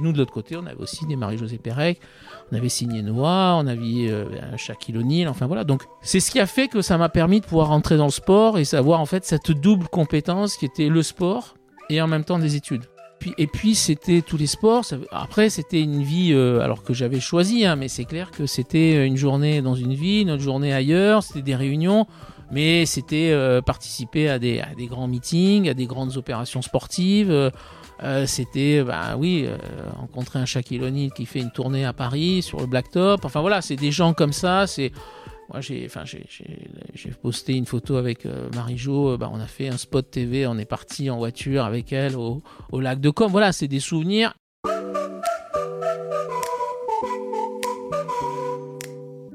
[0.00, 2.00] Nous, de l'autre côté, on avait aussi des Marie-Josée Pérec,
[2.50, 5.64] on avait signé Noah, on avait euh, Shaquille O'Neal, enfin voilà.
[5.64, 8.10] Donc, c'est ce qui a fait que ça m'a permis de pouvoir rentrer dans le
[8.10, 11.54] sport et savoir en fait cette double compétence qui était le sport
[11.88, 12.84] et en même temps des études.
[13.18, 14.84] Puis, et puis c'était tous les sports.
[15.10, 19.06] Après c'était une vie euh, alors que j'avais choisi, hein, mais c'est clair que c'était
[19.06, 21.22] une journée dans une ville, une autre journée ailleurs.
[21.22, 22.06] C'était des réunions,
[22.50, 27.30] mais c'était euh, participer à des, grands meetings, à des grandes opérations sportives.
[27.30, 27.50] euh,
[28.02, 29.56] euh, c'était bah oui euh,
[29.96, 33.24] rencontrer un Shaquille O'Neal qui fait une tournée à Paris sur le blacktop.
[33.24, 34.66] Enfin voilà, c'est des gens comme ça.
[34.66, 34.92] C'est
[35.50, 39.10] moi, j'ai, enfin, j'ai, posté une photo avec euh, Marie-Jo.
[39.10, 40.46] euh, bah, on a fait un spot TV.
[40.46, 42.40] On est parti en voiture avec elle au,
[42.70, 43.32] au lac de Com.
[43.32, 44.34] Voilà, c'est des souvenirs.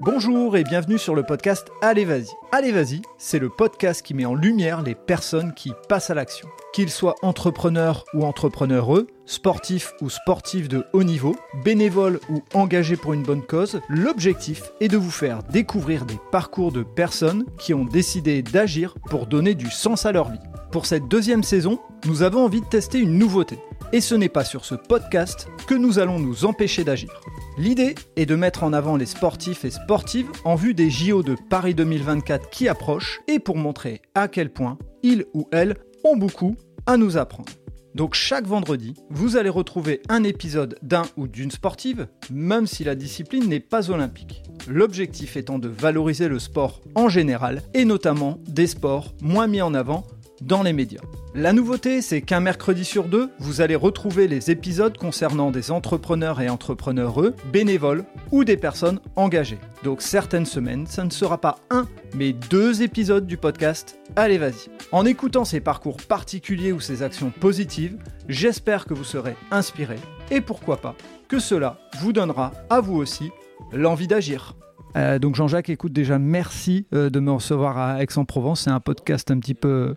[0.06, 2.28] Bonjour et bienvenue sur le podcast Allez Vas-y.
[2.52, 6.48] Allez Vas-y, c'est le podcast qui met en lumière les personnes qui passent à l'action.
[6.74, 13.14] Qu'ils soient entrepreneurs ou entrepreneureux, sportifs ou sportifs de haut niveau, bénévoles ou engagés pour
[13.14, 17.86] une bonne cause, l'objectif est de vous faire découvrir des parcours de personnes qui ont
[17.86, 20.38] décidé d'agir pour donner du sens à leur vie.
[20.72, 23.58] Pour cette deuxième saison, nous avons envie de tester une nouveauté.
[23.94, 27.22] Et ce n'est pas sur ce podcast que nous allons nous empêcher d'agir.
[27.58, 31.36] L'idée est de mettre en avant les sportifs et sportives en vue des JO de
[31.50, 36.56] Paris 2024 qui approchent et pour montrer à quel point ils ou elles ont beaucoup
[36.86, 37.52] à nous apprendre.
[37.96, 42.94] Donc chaque vendredi, vous allez retrouver un épisode d'un ou d'une sportive, même si la
[42.94, 44.44] discipline n'est pas olympique.
[44.68, 49.74] L'objectif étant de valoriser le sport en général et notamment des sports moins mis en
[49.74, 50.06] avant
[50.42, 51.02] dans les médias.
[51.34, 56.42] La nouveauté, c'est qu'un mercredi sur deux, vous allez retrouver les épisodes concernant des entrepreneurs
[56.42, 59.60] et entrepreneureux, bénévoles ou des personnes engagées.
[59.84, 64.70] Donc certaines semaines, ça ne sera pas un, mais deux épisodes du podcast Allez vas-y.
[64.92, 67.98] En écoutant ces parcours particuliers ou ces actions positives,
[68.30, 69.98] j'espère que vous serez inspiré
[70.32, 70.96] et pourquoi pas
[71.28, 73.32] que cela vous donnera à vous aussi
[73.74, 74.56] l'envie d'agir.
[74.96, 78.62] Euh, donc Jean-Jacques, écoute déjà, merci euh, de me recevoir à Aix-en-Provence.
[78.62, 79.96] C'est un podcast un petit peu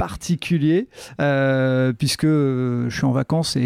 [0.00, 0.88] particulier
[1.20, 3.60] euh, puisque euh, je suis en vacances et,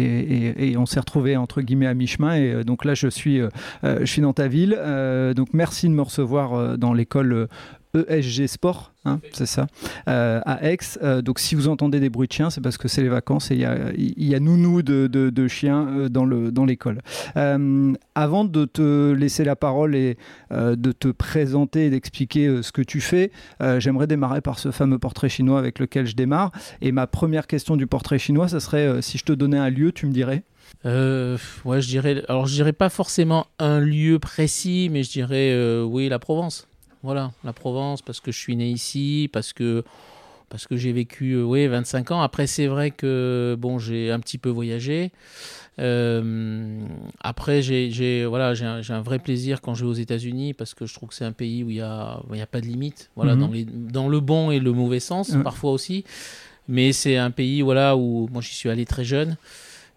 [0.57, 3.39] et- on s'est retrouvé entre guillemets à mi-chemin et euh, donc là je suis,
[3.83, 4.77] je suis dans ta ville.
[5.35, 7.47] Donc merci de me recevoir dans l'école.
[8.09, 9.67] ESG Sport, hein, c'est ça,
[10.07, 10.77] euh, à Aix.
[11.03, 13.51] Euh, donc si vous entendez des bruits de chiens, c'est parce que c'est les vacances
[13.51, 16.65] et il y a, y a nounou de, de- de chiens euh, dans le- dans
[16.65, 16.99] l'école.
[17.37, 20.17] Euh, avant de te laisser la parole et
[20.51, 23.31] de te présenter et d'expliquer ce que tu fais,
[23.77, 26.51] j'aimerais démarrer par ce fameux portrait chinois avec lequel je démarre.
[26.81, 29.91] Et ma première question du portrait chinois, ça serait si je te donnais un lieu,
[29.91, 30.43] tu me dirais?
[30.85, 32.23] Euh, ouais, je dirais.
[32.27, 36.67] Alors, je dirais pas forcément un lieu précis, mais je dirais euh, oui la Provence.
[37.05, 39.83] Voilà, la Provence parce que je suis né ici, parce que
[40.49, 42.21] parce que j'ai vécu euh, oui 25 ans.
[42.21, 45.11] Après, c'est vrai que bon, j'ai un petit peu voyagé.
[45.79, 46.79] Euh,
[47.19, 50.93] après, j'ai voilà, j'ai un, vrai plaisir quand je vais aux États-Unis parce que je
[50.93, 53.09] trouve que c'est un pays où il y a a pas de limite.
[53.15, 53.41] Voilà, Mhm.
[53.41, 56.03] dans les dans le bon et le mauvais sens parfois aussi.
[56.67, 59.37] Mais c'est un pays voilà où moi j'y suis allé très jeune.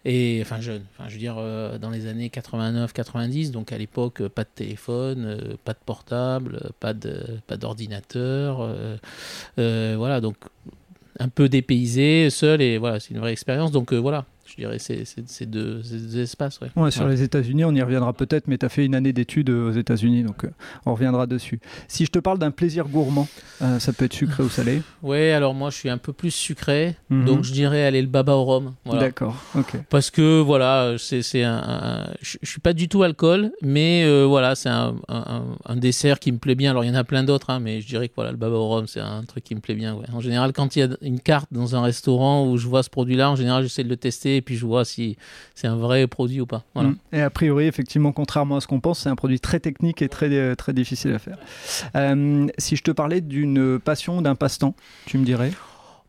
[0.05, 4.21] Et enfin jeune, enfin je veux dire euh, dans les années 89-90, donc à l'époque
[4.23, 8.69] euh, pas de téléphone, euh, pas de portable, pas de pas d'ordinateur,
[9.57, 10.37] voilà donc
[11.19, 13.73] un peu dépaysé, seul et voilà c'est une vraie expérience.
[13.73, 14.25] Donc voilà,
[14.59, 15.05] dirais ces
[15.47, 16.61] deux, ces deux espaces.
[16.61, 16.69] Ouais.
[16.77, 19.51] Ouais, sur les États-Unis, on y reviendra peut-être, mais tu as fait une année d'études
[19.51, 20.51] euh, aux États-Unis, donc euh,
[20.87, 21.61] on reviendra dessus.
[21.89, 23.29] Si je te parle d'un plaisir gourmand,
[23.63, 24.83] euh, ça peut être sucré ou salé.
[25.03, 27.25] Ouais, alors moi je suis un peu plus sucré, Mhm.
[27.25, 28.75] donc je dirais aller le baba au rhum.
[28.85, 29.01] Voilà.
[29.03, 29.77] D'accord, ok.
[29.89, 34.55] Parce que voilà, c'est un, un- je, suis pas du tout alcool, mais euh, voilà,
[34.55, 36.71] c'est un, un- un dessert qui me plaît bien.
[36.73, 38.57] Alors il y en a plein d'autres, hein, mais je dirais que voilà, le baba
[38.57, 39.97] au rhum, c'est un truc qui me plaît bien.
[40.13, 42.91] En général, quand il y a une carte dans un restaurant où je vois ce
[42.91, 45.19] produit-là, en général, j'essaie de le tester et puis je vois si
[45.55, 46.65] c'est un vrai produit ou pas.
[46.73, 46.89] Voilà.
[46.89, 46.97] Mm.
[47.13, 50.09] Et a priori, effectivement, contrairement à ce qu'on pense, c'est un produit très technique et
[50.09, 51.37] très, euh, très difficile à faire.
[51.95, 55.53] Euh, si je te parlais d'une passion, d'un passe-temps, tu me dirais?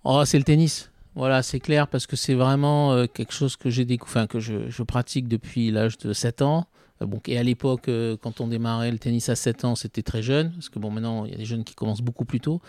[0.06, 0.90] Oh, c'est le tennis.
[1.16, 4.40] Voilà, c'est clair parce que c'est vraiment euh, quelque chose que j'ai découvert, enfin, que
[4.40, 6.66] je, je pratique depuis l'âge de 7 ans.
[7.02, 10.02] Euh, bon, et à l'époque, euh, quand on démarrait le tennis à 7 ans, c'était
[10.04, 12.40] très jeune, parce que bon, maintenant, il y a des jeunes qui commencent beaucoup plus
[12.40, 12.62] tôt.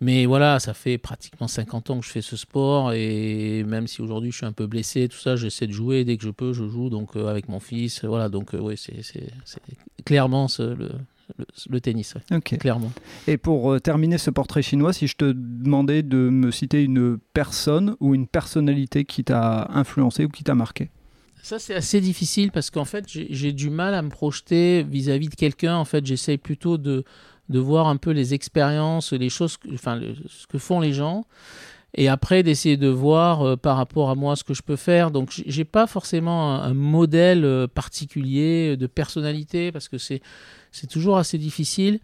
[0.00, 4.02] Mais voilà, ça fait pratiquement 50 ans que je fais ce sport, et même si
[4.02, 6.52] aujourd'hui je suis un peu blessé, tout ça, j'essaie de jouer dès que je peux,
[6.52, 8.04] je joue donc euh, avec mon fils.
[8.04, 8.94] Voilà, donc euh, oui, c'est
[10.04, 10.90] clairement ce- le,
[11.38, 12.92] le, le tennis, ouais, clairement.
[13.26, 17.18] Et pour euh, terminer ce portrait chinois, si je te demandais de me citer une
[17.32, 20.90] personne ou une personnalité qui t'a influencé ou qui t'a marqué?
[21.46, 25.36] Ça, c'est assez difficile parce qu'en fait, j'ai du mal à me projeter vis-à-vis de
[25.36, 25.76] quelqu'un.
[25.76, 27.04] En fait, j'essaye plutôt de,
[27.50, 31.24] de voir un peu les expériences, les choses, enfin, ce que font les gens.
[31.94, 35.12] et après d'essayer de voir euh, par rapport à moi ce que je peux faire.
[35.12, 40.20] Donc j'ai pas forcément un, modèle euh, particulier de personnalité parce que c'est
[40.90, 42.00] toujours assez difficile.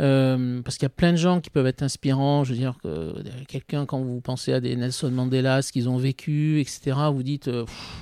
[0.00, 2.44] Euh, parce qu'il y a plein de gens qui peuvent être inspirants.
[2.44, 3.14] Je veux dire, que
[3.48, 7.50] quelqu'un, quand vous pensez à des Nelson Mandela, ce qu'ils ont vécu, etc., vous dites,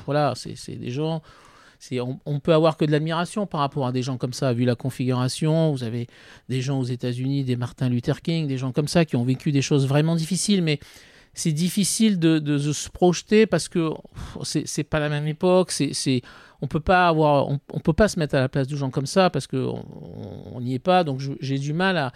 [0.07, 1.23] voilà, c'est des gens.
[1.93, 4.65] On, on peut avoir que de l'admiration par rapport à des gens comme ça, vu
[4.65, 5.73] la configuration.
[5.73, 6.09] Vous avez
[6.49, 9.53] des gens aux États-Unis, des Martin Luther King, des gens comme ça qui ont vécu
[9.53, 10.81] des choses vraiment difficiles, mais
[11.39, 13.91] c'est difficile de, se projeter parce que
[14.43, 15.71] c'est pas la même époque.
[15.71, 16.23] C'est
[16.61, 19.07] on peut pas avoir, on, peut pas se mettre à la place de gens comme
[19.07, 21.05] ça parce que on n'y est pas.
[21.05, 22.13] Donc j'ai du mal à,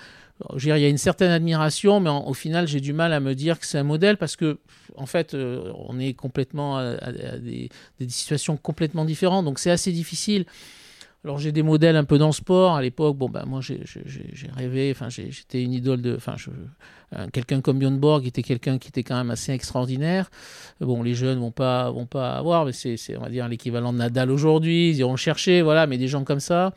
[0.59, 3.61] il y a une certaine admiration, mais au final j'ai du mal à me dire
[3.61, 4.59] que c'est un modèle parce que
[4.97, 7.69] en fait euh, on est complètement à, des,
[8.01, 9.45] des, situations complètement différentes.
[9.45, 10.47] Donc c'est assez difficile.
[11.25, 12.75] Alors j'ai des modèles un peu dans le sport.
[12.75, 13.81] À l'époque, bon ben moi j'ai
[14.57, 16.35] rêvé, enfin j'étais une idole de, enfin
[17.33, 20.31] quelqu'un comme Björn Borg était quelqu'un qui était quand même assez extraordinaire.
[20.81, 23.99] Bon les jeunes vont pas vont pas avoir, mais c'est on va dire l'équivalent de
[23.99, 24.91] Nadal aujourd'hui.
[24.91, 26.75] Ils iront chercher, voilà, mais des gens comme ça.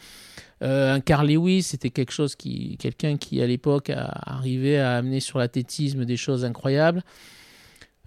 [0.62, 4.96] Euh, un Carl Lewis, c'était quelque chose qui, quelqu'un qui à l'époque a arrivé à
[4.96, 7.04] amener sur l'athlétisme des choses incroyables.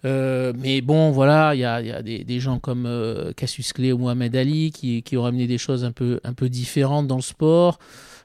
[0.04, 4.34] Euh, mais bon, voilà, il y a, des, gens comme euh, Cassius Clay ou Mohamed
[4.36, 7.78] Ali qui, ont amené des choses un peu, différentes dans le sport.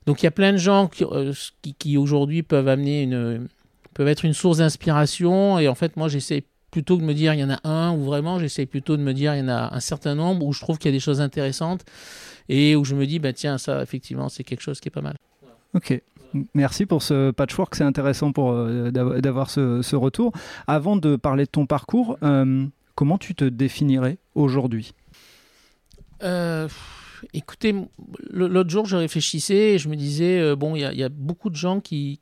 [0.06, 1.34] Donc il y a plein de gens qui, euh,
[1.80, 5.60] qui, aujourd'hui peuvent être une source d'inspiration.
[5.60, 8.04] Et en fait, moi, j'essaie plutôt de me dire il y en a un, ou
[8.04, 10.60] vraiment, j'essaie plutôt de me dire il y en a un certain nombre où je
[10.60, 11.86] trouve qu'il y a des choses intéressantes
[12.50, 15.02] et où je me dis, bah, tiens, ça, effectivement, c'est quelque chose qui est pas
[15.02, 15.16] mal.
[15.74, 16.02] Ok.
[16.54, 20.32] Merci pour ce patchwork, c'est intéressant pour euh, d'avoir ce, retour.
[20.68, 22.66] Avant de parler de ton parcours, euh,
[22.96, 24.94] comment tu te définirais aujourd'hui?
[26.24, 26.68] Euh,
[27.34, 27.74] Écoutez,
[28.32, 31.80] l'autre jour, je réfléchissais et je me disais, bon, il y, a beaucoup de gens
[31.80, 32.20] qui,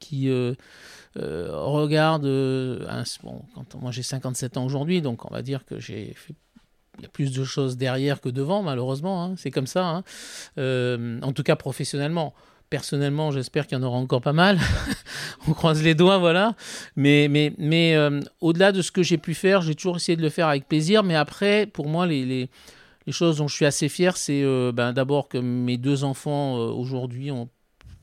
[1.16, 2.22] regardent.
[3.24, 3.42] bon,
[3.82, 6.36] moi, j'ai 57 ans aujourd'hui, donc on va dire que j'ai fait
[7.02, 9.24] y a plus de choses derrière que devant, malheureusement.
[9.24, 10.04] Hein, c'est comme ça.
[10.58, 11.20] Hein.
[11.24, 12.36] en tout cas, professionnellement.
[12.72, 14.58] Personnellement, j'espère qu'il y en aura encore pas mal.
[15.48, 16.56] On croise les doigts, voilà.
[16.96, 20.30] Mais, mais, euh, au-delà de ce que j'ai pu faire, j'ai toujours essayé de le
[20.30, 21.04] faire avec plaisir.
[21.04, 22.48] Mais après, pour moi, les,
[23.10, 26.72] choses dont je suis assez fier, c'est euh, ben, d'abord que mes deux enfants euh,
[26.72, 27.50] aujourd'hui ont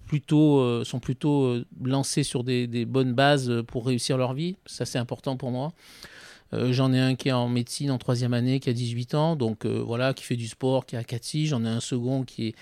[0.07, 4.57] plutôt, sont plutôt lancés sur des, des, bonnes bases pour réussir leur vie.
[4.67, 5.73] Ça, c'est important pour moi.
[6.53, 9.65] J'en ai un qui est en médecine en troisième année, qui a 18 ans, donc
[9.65, 12.55] voilà, qui fait du sport, qui a 4 J'en ai un second qui est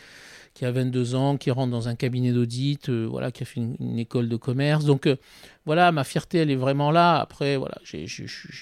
[0.56, 3.61] qui a 22 ans, qui rentre dans un cabinet d'audit, euh, voilà, qui a fait
[3.61, 4.87] une, école de commerce.
[4.87, 5.17] Donc euh,
[5.67, 7.20] voilà, ma fierté, elle est vraiment là.
[7.20, 8.06] Après, voilà, j'ai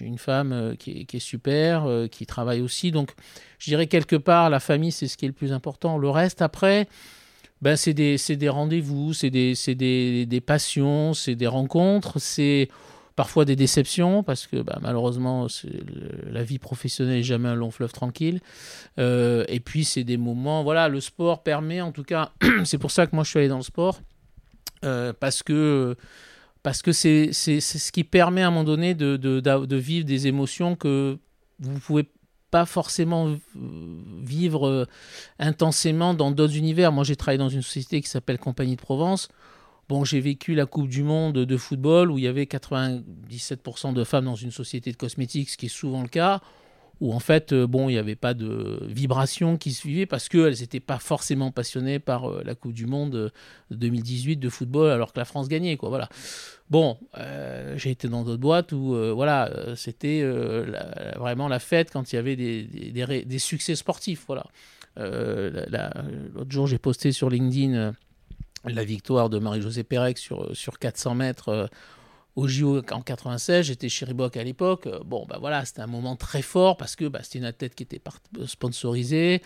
[0.00, 2.90] une femme euh, qui est, super, qui travaille aussi.
[2.90, 3.12] Donc
[3.60, 5.96] je dirais quelque part, la famille, c'est ce qui est le plus important.
[5.96, 6.88] Le reste, après,
[7.62, 12.70] ben, c'est des, des rendez-vous, c'est des, des, des passions, c'est des rencontres, c'est
[13.16, 15.46] parfois des déceptions parce que bah, malheureusement
[16.26, 18.40] la vie professionnelle n'est jamais un long fleuve tranquille.
[18.98, 22.32] Euh, et puis c'est des moments, voilà, le sport permet en tout cas,
[22.64, 24.00] c'est pour ça que moi je suis allé dans le sport
[24.84, 25.96] euh, parce que
[26.62, 30.26] parce que c'est ce qui permet à un moment donné de, de, de vivre des
[30.26, 31.18] émotions que
[31.58, 32.08] vous pouvez
[32.50, 33.36] pas forcément
[34.22, 34.86] vivre euh,
[35.40, 36.92] intensément dans d'autres univers.
[36.92, 39.28] Moi, j'ai travaillé dans une société qui s'appelle Compagnie de Provence.
[39.88, 44.04] Bon, j'ai vécu la Coupe du Monde de football où il y avait 97% de
[44.04, 46.40] femmes dans une société de cosmétiques, ce qui est souvent le cas,
[47.00, 50.60] où en fait, euh, bon, il n'y avait pas de vibration qui suivait parce qu'elles
[50.60, 53.30] n'étaient pas forcément passionnées par euh, la Coupe du Monde
[53.72, 55.90] 2018 de football alors que la France gagnait, quoi.
[55.90, 56.08] Voilà.
[56.70, 60.24] Bon, euh, j'ai été dans d'autres boîtes où, voilà, c'était
[61.16, 64.46] vraiment la fête quand il y avait des succès sportifs, voilà.
[64.96, 67.92] L'autre jour, j'ai posté sur LinkedIn
[68.64, 71.66] la victoire de Marie-Josée Pérec sur, sur 400 mètres euh,
[72.36, 73.66] au JO en 96.
[73.66, 74.86] J'étais chez Reebok à l'époque.
[74.86, 77.74] Euh, bon, ben voilà, c'était un moment très fort parce que bah, c'était une athlète
[77.74, 78.00] qui était
[78.46, 79.42] sponsorisée.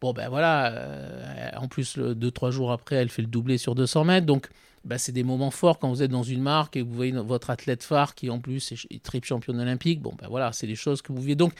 [0.00, 3.74] Bon, ben voilà, euh, en plus, deux, trois jours après, elle fait le doublé sur
[3.74, 4.26] 200 mètres.
[4.26, 4.48] Donc,
[4.84, 7.12] ben, c'est des moments forts quand vous êtes dans une marque et que vous voyez
[7.12, 10.00] votre athlète phare qui, en plus, est triple championne olympique.
[10.00, 11.36] Bon, ben voilà, c'est des choses que vous vivez.
[11.36, 11.52] Donc,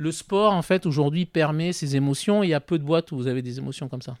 [0.00, 2.42] le sport, en fait, aujourd'hui, permet ces émotions.
[2.42, 4.16] Il y a peu de boîtes où vous avez des émotions comme ça.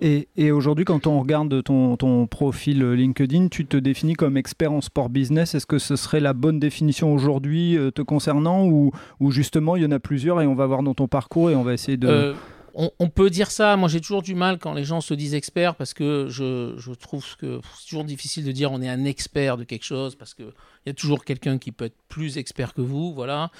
[0.00, 4.80] Et, aujourd'hui, quand on regarde ton, ton, profil LinkedIn, tu te définis comme expert en
[4.80, 5.54] sport business.
[5.54, 9.82] Est-ce que ce serait la bonne définition aujourd'hui euh, te concernant ou, ou, justement il
[9.82, 11.96] y en a plusieurs et on va voir dans ton parcours et on va essayer
[11.96, 12.08] de...
[12.08, 12.34] Euh,
[12.74, 13.76] on, peut dire ça.
[13.76, 17.36] Moi, j'ai toujours du mal quand les gens se disent experts parce que je, trouve
[17.36, 20.52] que c'est toujours difficile de dire on est un expert de quelque chose parce qu'il
[20.86, 23.12] y a toujours quelqu'un qui peut être plus expert que vous.
[23.12, 23.50] Voilà.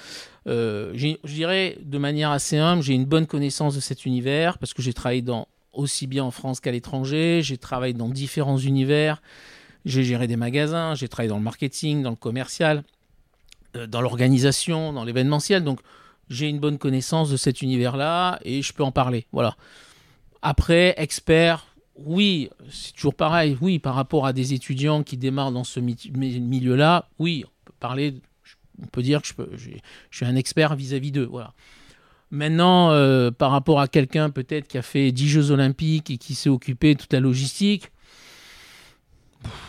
[0.47, 4.73] Euh, je dirais de manière assez humble, j'ai une bonne connaissance de cet univers parce
[4.73, 7.41] que j'ai travaillé dans aussi bien en France qu'à l'étranger.
[7.43, 9.21] J'ai travaillé dans différents univers.
[9.85, 12.83] J'ai géré des magasins, j'ai travaillé dans le marketing, dans le commercial.
[13.75, 15.63] euh, dans l'organisation, dans l'événementiel.
[15.63, 15.79] Donc,
[16.29, 19.27] j'ai une bonne connaissance de cet univers-là et je peux en parler.
[19.31, 19.55] Voilà.
[20.41, 21.65] Après, expert,
[21.95, 23.57] oui, c'est toujours pareil.
[23.61, 28.15] Oui, par rapport à des étudiants qui démarrent dans ce milieu-là, oui, on peut parler,
[28.81, 29.49] on peut dire que je, peux,
[30.11, 31.27] suis un expert vis-à-vis d'eux.
[31.29, 31.53] Voilà.
[32.31, 36.33] Maintenant, euh, par rapport à quelqu'un peut-être qui a fait 10 Jeux Olympiques et qui
[36.33, 37.91] s'est occupé de toute la logistique,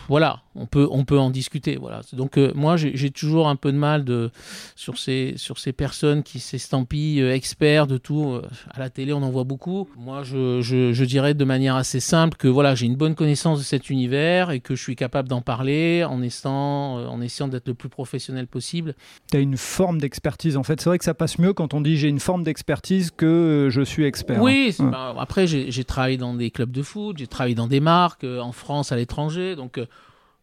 [0.08, 1.76] voilà, on peut, on peut en discuter.
[1.76, 2.02] Voilà.
[2.12, 4.30] Donc euh, moi, j'ai toujours un peu de mal de,
[4.76, 8.32] sur, ces, sur ces personnes qui s'estampillent euh, experts de tout.
[8.32, 9.88] Euh, à la télé, on en voit beaucoup.
[9.96, 13.64] Moi, je, je, dirais de manière assez simple que voilà, j'ai une bonne connaissance de
[13.64, 17.74] cet univers et que je suis capable d'en parler en essayant, en essayant d'être le
[17.74, 18.94] plus professionnel possible.
[19.30, 20.56] Tu as une forme d'expertise.
[20.56, 23.10] En fait, c'est vrai que ça passe mieux quand on dit j'ai une forme d'expertise
[23.10, 24.40] que je suis expert.
[24.40, 28.24] Oui, bah, après, j'ai travaillé dans des clubs de foot, j'ai travaillé dans des marques
[28.24, 29.56] en France, à l'étranger.
[29.56, 29.78] Donc,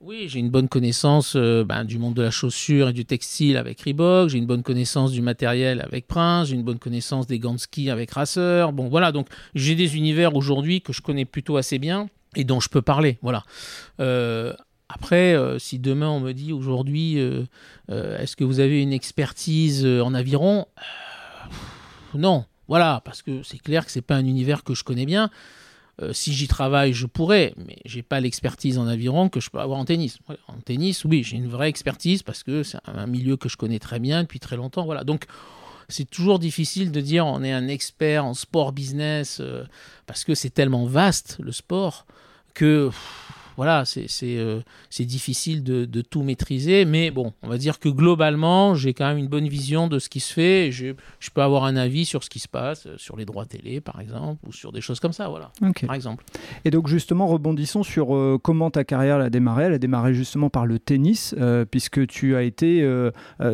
[0.03, 3.55] oui, j'ai une bonne connaissance euh, ben, du monde de la chaussure et du textile
[3.55, 7.37] avec Reebok, j'ai une bonne connaissance du matériel avec Prince, j'ai une bonne connaissance des
[7.37, 8.73] gants de ski avec Racer.
[8.73, 12.59] Bon, voilà, donc j'ai des univers aujourd'hui que je connais plutôt assez bien et dont
[12.59, 13.19] je peux parler.
[13.21, 13.43] Voilà.
[13.99, 14.53] Euh,
[14.89, 17.17] après, euh, si demain on me dit aujourd'hui,
[17.87, 20.65] est-ce que vous avez une expertise en aviron?
[22.15, 25.29] Non, voilà, parce que c'est clair que c'est pas un univers que je connais bien.
[26.01, 29.59] Euh, si j'y travaille, je pourrais, mais j'ai pas l'expertise en aviron que je peux
[29.59, 30.19] avoir en tennis.
[30.47, 33.79] En tennis, oui, j'ai une vraie expertise parce que c'est un milieu que je connais
[33.79, 34.85] très bien depuis très longtemps.
[34.85, 35.03] Voilà.
[35.03, 35.25] Donc,
[35.89, 39.65] c'est toujours difficile de dire on est un expert en sport business euh,
[40.07, 42.05] parce que c'est tellement vaste le sport
[42.53, 42.89] que
[43.57, 48.75] voilà, euh, c'est difficile de, de, tout maîtriser, mais bon, on va dire que globalement,
[48.75, 50.67] j'ai quand même une bonne vision de ce qui se fait.
[50.67, 53.25] Et je, je, peux avoir un avis sur ce qui se passe, euh, sur les
[53.25, 55.51] droits télé, par exemple, ou sur des choses comme ça, voilà,
[55.85, 56.23] par exemple.
[56.65, 59.65] Et donc, justement, rebondissons sur euh, comment ta carrière a démarré.
[59.65, 61.35] Elle a démarré justement par le tennis,
[61.69, 62.87] puisque tu as été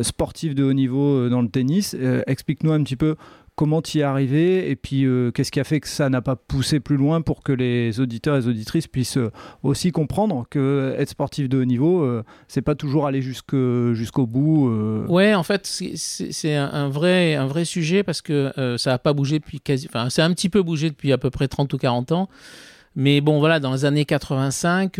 [0.02, 1.96] sportif de haut niveau dans le tennis.
[2.26, 3.16] Explique-nous un petit peu
[3.58, 6.36] comment y es arrivé et puis euh, qu'est-ce qui a fait que ça n'a pas
[6.36, 9.32] poussé plus loin pour que les auditeurs et les auditrices puissent euh,
[9.64, 14.70] aussi comprendre que être sportif de haut niveau, euh, c'est pas toujours aller jusqu'au bout.
[15.08, 19.40] Ouais, en fait, c'est un, vrai, un vrai sujet parce que ça n'a pas bougé
[19.40, 19.88] depuis quasi.
[19.88, 22.28] Enfin, c'est un petit peu bougé depuis à peu près 30 ou 40 ans.
[22.94, 24.92] Mais bon, voilà, dans les années 85,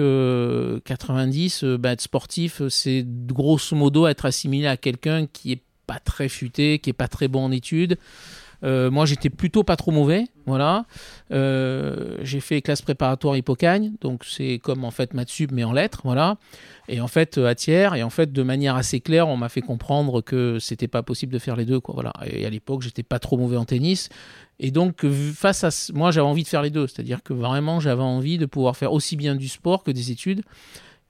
[0.85, 6.29] 90, bah, être sportif, c'est grosso modo être assimilé à quelqu'un qui est pas très
[6.29, 7.99] futé, qui est pas très bon en études,
[8.65, 10.25] euh, moi, j'étais plutôt pas trop mauvais.
[10.47, 10.87] Voilà.
[11.31, 16.01] Euh, j'ai fait classe préparatoire Hippocagne, donc c'est comme en fait maths mais en lettres.
[16.05, 16.37] Voilà.
[16.89, 19.61] Et en fait, à tiers, et en fait, de manière assez claire, on m'a fait
[19.61, 21.81] comprendre que c'était pas possible de faire les deux.
[21.81, 21.95] Quoi.
[21.95, 22.13] Voilà.
[22.27, 24.09] Et à l'époque, j'étais pas trop mauvais en tennis.
[24.59, 25.93] Et donc, face à.
[25.95, 26.87] Moi, j'avais envie de faire les deux.
[26.87, 30.43] C'est-à-dire que vraiment, j'avais envie de pouvoir faire aussi bien du sport que des études.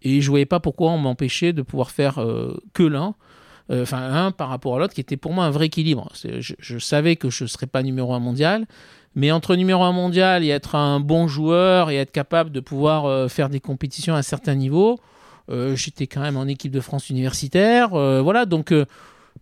[0.02, 3.14] Et je voyais pas pourquoi on m'empêchait de pouvoir faire euh, que l'un.
[3.70, 6.10] Euh, enfin un par rapport à l'autre, qui était pour moi un vrai équilibre.
[6.14, 8.66] Je, savais que je ne serais pas numéro un mondial,
[9.14, 13.04] mais entre numéro un mondial et être un bon joueur et être capable de pouvoir
[13.04, 14.98] euh, faire des compétitions à un certain niveau,
[15.50, 17.90] euh, j'étais quand même en équipe de France universitaire.
[17.90, 18.72] voilà, donc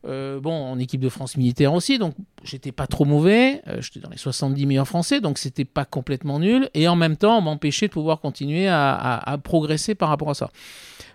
[0.02, 3.62] bon, en équipe de France militaire aussi, donc j'étais pas trop mauvais.
[3.78, 6.68] j'étais dans les 70 meilleurs français, donc c'était pas complètement nul.
[6.74, 10.50] Et en même temps, on m'empêchait de pouvoir continuer à, progresser par rapport à ça.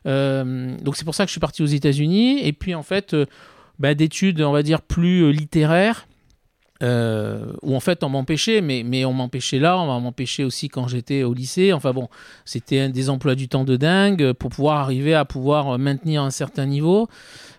[0.06, 2.46] Euh, donc c'est pour ça que je suis parti aux États-Unis.
[2.46, 3.26] Et puis en fait, euh,
[3.80, 6.08] bah, d'études, on va dire, plus euh, littéraires.
[6.82, 11.24] où en fait on m'empêchait, mais, mais on m'empêchait là, on m'empêchait aussi quand j'étais
[11.24, 11.74] au lycée.
[11.74, 12.10] Enfin bon,
[12.46, 16.66] c'était des emplois du temps de dingue pour pouvoir arriver à pouvoir maintenir un certain
[16.66, 17.08] niveau.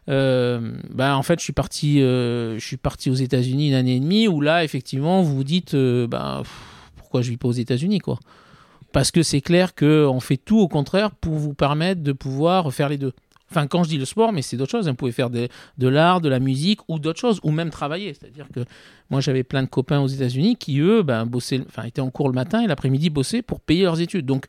[0.09, 4.27] bah, en fait, je suis parti, je suis parti aux États-Unis une année et demie
[4.27, 6.43] où là, effectivement, vous vous dites, bah,
[6.97, 8.19] pourquoi je vis pas aux États-Unis, quoi?
[8.93, 12.89] Parce que c'est clair qu'on fait tout au contraire pour vous permettre de pouvoir faire
[12.89, 13.13] les deux.
[13.51, 14.89] Enfin, quand je dis le sport, mais c'est d'autres choses.
[14.89, 18.15] Vous pouvez faire de, l'art, de la musique ou d'autres choses, ou même travailler.
[18.15, 18.61] C'est-à-dire que
[19.11, 22.29] moi, j'avais plein de copains aux États-Unis qui, eux, ben, bossaient, enfin, étaient en cours
[22.29, 24.25] le matin et l'après-midi bossaient pour payer leurs études.
[24.25, 24.47] Donc,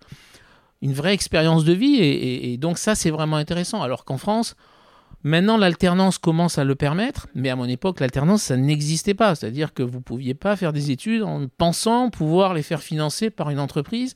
[0.81, 1.97] une vraie expérience de vie.
[2.01, 3.81] et donc, ça, c'est vraiment intéressant.
[3.81, 4.55] Alors qu'en France,
[5.25, 9.35] Maintenant, l'alternance commence à le permettre, mais à mon époque, l'alternance, ça n'existait pas.
[9.35, 13.29] C'est-à-dire que vous ne pouviez pas faire des études en pensant pouvoir les faire financer
[13.29, 14.15] par une entreprise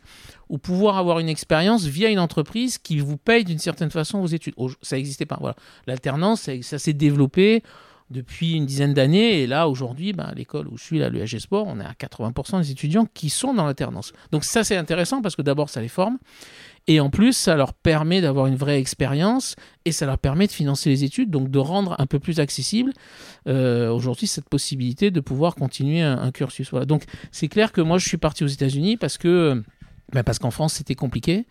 [0.49, 4.27] ou pouvoir avoir une expérience via une entreprise qui vous paye d'une certaine façon vos
[4.27, 4.55] études.
[4.81, 5.37] Ça n'existait pas.
[5.39, 5.55] Voilà.
[5.87, 7.63] L'alternance, ça, s'est développé
[8.09, 9.41] depuis une dizaine d'années.
[9.41, 11.93] Et là, aujourd'hui, ben, à l'école où je suis, là, l'UAG Sport, on est à
[11.93, 14.11] 80% des étudiants qui sont dans l'alternance.
[14.31, 16.17] Donc ça, c'est intéressant parce que d'abord, ça les forme.
[16.87, 20.51] Et en plus, ça leur permet d'avoir une vraie expérience et ça leur permet de
[20.53, 22.93] financer les études, donc de rendre un peu plus accessible
[23.47, 26.69] euh, aujourd'hui cette possibilité de pouvoir continuer un, cursus.
[26.71, 26.85] Voilà.
[26.85, 29.61] Donc c'est clair que moi je suis parti aux États-Unis parce que
[30.13, 31.45] ben parce qu'en France, c'était compliqué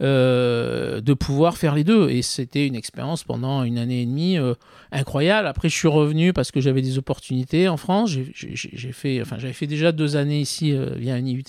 [0.00, 2.08] euh, de pouvoir faire les deux.
[2.08, 4.54] Et c'était une expérience pendant une année et demie euh,
[4.92, 5.48] incroyable.
[5.48, 8.10] Après, je suis revenu parce que j'avais des opportunités en France.
[8.10, 11.42] J'ai fait, j'avais fait déjà deux années ici euh, via un IUT.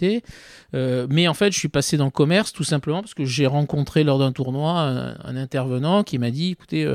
[0.73, 4.03] mais en fait, je suis passé dans le commerce tout simplement parce que j'ai rencontré
[4.03, 6.91] lors d'un tournoi un, intervenant qui m'a dit, écoutez,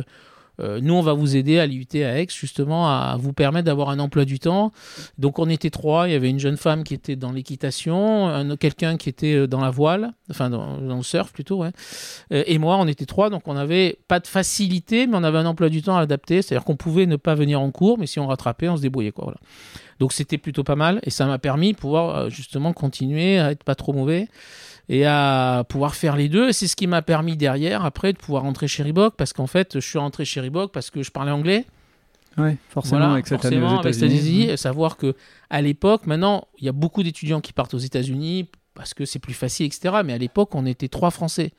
[0.62, 3.90] euh, nous, on va vous aider à l'IUT à Aix, justement, à vous permettre d'avoir
[3.90, 4.72] un emploi du temps.
[5.18, 6.08] Donc, on était trois.
[6.08, 9.60] Il y avait une jeune femme qui était dans l'équitation, quelqu'un qui était euh, dans
[9.60, 11.64] la voile, enfin, dans, le surf plutôt.
[11.64, 11.70] Euh,
[12.30, 13.30] et moi, on était trois.
[13.30, 16.42] Donc, on n'avait pas de facilité, mais on avait un emploi du temps adapté.
[16.42, 19.12] C'est-à-dire qu'on pouvait ne pas venir en cours, mais si on rattrapait, on se débrouillait.
[19.98, 21.00] Donc, c'était plutôt pas mal.
[21.04, 24.28] Et ça m'a permis de pouvoir, justement, continuer à être pas trop mauvais
[24.92, 26.50] et à pouvoir faire les deux.
[26.50, 29.46] Et c'est ce qui m'a permis derrière, après, de pouvoir rentrer chez Reebok, parce qu'en
[29.46, 31.64] fait, je suis rentré chez Reebok parce que je parlais anglais.
[32.36, 34.58] Oui, forcément, avec cette année aux États-Unis.
[34.58, 35.14] savoir que
[35.48, 39.18] à l'époque, maintenant, il y a beaucoup d'étudiants qui partent aux États-Unis parce que c'est
[39.18, 39.96] plus facile, etc.
[40.04, 41.52] Mais à l'époque, on était trois Français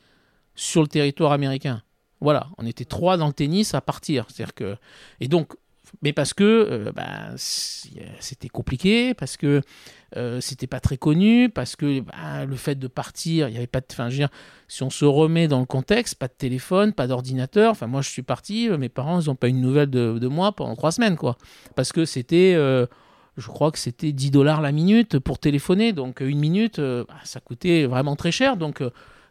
[0.53, 1.81] sur le territoire américain.
[2.21, 4.27] Voilà, on était trois dans le tennis à partir.
[4.29, 4.75] C'est-à-dire que
[5.19, 5.53] et donc
[6.01, 9.61] mais parce que euh, bah, c'était compliqué, parce que
[10.17, 13.67] euh, c'était pas très connu, parce que bah, le fait de partir, il n'y avait
[13.67, 13.85] pas de.
[13.91, 14.29] Enfin, je veux dire,
[14.67, 17.71] si on se remet dans le contexte, pas de téléphone, pas d'ordinateur.
[17.71, 20.27] Enfin, moi, je suis parti, euh, mes parents, ils n'ont pas eu de nouvelles de,
[20.27, 21.37] moi pendant trois semaines, quoi.
[21.75, 22.53] Parce que c'était.
[22.53, 25.93] je crois que c'était 10 dollars la minute pour téléphoner.
[25.93, 28.57] Donc, une minute, bah, ça coûtait vraiment très cher.
[28.57, 28.83] Donc,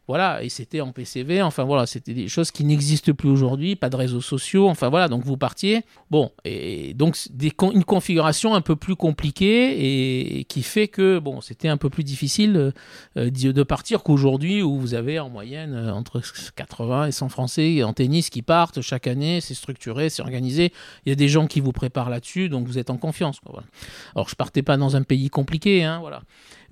[0.08, 3.88] voilà, et c'était en PCV, enfin voilà, c'était des choses qui n'existent plus aujourd'hui, pas
[3.88, 5.82] de réseaux sociaux, enfin voilà, donc vous partiez.
[6.10, 7.16] Bon, et donc
[7.72, 12.02] une configuration un peu plus compliquée et, qui fait que, bon, c'était un peu plus
[12.02, 12.72] difficile
[13.16, 16.20] euh, de partir qu'aujourd'hui où vous avez en moyenne euh, entre
[16.56, 20.72] 80 et 100 Français en tennis qui partent chaque année, c'est structuré, c'est organisé,
[21.06, 23.40] il y a des gens qui vous préparent là-dessus, donc vous êtes en confiance.
[24.16, 26.22] Alors je partais pas dans un pays compliqué, hein, voilà.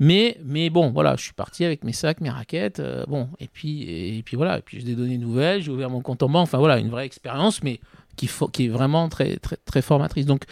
[0.01, 3.49] Mais, mais bon, voilà, je suis parti avec mes sacs, mes raquettes, euh, bon, et
[3.49, 6.45] puis, et, puis voilà, et puis j'ai donné nouvelles, j'ai ouvert mon compte en banque,
[6.45, 7.81] enfin voilà, une vraie expérience, mais
[8.17, 8.27] qui,
[8.65, 10.25] est vraiment très, très, très formatrice.
[10.25, 10.45] Donc,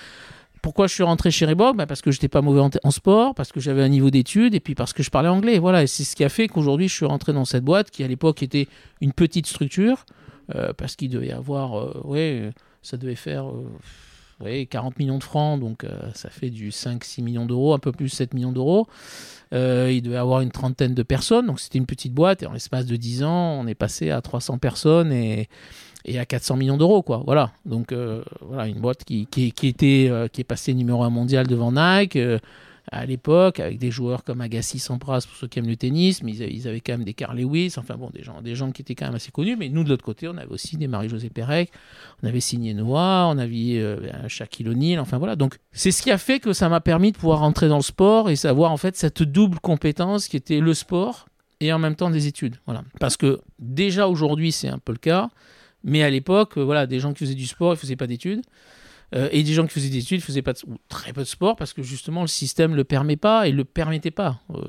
[0.61, 1.77] pourquoi je suis rentré chez Reebok?
[1.77, 4.61] Bah Parce que j'étais pas mauvais en, sport, parce que j'avais un niveau d'études, et
[4.61, 5.59] puis parce que je parlais anglais.
[5.59, 8.05] Voilà, et c'est ce qui a fait qu'aujourd'hui je suis rentré dans cette boîte qui
[8.05, 8.69] à l'époque était
[9.01, 10.05] une petite structure,
[10.55, 12.51] euh, parce qu'il devait y avoir, euh, ouais,
[12.83, 13.47] ça devait faire.
[14.41, 18.09] Oui, 40 millions de francs, donc ça fait du 5-6 millions d'euros, un peu plus
[18.09, 18.87] 7 millions d'euros.
[19.55, 22.43] Euh, il devait avoir une trentaine de personnes, donc c'était une petite boîte.
[22.43, 25.49] Et en l'espace de 10 ans, on est passé à 300 personnes et,
[26.05, 27.05] et à 400 millions d'euros.
[27.25, 27.53] Voilà.
[27.65, 31.73] Donc euh, voilà, une boîte qui, qui, euh, qui est passée numéro 1 mondial devant
[31.73, 32.19] Nike
[32.93, 36.33] à l'époque, avec des joueurs comme Agassi, Sampras, pour ceux qui aiment le tennis, mais
[36.33, 38.95] ils avaient, quand même des Carl Lewis, enfin bon, des gens, des gens qui étaient
[38.95, 39.57] quand même assez connus.
[39.57, 41.71] Mais nous, de l'autre côté, on avait aussi des Marie-Josée Pérec,
[42.23, 45.37] on avait signé Noah, on avait euh, Shaquille O'Neal, enfin voilà.
[45.37, 47.83] Donc, c'est ce qui a fait que ça m'a permis de pouvoir rentrer dans le
[47.83, 51.29] sport et savoir en fait cette double compétence qui était le sport
[51.61, 52.57] et en même temps des études.
[52.67, 52.85] Voilà.
[53.01, 55.29] Parce que déjà aujourd'hui, c'est un peu le cas,
[55.85, 58.43] mais à l'époque, voilà, des gens qui faisaient du sport, ils faisaient pas d'études.
[59.15, 61.57] Euh, et des gens qui faisaient des études faisaient pas ou très peu de sport
[61.57, 64.41] parce que justement le système le permet pas et le permettait pas.
[64.55, 64.61] Euh,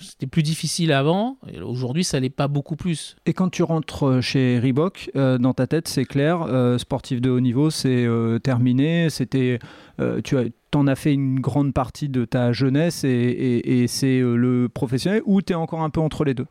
[0.00, 3.14] c'était plus difficile avant et aujourd'hui ça l'est pas beaucoup plus.
[3.24, 6.46] Et quand tu rentres euh, chez Reebok, dans ta tête c'est clair,
[6.78, 8.06] sportif de haut niveau c'est
[8.42, 9.58] terminé, c'était
[10.24, 14.68] tu as en as fait une grande partie de ta jeunesse et, et, c'est le
[14.68, 16.46] professionnel ou tu es encore un peu entre les deux?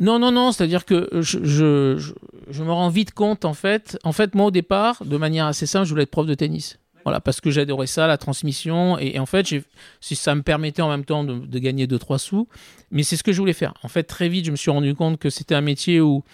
[0.00, 2.12] Non, non, non, c'est-à-dire que je, je,
[2.50, 3.98] je, me rends vite compte, en fait.
[4.04, 6.78] En fait, moi, au départ, de manière assez simple, je voulais être prof de tennis.
[7.24, 8.98] Parce que j'adorais ça, la transmission.
[8.98, 9.46] Et, en fait,
[10.00, 12.48] si ça me permettait en même temps de, gagner 2-3 sous.
[12.90, 13.74] Mais c'est ce que je voulais faire.
[13.82, 16.24] En fait, très vite, je me suis rendu compte que c'était un métier où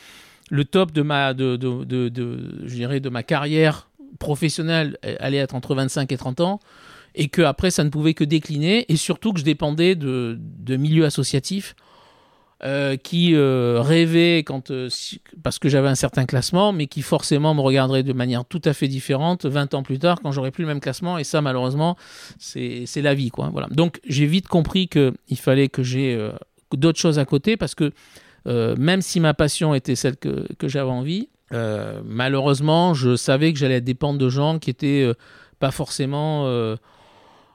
[0.50, 6.60] le top de ma, de, de, carrière professionnelle allait être entre 25 et 30 ans.
[7.16, 8.90] Et que après, ça ne pouvait que décliner.
[8.92, 10.38] Et surtout que je dépendais de
[10.76, 11.74] milieux associatifs
[12.64, 14.88] euh, qui euh, rêvait quand, euh,
[15.42, 18.72] parce que j'avais un certain classement, mais qui forcément me regarderait de manière tout à
[18.72, 21.18] fait différente 20 ans plus tard quand j'aurais plus le même classement.
[21.18, 21.98] Et ça, malheureusement,
[22.38, 23.29] c'est la vie.
[23.29, 23.50] Quoi.
[23.53, 23.66] Voilà.
[23.70, 26.18] Donc j'ai vite compris qu'il fallait que j'ai
[26.72, 27.92] d'autres choses à côté parce que
[28.46, 33.83] même si ma passion était celle que, que j'avais envie, malheureusement, je savais que j'allais
[33.83, 35.07] dépendre de gens qui étaient
[35.59, 36.46] pas forcément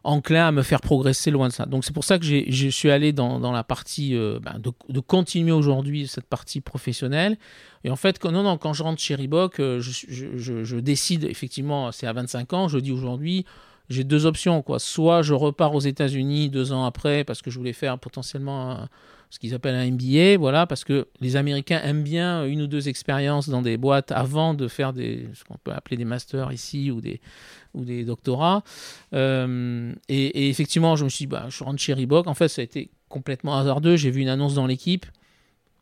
[0.04, 1.66] enclin à me faire progresser loin de ça.
[1.66, 5.00] Donc c'est pour ça que je suis allé dans, dans la partie euh, ben, de,
[5.00, 7.38] continuer aujourd'hui cette partie professionnelle.
[7.84, 11.26] Et en fait, quand, non, non, quand je rentre chez Reebok, euh, je, je, décide,
[11.26, 13.46] effectivement, c'est à 25 ans, je dis aujourd'hui,
[13.90, 14.62] j'ai deux options.
[14.62, 14.80] Quoi.
[14.80, 18.88] Soit je repars aux États-Unis deux ans après parce que je voulais faire potentiellement
[19.30, 22.90] ce qu'ils appellent un MBA, voilà, parce que les Américains aiment bien une ou deux
[22.90, 26.90] expériences dans des boîtes avant de faire des, ce qu'on peut appeler des masters ici
[26.90, 27.22] ou des,
[27.76, 28.64] ou des doctorats.
[29.14, 32.26] Euh, et, effectivement, je me suis dit, bah, je rentre chez Reebok.
[32.26, 33.98] En fait, ça a été complètement hasardeux.
[33.98, 35.06] J'ai vu une annonce dans l'équipe.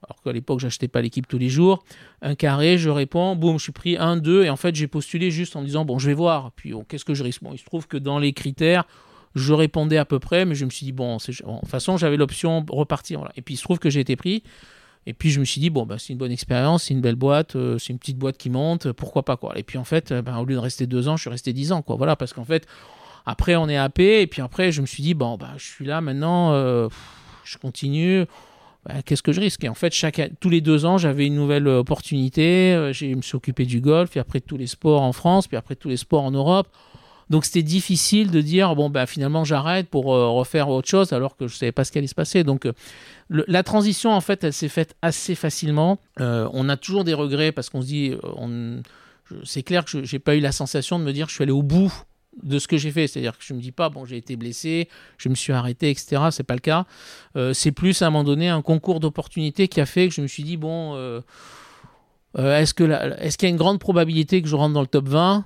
[0.04, 1.86] alors qu'à l'époque, j'achetais pas l'équipe tous les jours.
[2.22, 5.32] Un carré, je réponds, boum, je suis pris un, deux, et en fait, j'ai postulé
[5.32, 6.52] juste en disant, bon, je vais voir.
[6.52, 7.44] Puis, qu'est-ce que je risque?
[7.44, 8.86] Bon, il se trouve que dans les critères,
[9.38, 12.18] je répondais à peu près, mais je me suis dit, bon, de toute façon, j'avais
[12.18, 13.28] l'option repartir.
[13.36, 14.44] Et puis, il se trouve que j'ai été pris.
[15.08, 17.16] Et puis je me suis dit, bon, bah, c'est une bonne expérience, c'est une belle
[17.16, 19.58] boîte, euh, c'est une petite boîte qui monte, pourquoi pas quoi.
[19.58, 21.72] Et puis en fait, bah, au lieu de rester deux ans, je suis resté dix
[21.72, 21.96] ans, quoi.
[21.96, 22.68] Voilà, parce qu'en fait,
[23.26, 25.86] après on est happé, et puis après je me suis dit, bon, bah, je suis
[25.86, 26.90] là maintenant, euh,
[27.46, 28.26] je continue.
[29.06, 29.64] Qu'est-ce que je risque?
[29.64, 29.94] Et en fait,
[30.40, 32.74] tous les deux ans, j'avais une nouvelle opportunité.
[32.74, 35.58] Euh, je me suis occupé du golf, puis après tous les sports en France, puis
[35.58, 36.68] après tous les sports en Europe.
[37.30, 41.48] Donc c'était difficile de dire bon ben finalement j'arrête pour refaire autre chose alors que
[41.48, 42.44] je savais pas ce qui allait se passer.
[42.44, 42.66] Donc
[43.30, 46.00] la transition, en fait, elle s'est faite assez facilement.
[46.20, 48.82] Euh, on a toujours des regrets parce qu'on se dit, euh,
[49.44, 51.44] c'est clair que je n'ai pas eu la sensation de me dire que je suis
[51.44, 51.92] allé au bout
[52.42, 53.08] de ce que j'ai fait.
[53.08, 54.88] C'est-à-dire que je me dis pas, bon, j'ai été blessé,
[55.18, 56.28] je me suis arrêté, etc.
[56.32, 56.86] C'est pas le cas.
[57.36, 60.22] Euh, c'est plus à un moment donné un concours d'opportunités qui a fait que je
[60.22, 60.96] me suis dit, bon,
[62.38, 65.44] est-ce qu'il est y a une grande probabilité que je rentre dans le top 20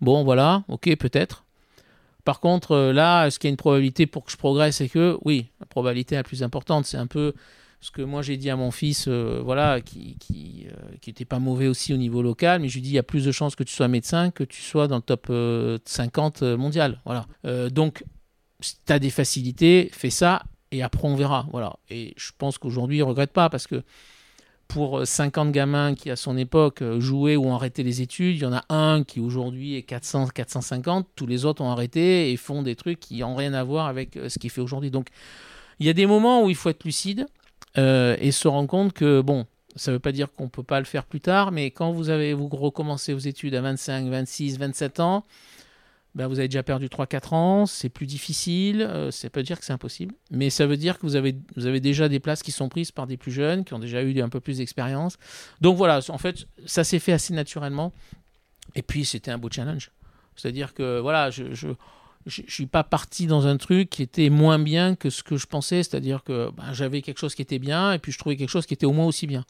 [0.00, 1.44] Bon, voilà, ok, peut-être.
[2.26, 5.16] Par contre, euh, là, qu'il y a une probabilité pour que je progresse et que,
[5.24, 7.32] oui, la probabilité la plus importante, c'est un peu
[7.80, 10.66] ce que moi j'ai dit à mon fils, euh, voilà, qui qui
[11.06, 13.04] n'était euh, pas mauvais aussi au niveau local, mais je lui dis il y a
[13.04, 15.30] plus de chances que tu sois médecin que tu sois dans le top
[15.84, 17.26] 50 mondial, voilà.
[17.70, 18.02] donc,
[18.60, 21.76] si tu as des facilités, fais ça et après on verra, voilà.
[21.90, 23.84] Et je pense qu'aujourd'hui il regrette pas parce que
[24.68, 28.36] pour 50 euh, gamins qui, à son époque, euh, jouaient ou ont arrêté les études,
[28.36, 32.30] il y en a un qui aujourd'hui est 400, 450, tous les autres ont arrêté
[32.32, 34.90] et font des trucs qui n'ont rien à voir avec euh, ce qu'il fait aujourd'hui.
[34.90, 35.08] Donc,
[35.78, 37.26] il y a des moments où il faut être lucide
[37.78, 40.78] et se rendre compte que, bon, ça ne veut pas dire qu'on ne peut pas
[40.78, 44.58] le faire plus tard, mais quand vous avez vous recommencez vos études à 25, 26,
[44.58, 45.24] 27 ans,
[46.16, 49.66] ben, vous avez déjà perdu 3-4 ans, c'est plus difficile, euh, ça peut dire que
[49.66, 52.52] c'est impossible, mais ça veut dire que vous avez, vous avez déjà des places qui
[52.52, 55.18] sont prises par des plus jeunes, qui ont déjà eu un peu plus d'expérience.
[55.60, 57.92] Donc voilà, en fait, ça s'est fait assez naturellement,
[58.74, 59.90] et puis c'était un beau challenge.
[60.36, 61.68] C'est-à-dire que voilà, je, je
[62.24, 65.36] je ne suis pas parti dans un truc qui était moins bien que ce que
[65.36, 68.36] je pensais, c'est-à-dire que ben, j'avais quelque chose qui était bien et puis je trouvais
[68.36, 69.44] quelque chose qui était au moins aussi bien.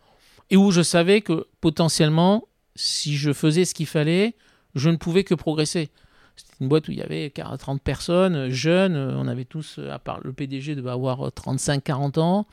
[0.50, 4.34] Et où je savais que potentiellement, si je faisais ce qu'il fallait,
[4.74, 5.88] je ne pouvais que progresser.
[6.36, 8.96] C'était une boîte où il y avait 30 personnes, jeunes.
[8.96, 12.46] On avait tous, à part le PDG, devait avoir 35-40 ans.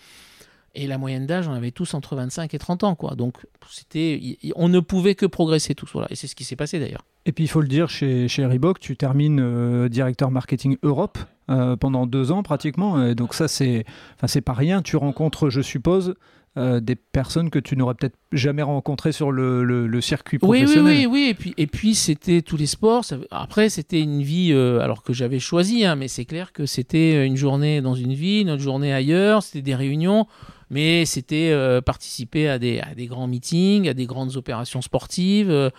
[0.76, 2.98] Et la moyenne d'âge, on avait tous entre 25 et 30 ans.
[3.16, 3.38] Donc,
[3.70, 5.90] c'était, on ne pouvait que progresser tous.
[5.94, 6.08] Voilà.
[6.10, 7.06] Et c'est ce qui s'est passé d'ailleurs.
[7.26, 11.20] Et puis, il faut le dire, chez, chez Reebok, tu termines euh, directeur marketing Europe
[11.50, 13.14] euh, pendant deux ans pratiquement.
[13.14, 13.86] Donc, ça, c'est,
[14.26, 14.82] c'est pas rien.
[14.82, 16.16] Tu rencontres, je suppose,
[16.56, 20.84] euh, des personnes que tu n'aurais peut-être jamais rencontrées sur le, le, circuit professionnel.
[20.84, 23.06] Oui, oui, oui, Et puis, et puis c'était tous les sports.
[23.32, 27.26] après, c'était une vie, euh, alors que j'avais choisi, hein, mais c'est clair que c'était
[27.26, 30.28] une journée dans une ville, une autre journée ailleurs, c'était des réunions,
[30.70, 35.72] mais c'était euh, participer à des, à des grands meetings, à des grandes opérations sportives.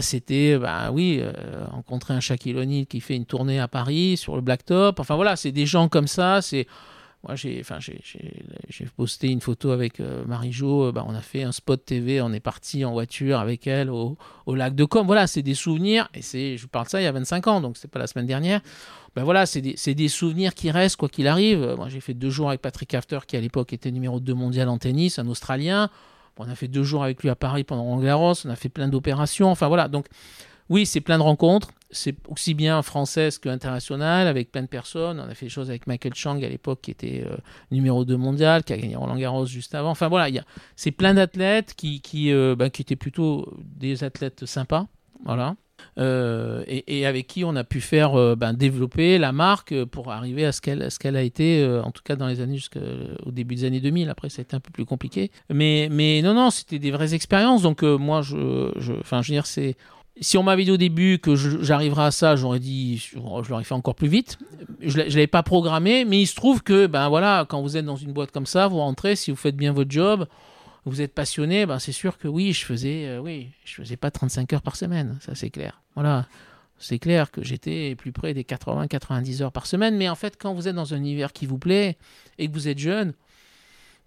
[0.00, 1.22] c'était, bah oui,
[1.70, 5.00] rencontrer un Shaquille O'Neal qui fait une tournée à Paris sur le Blacktop.
[5.00, 6.40] Enfin voilà, c'est des gens comme ça.
[6.40, 6.66] C'est
[7.24, 10.86] moi, j'ai, enfin, j'ai, posté une photo avec euh, Marie-Jo.
[10.86, 12.20] Euh, bah, on a fait un spot TV.
[12.20, 15.04] On est parti en voiture avec elle au, lac de Com.
[15.04, 16.08] Voilà, c'est des souvenirs.
[16.14, 18.06] Et c'est, je parle de ça il y a 25 ans, donc c'est pas la
[18.06, 18.60] semaine dernière.
[19.16, 21.74] Ben voilà, c'est des, des, souvenirs qui restent quoi qu'il arrive.
[21.76, 24.68] Moi, j'ai fait deux jours avec Patrick After, qui à l'époque était numéro 2 mondial
[24.68, 25.90] en tennis, un Australien.
[26.36, 28.34] on a fait deux jours avec lui à Paris pendant Roland Garros.
[28.44, 29.50] On a fait plein d'opérations.
[29.50, 30.06] Enfin voilà, donc
[30.68, 31.72] oui, c'est plein de rencontres.
[31.90, 35.20] C'est aussi bien française qu'internationale, avec plein de personnes.
[35.20, 37.36] On a fait des choses avec Michael Chang à l'époque, qui était euh,
[37.70, 39.90] numéro 2 mondial, qui a gagné Roland Garros juste avant.
[39.90, 40.42] Enfin voilà,
[40.76, 44.86] c'est plein d'athlètes qui, euh, ben, qui, étaient plutôt des athlètes sympas.
[45.24, 45.56] Voilà.
[45.98, 50.52] Euh, et, avec qui on a pu faire ben, développer la marque pour arriver à
[50.52, 54.10] ce qu'elle a été, en tout cas dans les années jusqu'au début des années 2000.
[54.10, 55.30] Après, ça a été un peu plus compliqué.
[55.48, 57.62] Mais, mais non, non, c'était des vraies expériences.
[57.62, 59.76] Donc, moi, je, je, je veux dire, c'est
[60.20, 63.74] si on m'avait dit au début que j'arriverais à ça, j'aurais dit, je l'aurais fait
[63.74, 64.38] encore plus vite.
[64.80, 67.84] Je ne l'avais pas programmé, mais il se trouve que, ben voilà, quand vous êtes
[67.84, 70.26] dans une boîte comme ça, vous rentrez, si vous faites bien votre job,
[70.84, 74.10] vous êtes passionné, ben c'est sûr que oui, je faisais, euh, oui, je faisais pas
[74.10, 75.82] 35 heures par semaine, ça c'est clair.
[75.94, 76.26] Voilà,
[76.78, 80.54] c'est clair que j'étais plus près des 80-90 heures par semaine, mais en fait, quand
[80.54, 81.98] vous êtes dans un univers qui vous plaît
[82.38, 83.12] et que vous êtes jeune,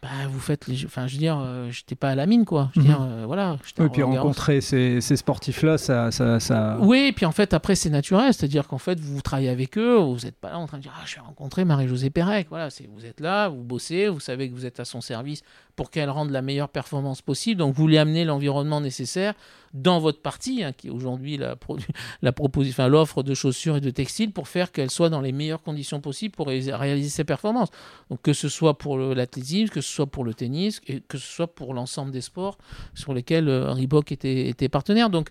[0.01, 2.71] bah, vous faites les enfin je veux dire euh, j'étais pas à la mine quoi.
[2.73, 2.91] Je veux mhm.
[2.91, 7.11] dire euh, voilà et puis rencontrer ces, ces sportifs là ça, ça, ça, oui et
[7.11, 8.33] puis en fait après c'est naturel.
[8.33, 10.77] C'est à dire qu'en fait vous travaillez avec eux vous n'êtes pas là en train
[10.77, 12.47] de dire ah je vais rencontrer Marie-Josée Pérec.
[12.49, 15.43] Voilà vous êtes là vous bossez vous savez que vous êtes à son service
[15.75, 17.59] pour qu'elle rende la meilleure performance possible.
[17.59, 19.35] Donc vous lui amenez l'environnement nécessaire
[19.73, 21.55] dans votre partie, hein, qui est aujourd'hui la,
[22.21, 25.61] la proposition, l'offre de chaussures et de textiles, pour faire qu'elle soit dans les meilleures
[25.61, 27.69] conditions possibles pour réaliser ses performances.
[28.09, 31.27] Donc que ce soit pour l'athlétisme, que ce soit pour le tennis, et que ce
[31.27, 32.57] soit pour l'ensemble des sports
[32.93, 35.09] sur lesquels euh, Reebok était, était partenaire.
[35.09, 35.29] Donc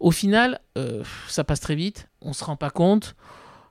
[0.00, 3.14] au final, euh, ça passe très vite, on ne se rend pas compte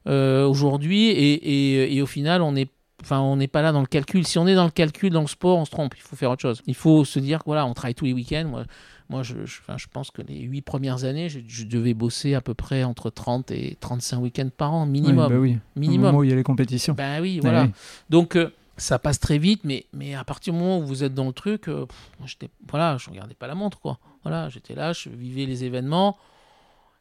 [0.07, 2.69] euh, aujourd'hui, et, et, au final, on est
[3.03, 4.25] Enfin, on n'est pas là dans le calcul.
[4.25, 5.93] Si on est dans le calcul dans le sport, on se trompe.
[5.95, 6.63] Il faut faire autre chose.
[6.65, 8.65] Il faut se dire voilà, on travaille tous les week-ends.
[9.09, 12.41] Moi, je, je, enfin, je, pense que les huit premières années, je, devais bosser à
[12.41, 15.25] peu près entre 30 et 35 week-ends par an, minimum.
[15.25, 15.57] Oui, bah oui.
[15.75, 16.05] Minimum.
[16.05, 16.93] Au moment où il y a les compétitions.
[16.93, 17.67] Ben oui, voilà.
[17.69, 17.77] Ah
[18.09, 21.13] Donc, euh, ça passe très vite, mais, mais à partir du moment où vous êtes
[21.13, 21.85] dans le truc, euh,
[22.25, 23.97] j'étais, voilà, je regardais pas la montre, quoi.
[24.23, 26.17] Voilà, j'étais là, je vivais les événements.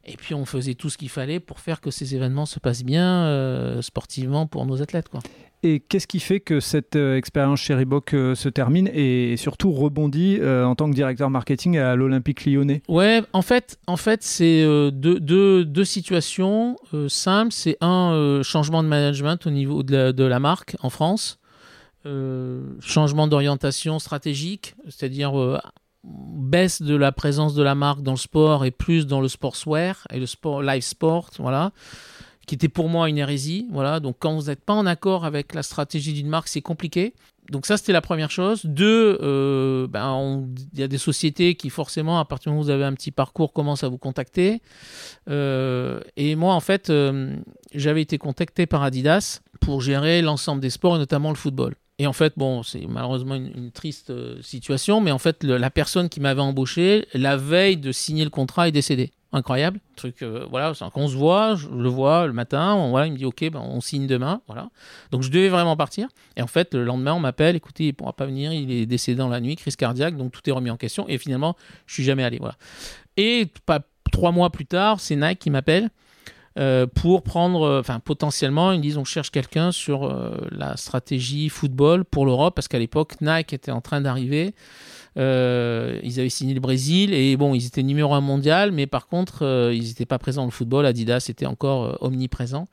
[0.09, 2.85] Et puis on faisait tout ce qu'il fallait pour faire que ces événements se passent
[2.85, 5.09] bien euh, sportivement pour nos athlètes.
[5.09, 5.21] Quoi.
[5.63, 9.73] Et qu'est-ce qui fait que cette euh, expérience chez Reebok euh, se termine et surtout
[9.73, 12.83] rebondit en tant que directeur marketing à l'Olympique lyonnais?
[12.89, 16.77] Ouais, en fait, en fait c'est deux, situations
[17.09, 17.53] simples.
[17.53, 21.39] C'est un changement de management au niveau de la, de la marque en France.
[22.81, 25.61] changement d'orientation stratégique, c'est-à-dire
[26.07, 30.07] baisse de la présence de la marque dans le sport et plus dans le sportswear
[30.11, 31.73] et le sport live sport, voilà,
[32.47, 34.01] qui était pour moi une hérésie, voilà.
[34.01, 37.13] Donc quand vous n'êtes pas en accord avec la stratégie d'une marque, c'est compliqué.
[37.51, 38.65] Donc ça, c'était la première chose.
[38.65, 42.65] Deux, euh, ben, il y a des sociétés qui forcément, à partir du moment où
[42.65, 44.63] vous avez un petit parcours, commencent à vous contacter.
[45.29, 47.37] Euh, et moi, en fait, euh,
[47.75, 51.75] j'avais été contacté par Adidas pour gérer l'ensemble des sports et notamment le football.
[51.99, 56.11] Et en fait, bon, c'est malheureusement une, triste euh, situation, mais en fait, la personne
[56.11, 59.13] qui m'avait embauché, la veille de signer le contrat, est décédée.
[59.33, 63.19] Incroyable, truc, euh, voilà, on se voit, je le vois le matin, voilà, il me
[63.19, 64.71] dit ok, ben, on signe demain, voilà.
[65.11, 68.13] Donc je devais vraiment partir, et en fait, le lendemain, on m'appelle, écoutez, il pourra
[68.13, 70.77] pas venir, il est décédé dans la nuit, crise cardiaque, donc tout est remis en
[70.77, 71.57] question, et finalement,
[71.87, 72.57] je suis jamais allé, voilà.
[73.17, 73.81] Et pas
[74.13, 75.91] trois mois plus tard, c'est Nike qui m'appelle,
[76.59, 81.51] euh, pour prendre, euh, enfin potentiellement, ils disent on cherche quelqu'un sur euh, la stratégie
[81.51, 84.55] football pour l'Europe, parce qu'à l'époque, Nike était en train d'arriver.
[85.17, 85.21] ils
[86.21, 89.85] avaient signé le Brésil et bon, ils étaient numéro un mondial, mais par contre, ils
[89.85, 90.87] n'étaient pas présents dans le football.
[90.87, 92.69] Adidas était encore omniprésent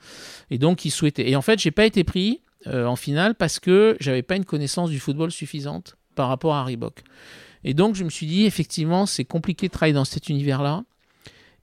[0.49, 1.29] et donc ils souhaitaient.
[1.29, 4.89] Et en fait, j'ai pas été pris en finale parce que j'avais pas une connaissance
[4.89, 7.03] du football suffisante par rapport à Reebok.
[7.63, 10.83] Et donc, je me suis dit, effectivement, c'est compliqué de travailler dans cet univers-là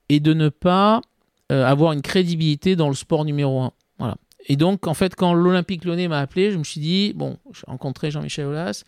[0.08, 1.02] et de ne pas
[1.50, 3.72] euh, avoir une crédibilité dans le sport numéro un.
[3.98, 4.16] Voilà.
[4.46, 7.64] Et donc, en fait, quand l'Olympique Lyonnais m'a appelé, je me suis dit, bon, j'ai
[7.66, 8.84] rencontré Jean-Michel Aulas,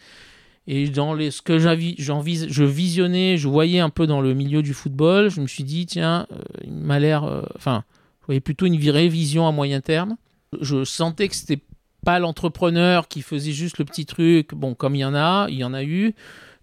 [0.67, 4.75] et dans les, ce que je visionnais, je voyais un peu dans le milieu du
[4.75, 7.85] football, je me suis dit, tiens, euh, il m'a l'air, euh, enfin,
[8.21, 10.17] je voyais plutôt une révision à moyen terme.
[10.61, 11.61] Je sentais que c'était
[12.05, 15.57] pas l'entrepreneur qui faisait juste le petit truc, bon, comme il y en a, il
[15.57, 16.15] y en a eu,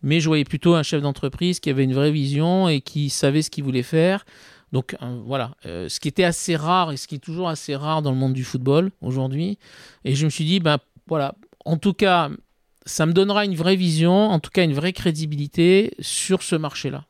[0.01, 3.41] mais je voyais plutôt un chef d'entreprise qui avait une vraie vision et qui savait
[3.41, 4.25] ce qu'il voulait faire.
[4.71, 7.75] Donc euh, voilà, euh, ce qui était assez rare et ce qui est toujours assez
[7.75, 9.57] rare dans le monde du football aujourd'hui.
[10.05, 10.77] Et je me suis dit, ben
[11.07, 12.29] voilà, en tout cas,
[12.85, 17.05] ça me donnera une vraie vision, en tout cas une vraie crédibilité sur ce marché-là.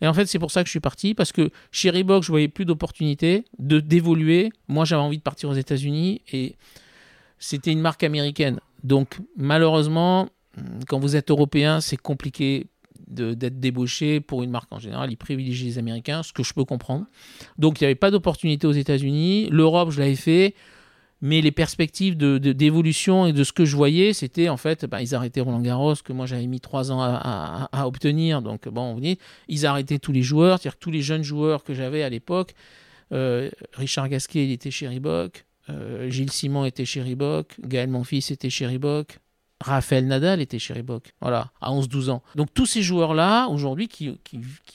[0.00, 2.28] Et en fait, c'est pour ça que je suis parti, parce que chez Reebok, je
[2.28, 4.50] voyais plus d'opportunités de d'évoluer.
[4.68, 6.56] Moi, j'avais envie de partir aux États-Unis et
[7.38, 8.60] c'était une marque américaine.
[8.84, 10.28] Donc malheureusement,
[10.88, 12.66] quand vous êtes européen, c'est compliqué
[13.10, 15.10] d'être débauché pour une marque en général.
[15.10, 17.06] Ils privilégient les Américains, ce que je peux comprendre.
[17.58, 19.48] Donc il n'y avait pas d'opportunité aux États-Unis.
[19.50, 20.54] L'Europe, je l'avais fait.
[21.22, 25.02] Mais les perspectives d'évolution de, et de ce que je voyais, c'était en fait, bah,
[25.02, 28.40] ils arrêtaient Roland Garros, que moi j'avais mis trois ans à, obtenir.
[28.40, 29.18] Donc bon, vous voyez,
[29.48, 32.54] ils arrêtaient tous les joueurs, c'est-à-dire tous les jeunes joueurs que j'avais à l'époque.
[33.12, 35.44] Euh, Richard Gasquet, il était chez Reebok.
[35.68, 37.56] Euh, Gilles Simon était chez Reebok.
[37.60, 39.18] Gaël Monfils était chez Reebok.
[39.60, 42.22] Raphaël Nadal était chez Reebok, voilà, à 11-12 ans.
[42.34, 44.18] Donc tous ces joueurs-là, aujourd'hui, qui,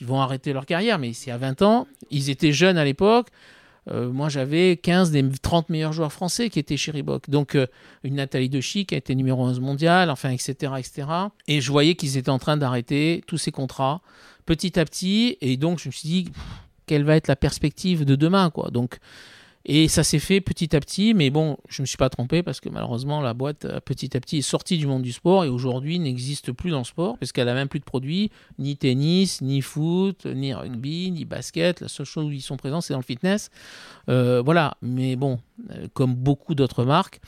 [0.01, 3.27] vont arrêter leur carrière, mais c'est à 20 ans, ils étaient jeunes à l'époque.
[3.91, 7.29] Euh, moi, j'avais 15 des 30 meilleurs joueurs français qui étaient chez Reebok.
[7.29, 7.67] Donc, euh,
[8.03, 11.07] une Nathalie Dechy qui a été numéro 11 mondial, enfin, etc., etc.
[11.47, 14.01] Et je voyais qu'ils étaient en train d'arrêter tous ces contrats
[14.47, 15.37] petit à petit.
[15.41, 16.31] Et donc, je me suis dit,
[16.87, 18.69] quelle va être la perspective de demain, quoi.
[18.71, 18.97] Donc,
[19.67, 22.43] et ça s'est fait petit à petit, mais bon, je ne me suis pas trompé
[22.43, 25.43] parce que malheureusement, la boîte, euh, petit à petit, est sortie du monde du sport
[25.43, 28.77] et aujourd'hui n'existe plus dans le sport parce qu'elle n'a même plus de produits, ni
[28.77, 31.81] tennis, ni foot, ni rugby, ni basket.
[31.81, 33.49] La seule chose où ils sont présents, c'est dans le fitness.
[34.07, 35.39] Euh, voilà, mais bon,
[35.71, 37.19] euh, comme beaucoup d'autres marques.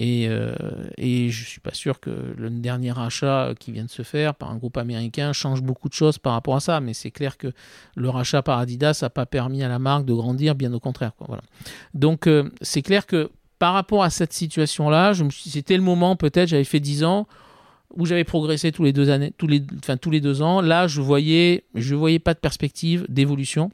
[0.00, 0.54] Et, euh,
[0.96, 4.36] et je ne suis pas sûr que le dernier achat qui vient de se faire
[4.36, 6.80] par un groupe américain change beaucoup de choses par rapport à ça.
[6.80, 7.48] Mais c'est clair que
[7.96, 11.12] le rachat par Adidas n'a pas permis à la marque de grandir, bien au contraire.
[11.94, 16.62] Donc euh, c'est clair que par rapport à cette situation-là, c'était le moment, peut-être, j'avais
[16.62, 17.26] fait 10 ans,
[17.96, 20.60] où j'avais progressé tous les deux ans.
[20.60, 23.72] Là, je voyais, je voyais pas de perspective d'évolution.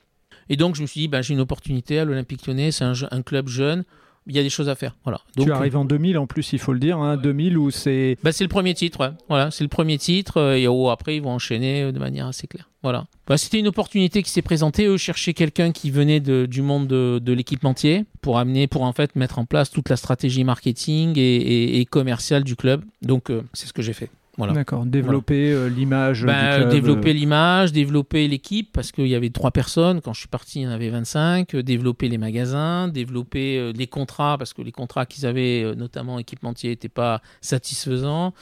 [0.49, 2.71] Et donc, je me suis dit, bah, j'ai une opportunité à l'Olympique Lyonnais.
[2.71, 3.85] C'est un, club jeune
[4.27, 4.97] il y a des choses à faire.
[5.05, 5.21] Voilà.
[5.37, 8.17] Donc, tu arrives en 2000 en plus, il faut le dire, hein, 2000 où c'est.
[8.23, 10.39] Bah, c'est le premier titre, Voilà, c'est le premier titre.
[10.39, 12.71] Euh, et oh, après, ils vont enchaîner euh, de manière assez claire.
[12.83, 13.07] Voilà.
[13.27, 14.87] Bah, c'était une opportunité qui s'est présentée.
[14.87, 18.93] Eux cherchaient quelqu'un qui venait de, du monde de, de l'équipementier pour amener, pour en
[18.93, 22.83] fait mettre en place toute la stratégie marketing et, et, commerciale du club.
[23.03, 24.11] Donc, euh, c'est ce que j'ai fait.
[24.39, 26.25] D'accord, développer euh, l'image.
[26.25, 27.13] Ben, développer euh.
[27.13, 30.01] l'image, développer l'équipe, parce qu'il y avait trois personnes.
[30.01, 31.55] Quand je suis parti, il y en avait 25.
[31.55, 36.71] Euh, développer les magasins, développer les contrats, parce que les contrats qu'ils avaient, notamment équipementiers,
[36.71, 38.35] n'étaient pas satisfaisants.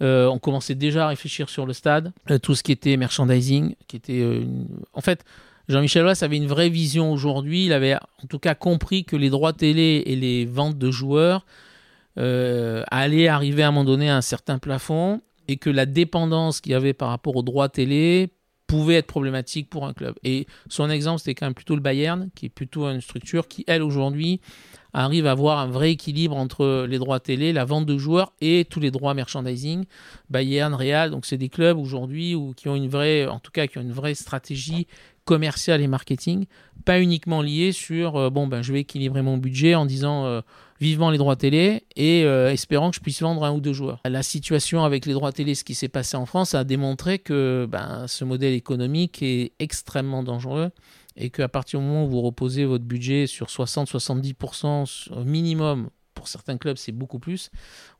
[0.00, 4.42] on commençait déjà à réfléchir sur le stade, tout ce qui était merchandising, qui était.
[4.92, 5.24] En fait.
[5.66, 7.64] Jean-Michel Wass avait une vraie vision aujourd'hui.
[7.64, 11.46] Il avait en tout cas compris que les droits télé et les ventes de joueurs
[12.18, 16.72] allaient arriver à un moment donné à un certain plafond et que la dépendance qu'il
[16.72, 18.30] y avait par rapport aux droits télé
[18.66, 20.14] pouvait être problématique pour un club.
[20.24, 23.64] Et son exemple, c'était quand même plutôt le Bayern, qui est plutôt une structure qui,
[23.66, 24.40] elle, aujourd'hui,
[24.94, 28.64] arrive à avoir un vrai équilibre entre les droits télé, la vente de joueurs et
[28.68, 29.84] tous les droits merchandising.
[30.30, 33.78] Bayern, Real, donc c'est des clubs aujourd'hui qui ont une vraie, en tout cas, qui
[33.78, 34.86] ont une vraie stratégie
[35.24, 36.46] commerciale et marketing,
[36.84, 40.42] pas uniquement liée sur euh, bon ben je vais équilibrer mon budget en disant euh,
[40.80, 44.00] vivement les droits télé et euh, espérant que je puisse vendre un ou deux joueurs.
[44.04, 47.66] La situation avec les droits télé, ce qui s'est passé en France, a démontré que
[47.70, 50.70] ben, ce modèle économique est extrêmement dangereux
[51.16, 56.28] et qu'à partir du moment où vous reposez votre budget sur 60-70% au minimum, pour
[56.28, 57.50] certains clubs c'est beaucoup plus,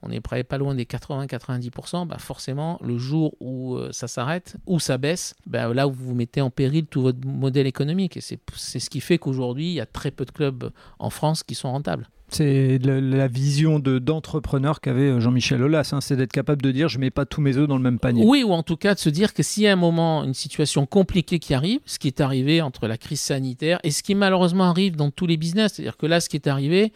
[0.02, 4.56] on est près pas loin des 80-90%, ben forcément le jour où euh, ça s'arrête,
[4.66, 8.16] ou ça baisse, ben là vous vous mettez en péril tout votre modèle économique.
[8.16, 8.38] Et c'est
[8.78, 11.70] ce qui fait qu'aujourd'hui il y a très peu de clubs en France qui sont
[11.70, 12.08] rentables.
[12.28, 16.98] C'est la, vision d'entrepreneur qu'avait euh, Jean-Michel Aulas, hein, c'est d'être capable de dire je
[16.98, 18.24] mets pas tous mes œufs dans le même panier.
[18.26, 20.34] Oui, ou en tout cas de se dire que s'il y a un moment, une
[20.34, 24.14] situation compliquée qui arrive, ce qui est arrivé entre la crise sanitaire et ce qui
[24.14, 26.92] malheureusement arrive dans tous les business, c'est-à-dire que là, ce qui est arrivé,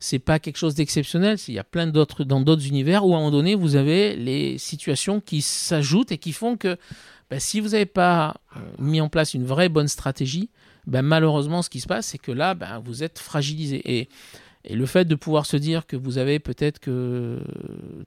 [0.00, 1.36] c'est pas quelque chose d'exceptionnel.
[1.46, 4.16] Il y a plein d'autres dans d'autres univers où à un moment donné vous avez
[4.16, 6.78] les situations qui s'ajoutent et qui font que
[7.30, 10.48] ben, si vous n'avez pas euh, mis en place une vraie bonne stratégie,
[10.86, 14.08] ben, malheureusement ce qui se passe c'est que là ben, vous êtes fragilisé et
[14.64, 17.40] et le fait de pouvoir se dire que vous avez peut-être que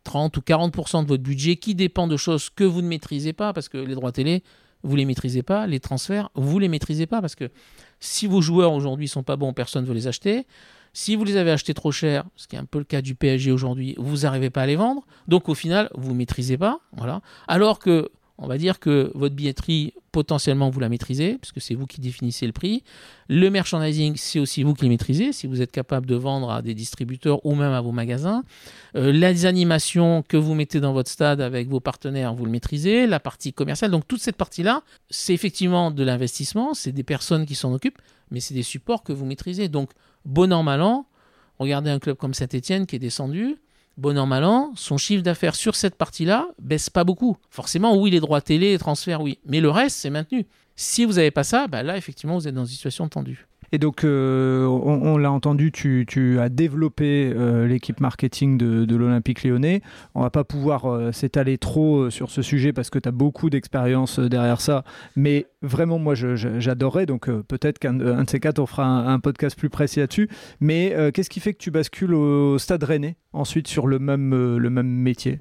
[0.04, 3.54] 30 ou 40% de votre budget qui dépend de choses que vous ne maîtrisez pas,
[3.54, 4.44] parce que les droits télé,
[4.84, 7.50] vous les maîtrisez pas, les transferts, vous les maîtrisez pas, parce que
[8.00, 10.46] si vos joueurs aujourd'hui sont pas bons, personne ne veut les acheter.
[10.92, 13.16] Si vous les avez achetés trop cher, ce qui est un peu le cas du
[13.16, 15.08] PSG aujourd'hui, vous n'arrivez pas à les vendre.
[15.28, 16.82] Donc au final, vous ne maîtrisez pas.
[16.96, 17.22] Voilà.
[17.48, 21.86] Alors que on va dire que votre billetterie, potentiellement, vous la maîtrisez, puisque c'est vous
[21.86, 22.84] qui définissez le prix.
[23.30, 26.62] Le merchandising, c'est aussi vous qui le maîtrisez, si vous êtes capable de vendre à
[26.62, 28.44] des distributeurs ou même à vos magasins.
[28.96, 33.06] Euh, les animations que vous mettez dans votre stade avec vos partenaires, vous le maîtrisez.
[33.06, 37.56] La partie commerciale, donc toute cette partie-là, c'est effectivement de l'investissement, c'est des personnes qui
[37.56, 38.00] s'en occupent,
[38.32, 39.68] mais c'est des supports que vous maîtrisez.
[39.68, 39.92] Donc,
[40.26, 41.06] bon an, mal an,
[41.60, 43.58] regardez un club comme Saint-Etienne qui est descendu
[43.98, 47.38] bon an, mal an, son chiffre d'affaires sur cette partie-là baisse pas beaucoup.
[47.50, 49.40] Forcément, oui, les droits télé, les transferts, oui.
[49.46, 50.46] Mais le reste, c'est maintenu.
[50.76, 53.48] Si vous n'avez pas ça, bah là, effectivement, vous êtes dans une situation tendue.
[53.74, 59.82] Et donc, euh, on, l'a entendu, tu, as développé euh, l'équipe marketing de, l'Olympique lyonnais.
[60.14, 63.50] On va pas pouvoir euh, s'étaler trop sur ce sujet parce que tu as beaucoup
[63.50, 64.84] d'expérience derrière ça.
[65.16, 67.08] Mais vraiment, moi, j'adorerais.
[67.08, 70.30] Donc, peut-être qu'un de ces quatre, on fera un, podcast plus précis là-dessus.
[70.60, 73.16] Mais qu'est-ce qui fait que tu bascules au Stade Rennais?
[73.34, 75.40] Ensuite sur le même, le même métier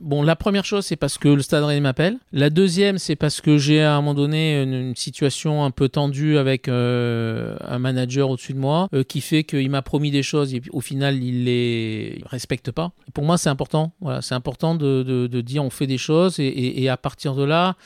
[0.00, 2.18] Bon, la première chose, c'est parce que le Stade Rennais m'appelle.
[2.32, 6.38] La deuxième, c'est parce que j'ai à un moment donné une, situation un peu tendue
[6.38, 10.54] avec euh, un manager au-dessus de moi euh, qui fait qu'il m'a promis des choses
[10.54, 12.92] et au final il les respecte pas.
[13.12, 13.92] Pour moi c'est important.
[14.00, 17.76] Voilà, c'est important de, de, dire on fait des choses et, à partir de là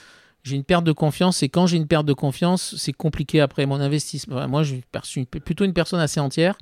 [0.45, 3.67] j'ai une perte de confiance et quand j'ai une perte de confiance c'est compliqué après
[3.67, 4.47] mon investissement.
[4.49, 6.57] moi je suis plutôt une personne assez entière.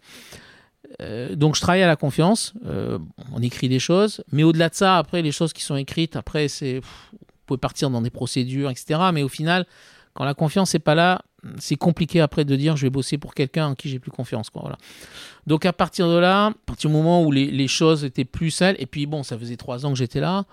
[1.01, 2.55] Euh, donc je travaille à la confiance,
[3.33, 6.49] on écrit des choses, mais au-delà de ça, après les choses qui sont écrites, après
[6.49, 7.15] c'est, vous
[7.47, 9.01] pouvez partir dans des procédures, etc.
[9.13, 9.67] Mais au final,
[10.15, 11.23] quand la confiance n'est pas là,
[11.59, 14.51] c'est compliqué après de dire je vais bosser pour quelqu'un en qui j'ai plus confiance.
[14.51, 14.77] Quoi.
[15.47, 18.77] Donc à partir de là, à partir du moment où les, choses étaient plus sales,
[18.79, 20.45] et puis bon, ça faisait trois ans que j'étais là,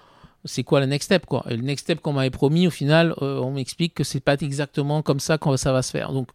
[0.46, 1.46] c'est quoi le next step quoi?
[1.50, 5.02] Le next step qu'on m'avait promis, au final, euh, on m'explique que c'est pas exactement
[5.02, 6.12] comme ça que ça va se faire.
[6.12, 6.30] Donc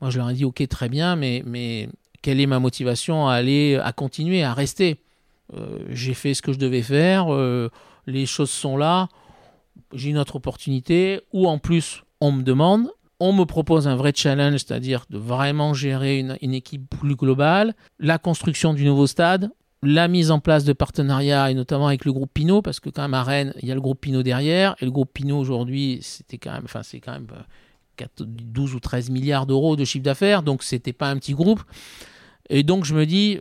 [0.00, 1.88] moi je leur ai dit ok très bien, mais, mais
[2.24, 4.98] quelle est ma motivation à aller, à continuer, à rester
[5.52, 7.68] euh, J'ai fait ce que je devais faire, euh,
[8.06, 9.08] les choses sont là,
[9.92, 12.88] j'ai une autre opportunité, ou en plus on me demande,
[13.20, 18.16] on me propose un vrai challenge, c'est-à-dire de vraiment gérer une, équipe plus globale, la
[18.16, 19.50] construction du nouveau stade,
[19.82, 23.02] la mise en place de partenariats, et notamment avec le groupe Pinot, parce que quand
[23.02, 25.98] même à Rennes, il y a le groupe Pinot derrière, et le groupe Pinot aujourd'hui,
[26.00, 27.26] c'était quand même, enfin, c'est quand même
[28.18, 31.62] 12 ou 13 milliards d'euros de chiffre d'affaires, donc c'était pas un petit groupe.
[32.50, 33.38] Et donc je me dis,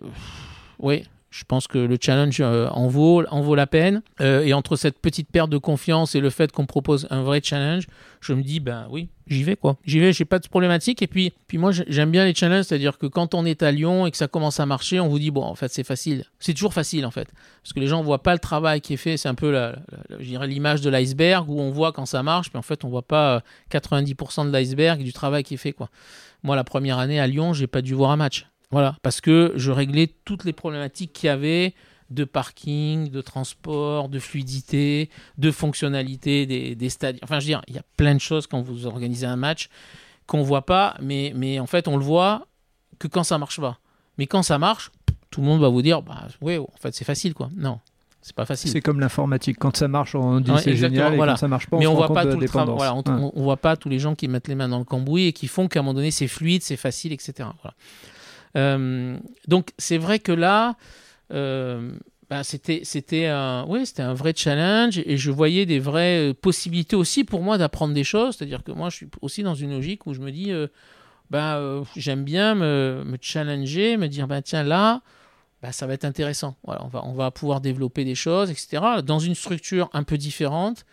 [0.80, 4.04] oui, je pense que le challenge euh, en, vaut, en vaut la peine.
[4.22, 7.41] Euh, et entre cette petite perte de confiance et le fait qu'on propose un vrai
[7.43, 7.88] challenge,
[8.22, 9.78] je me dis, ben oui, j'y vais quoi.
[9.84, 11.01] J'y vais, j'ai pas de problématique.
[11.01, 14.06] Et puis, puis moi, j'aime bien les challenges, c'est-à-dire que quand on est à Lyon
[14.06, 16.26] et que ça commence à marcher, on vous dit, bon, en fait, c'est facile.
[16.38, 17.28] C'est toujours facile, en fait.
[17.64, 19.18] Parce que les gens ne voient pas le travail qui est fait.
[19.18, 19.74] C'est un peu,
[20.20, 23.41] l'image de l'iceberg où on voit quand ça marche, puis en fait, on voit pas
[23.72, 25.89] 90% de l'iceberg du travail qui est fait, quoi.
[26.43, 28.45] Moi, la première année à Lyon, j'ai pas dû voir un match.
[28.74, 31.74] Voilà, parce que je réglais toutes les problématiques qu'il y avait
[32.09, 37.17] de parking, de transport, de fluidité, de fonctionnalité des, des stades.
[37.24, 39.69] Enfin, je veux dire, il y a plein de choses quand vous organisez un match
[40.26, 42.47] qu'on ne voit pas, mais, mais en fait, on le voit
[42.99, 43.80] que quand ça marche pas.
[44.17, 44.91] Mais quand ça marche,
[45.30, 47.49] tout le monde va vous dire, bah ouais, en fait, c'est facile, quoi.
[47.55, 47.80] Non,
[48.21, 48.71] c'est pas facile.
[48.71, 49.57] C'est comme l'informatique.
[49.59, 51.95] Quand ça marche, on dit c'est génial, et quand ça marche pas, on Mais on,
[51.95, 54.55] voit pas tout le voilà, on, on, voit pas tous les gens qui mettent les
[54.55, 57.11] mains dans le cambouis et qui font qu'à un moment donné, c'est fluide, c'est facile,
[57.11, 57.34] etc.
[57.61, 57.76] Voilà.
[58.56, 60.76] Euh, donc c'est vrai que là,
[61.32, 61.91] euh,
[62.30, 66.34] bah, c'était c'était un oui c'était un vrai challenge et je voyais des vraies euh,
[66.34, 68.36] possibilités aussi pour moi d'apprendre des choses.
[68.38, 70.51] C'est-à-dire que moi je suis aussi dans une logique où je me dis
[71.30, 71.60] bah,
[71.95, 75.01] j'aime bien me, challenger, me dire bah, tiens là.
[75.72, 76.58] Ça va être intéressant.
[76.66, 78.84] Voilà, on, va, on va pouvoir développer des choses, etc.
[79.01, 80.86] Dans une structure un peu différente,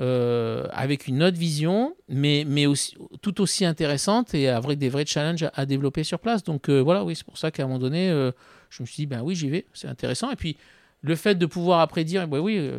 [0.00, 5.04] euh, avec une autre vision, mais, mais aussi, tout aussi intéressante et avec des vrais
[5.04, 6.42] challenges à, développer sur place.
[6.42, 8.32] Donc euh, voilà, oui, c'est pour ça qu'à un moment donné, euh,
[8.70, 10.30] je me suis dit, ben oui, j'y vais, c'est intéressant.
[10.30, 10.56] Et puis
[11.02, 12.70] le fait de pouvoir après dire, ben oui,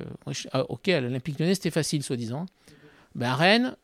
[0.52, 2.48] ah, ok, à l'Olympique Lyonnais, c'était facile, soi-disant.
[3.14, 3.76] Ben, à Rennes,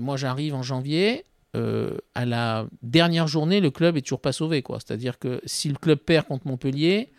[0.00, 4.62] moi j'arrive en janvier, à la dernière journée, le club est toujours pas sauvé.
[4.62, 4.78] quoi.
[4.78, 7.10] C'est-à-dire que si le club perd contre Montpellier,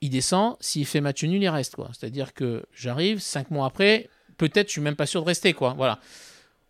[0.00, 0.56] il descend.
[0.58, 1.76] S'il fait match nul, il reste.
[1.76, 1.90] quoi.
[1.92, 4.08] C'est-à-dire que j'arrive, cinq mois après,
[4.38, 5.74] peut-être je suis même pas sûr de rester quoi.
[5.76, 5.98] Voilà.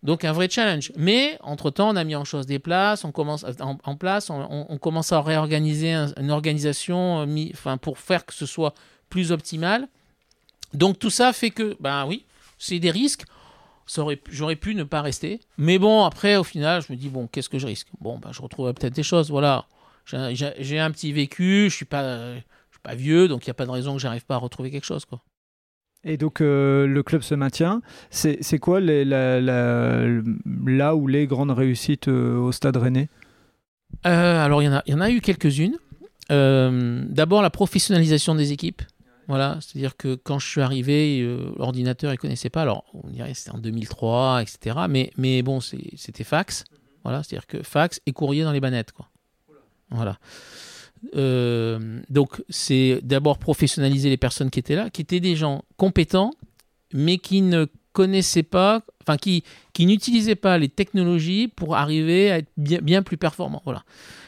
[0.02, 0.92] Donc un vrai challenge.
[0.96, 5.12] Mais entre-temps, on a mis en chose des places, on commence en, place, on, commence
[5.12, 8.74] à réorganiser une organisation euh, enfin, pour faire que ce soit
[9.10, 9.88] plus optimal.
[10.74, 12.24] Donc tout ça fait que, ben oui,
[12.58, 13.24] c'est des risques.
[14.30, 15.40] J'aurais pu ne pas rester.
[15.58, 17.88] Mais bon, après, au final, je me dis, bon, qu'est-ce que je risque?
[18.00, 19.30] Bon, ben, je retrouverai peut-être des choses.
[19.30, 19.66] Voilà.
[20.06, 22.40] J'ai un petit vécu, je pas, je
[22.70, 24.70] suis pas vieux, donc il n'y a pas de raison que j'arrive pas à retrouver
[24.70, 25.04] quelque chose.
[25.04, 25.20] Quoi.
[26.04, 27.80] Et donc euh, le club se maintient.
[28.10, 33.08] C'est quoi les, la, là où les grandes réussites euh, au Stade Rennais?
[34.06, 35.76] Euh, Alors il y, en a, y en a eu quelques-unes.
[36.28, 38.82] D'abord la professionnalisation des équipes.
[39.28, 41.22] Voilà, c'est-à-dire que quand je suis arrivé,
[41.56, 42.62] l'ordinateur ne connaissait pas.
[42.62, 44.76] Alors on dirait c'était en 2003, etc.
[44.88, 46.64] Mais, mais bon, c'était fax.
[47.04, 48.92] Voilà, c'est-à-dire que fax et courrier dans les bannettes.
[48.92, 49.08] Quoi.
[49.90, 50.18] Voilà.
[51.14, 56.32] Euh, donc, c'est d'abord professionnaliser les personnes qui étaient là, qui étaient des gens compétents,
[56.92, 62.38] mais qui ne connaissaient pas, enfin, qui, qui n'utilisaient pas les technologies pour arriver à
[62.38, 63.62] être bien, bien plus performants.
[63.64, 63.82] Voilà.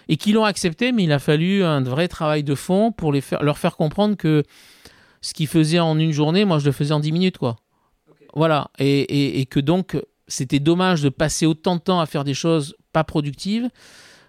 [0.09, 3.21] Et qui l'ont accepté, mais il a fallu un vrai travail de fond pour les
[3.21, 4.43] faire, leur faire comprendre que
[5.23, 7.57] ce qu'ils faisaient en une journée, moi, je le faisais en 10 minutes, quoi.
[8.35, 8.71] Voilà.
[8.79, 9.97] Et, et, et que donc,
[10.29, 13.71] c'était dommage de passer autant de temps à faire des choses pas productives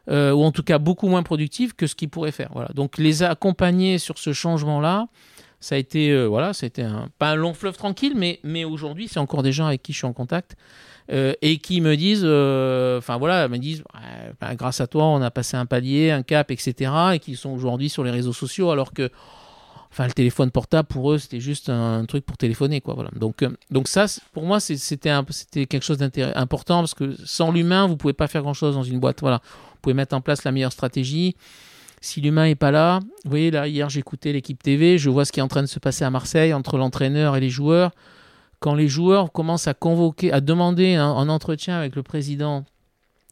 [0.10, 2.50] euh, ou en tout cas beaucoup moins productif que ce qu'ils pourraient faire.
[2.54, 2.70] Voilà.
[2.76, 5.08] Donc les accompagner sur ce changement-là,
[5.60, 9.08] ça a été, euh, voilà, c'était un, pas un long fleuve tranquille, mais, mais aujourd'hui,
[9.08, 10.56] c'est encore des gens avec qui je suis en contact
[11.12, 13.84] euh, et qui me disent, enfin voilà, me disent,
[14.40, 16.92] ben, grâce à toi, on a passé un palier, un cap, etc.
[17.14, 19.10] et qui sont aujourd'hui sur les réseaux sociaux, alors que
[19.92, 22.82] Enfin, le téléphone portable, pour eux, c'était juste un, truc pour téléphoner.
[22.82, 23.12] Quoi, voilà.
[23.16, 25.10] donc, donc ça, pour moi, c'était
[25.68, 29.22] quelque chose d'important parce que sans l'humain, vous pouvez pas faire grand-chose dans une boîte.
[29.22, 29.40] Voilà
[29.86, 31.36] pouvez mettre en place la meilleure stratégie.
[32.02, 35.32] Si l'humain n'est pas là, vous voyez, là, hier, j'écoutais l'équipe TV, je vois ce
[35.32, 37.92] qui est en train de se passer à Marseille entre l'entraîneur et les joueurs.
[38.60, 42.66] Quand les joueurs commencent à convoquer, à demander un, entretien avec le président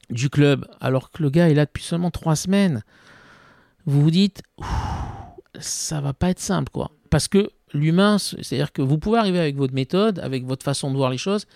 [0.10, 2.84] du club, alors que le gars est là depuis seulement trois semaines,
[3.86, 4.44] vous vous dites,
[5.60, 6.92] ça va pas être simple, quoi.
[7.10, 10.98] Parce que l'humain, c'est-à-dire que vous pouvez arriver avec votre méthode, avec votre façon de
[10.98, 11.48] voir les choses,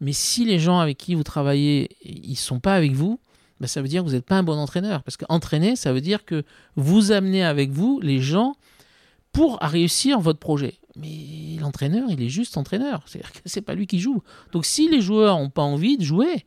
[0.00, 3.20] mais si les gens avec qui vous travaillez, ils sont pas avec vous,
[3.60, 5.02] ben, ça veut dire que vous n'êtes pas un bon entraîneur.
[5.02, 6.44] Parce qu'entraîner, ça veut dire que
[6.76, 8.54] vous amenez avec vous les gens
[9.32, 10.78] pour réussir votre projet.
[10.96, 13.02] Mais l'entraîneur, il est juste entraîneur.
[13.06, 14.22] C'est-à-dire que c'est pas lui qui joue.
[14.52, 16.44] Donc si les joueurs n'ont pas envie de jouer,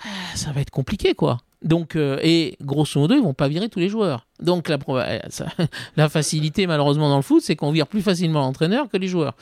[0.00, 1.38] ah, ça va être compliqué, quoi.
[1.62, 4.26] Donc, euh, et grosso modo, ils vont pas virer tous les joueurs.
[4.40, 4.78] Donc la,
[5.96, 9.34] la facilité, malheureusement, dans le foot, c'est qu'on vire plus facilement l'entraîneur que les joueurs.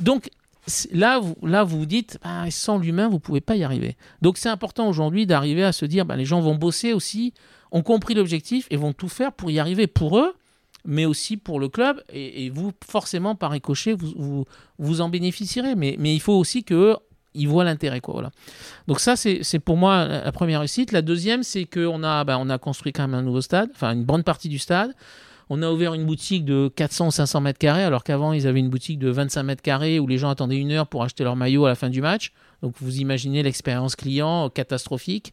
[0.00, 0.30] Donc
[0.92, 3.96] là, vous, là, vous dites, bah, sans l'humain, vous ne pouvez pas y arriver.
[4.22, 7.34] Donc c'est important aujourd'hui d'arriver à se dire, bah, les gens vont bosser aussi,
[7.72, 10.34] ont compris l'objectif et vont tout faire pour y arriver pour eux,
[10.84, 12.02] mais aussi pour le club.
[12.12, 14.44] Et, vous, forcément, par ricochet, vous, vous,
[14.78, 15.74] vous en bénéficierez.
[15.74, 16.96] Mais, il faut aussi que
[17.34, 18.00] ils voient l'intérêt.
[18.88, 20.92] Donc ça, c'est pour moi la première réussite.
[20.92, 23.92] La deuxième, c'est qu'on a, ben, on a construit quand même un nouveau stade, enfin
[23.92, 24.92] une bonne partie du stade.
[25.50, 28.60] On a ouvert une boutique de 400 ou 500 mètres carrés, alors qu'avant, ils avaient
[28.60, 31.36] une boutique de 25 mètres carrés où les gens attendaient une heure pour acheter leur
[31.36, 32.32] maillot à la fin du match.
[32.62, 35.32] Donc vous imaginez l'expérience client catastrophique.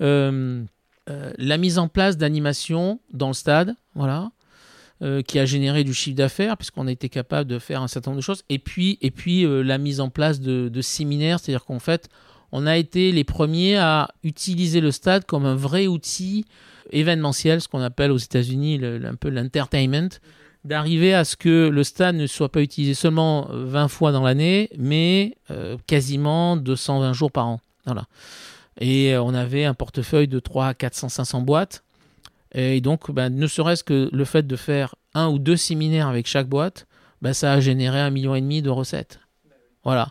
[0.00, 0.64] Euh,
[1.10, 4.30] euh, la mise en place d'animation dans le stade, voilà.
[5.02, 8.12] Euh, qui a généré du chiffre d'affaires, puisqu'on a été capable de faire un certain
[8.12, 8.44] nombre de choses.
[8.48, 9.00] Et puis,
[9.44, 12.08] euh, la mise en place de, séminaires, c'est-à-dire qu'en fait,
[12.52, 16.44] on a été les premiers à utiliser le stade comme un vrai outil
[16.90, 20.08] événementiel, ce qu'on appelle aux États-Unis un peu l'entertainment,
[20.64, 24.70] d'arriver à ce que le stade ne soit pas utilisé seulement 20 fois dans l'année,
[24.78, 27.60] mais euh, quasiment 220 jours par an.
[27.84, 28.04] Voilà.
[28.80, 31.84] Et on avait un portefeuille de 3 400, 500 boîtes.
[32.54, 36.26] Et donc, ben, ne serait-ce que le fait de faire un ou deux séminaires avec
[36.26, 36.86] chaque boîte,
[37.22, 39.20] ben, ça a généré un million et demi de recettes.
[39.84, 40.08] Voilà.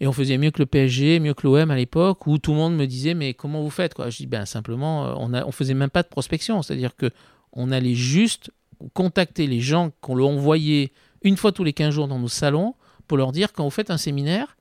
[0.00, 2.56] Et on faisait mieux que le PSG, mieux que l'OM à l'époque, où tout le
[2.56, 5.52] monde me disait mais comment vous faites Je dis ben simplement euh, on a, on
[5.52, 7.10] faisait même pas de prospection, c'est-à-dire que
[7.52, 8.50] on allait juste
[8.92, 10.92] contacter les gens qu'on leur envoyait
[11.22, 12.74] une fois tous les 15 jours dans nos salons
[13.06, 14.56] pour leur dire quand vous faites un séminaire,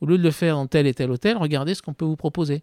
[0.00, 2.16] au lieu de le faire dans tel et tel hôtel, regardez ce qu'on peut vous
[2.16, 2.62] proposer.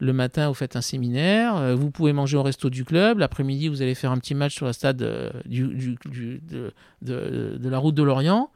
[0.00, 1.56] Le matin, vous faites un séminaire.
[1.56, 3.18] Euh, vous pouvez manger au resto du club.
[3.18, 5.96] L'après-midi, vous allez faire un petit match sur la stade euh, du,
[7.02, 8.50] de, la route de l'Orient.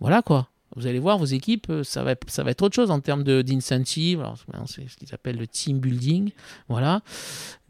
[0.00, 0.48] Voilà quoi.
[0.74, 3.22] Vous allez voir, vos équipes, euh, ça va, ça va être autre chose en termes
[3.22, 4.24] d'incentive.
[4.66, 6.30] C'est ce qu'ils appellent le team building.
[6.68, 7.02] Voilà,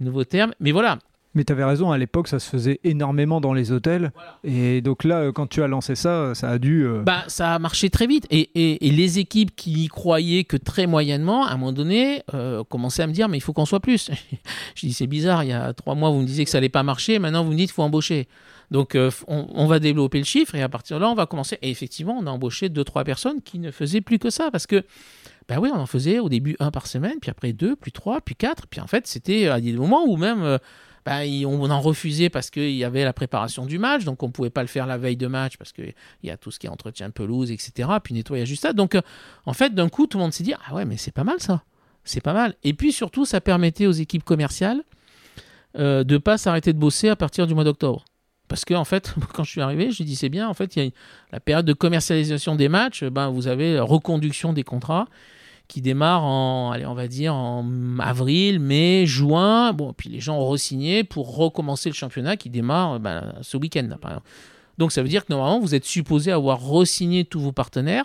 [0.00, 0.52] nouveau terme.
[0.60, 0.98] Mais voilà,
[1.36, 4.10] mais tu avais raison, à l'époque, ça se faisait énormément dans les hôtels.
[4.42, 6.86] Et donc là, euh, quand tu as lancé ça, euh, ça a dû.
[6.86, 8.26] Euh, bah, ça a marché très vite.
[8.30, 12.22] Et, et, les équipes qui y croyaient que très moyennement, à un moment donné,
[12.70, 14.10] commençaient à me dire Mais il faut qu'on soit plus.
[14.74, 16.70] Je dis C'est bizarre, il y a trois mois, vous me disiez que ça n'allait
[16.70, 17.18] pas marcher.
[17.18, 18.28] Maintenant, vous me dites qu'il faut embaucher.
[18.70, 18.96] Donc,
[19.28, 20.54] on, va développer le chiffre.
[20.54, 21.58] Et à partir de là, on va commencer.
[21.62, 24.50] Et effectivement, on a embauché deux, trois personnes qui ne faisaient plus que ça.
[24.50, 24.84] Parce que.
[25.48, 28.20] Ben oui, on en faisait au début un par semaine, puis après deux, puis trois,
[28.20, 28.66] puis quatre.
[28.66, 30.58] Puis en fait, c'était à des moments où même
[31.06, 34.32] bah, on en refusait parce qu'il y avait la préparation du match, donc on ne
[34.32, 35.94] pouvait pas le faire la veille de match parce qu'il
[36.24, 37.88] y a tout ce qui est entretien pelouse, etc.
[38.02, 38.74] Puis nettoyage du stade.
[38.74, 39.02] Donc, euh,
[39.44, 41.36] en fait, d'un coup, tout le monde s'est dit Ah ouais, mais c'est pas mal
[41.38, 41.62] ça.
[42.02, 42.56] C'est pas mal.
[42.64, 44.82] Et puis surtout, ça permettait aux équipes commerciales
[45.78, 48.04] euh, de ne pas s'arrêter de bosser à partir du mois d'octobre.
[48.48, 50.48] Parce que en fait, quand je suis arrivé, j'ai dit c'est bien.
[50.48, 50.90] En fait, il y a
[51.32, 53.04] la période de commercialisation des matchs.
[53.04, 55.06] Ben, vous avez reconduction des contrats
[55.68, 59.72] qui démarre en, allez, on va dire, en avril, mai, juin.
[59.72, 63.88] Bon, puis les gens ont re-signé pour recommencer le championnat qui démarre ben, ce week-end,
[64.00, 64.28] par exemple.
[64.78, 68.04] Donc ça veut dire que normalement, vous êtes supposé avoir re-signé tous vos partenaires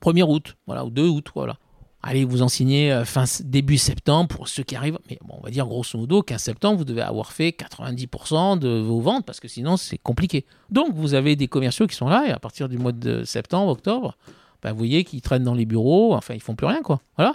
[0.00, 1.56] 1er août, voilà, ou 2 août, voilà.
[2.04, 4.98] Allez, vous en signez euh, fin, début septembre pour ceux qui arrivent.
[5.08, 9.00] Mais on va dire grosso modo 15 septembre, vous devez avoir fait 90% de vos
[9.00, 10.44] ventes parce que sinon c'est compliqué.
[10.70, 13.70] Donc vous avez des commerciaux qui sont là et à partir du mois de septembre,
[13.70, 14.16] octobre,
[14.62, 17.00] bah, vous voyez qu'ils traînent dans les bureaux, enfin, ils font plus rien, quoi.
[17.16, 17.34] Voilà.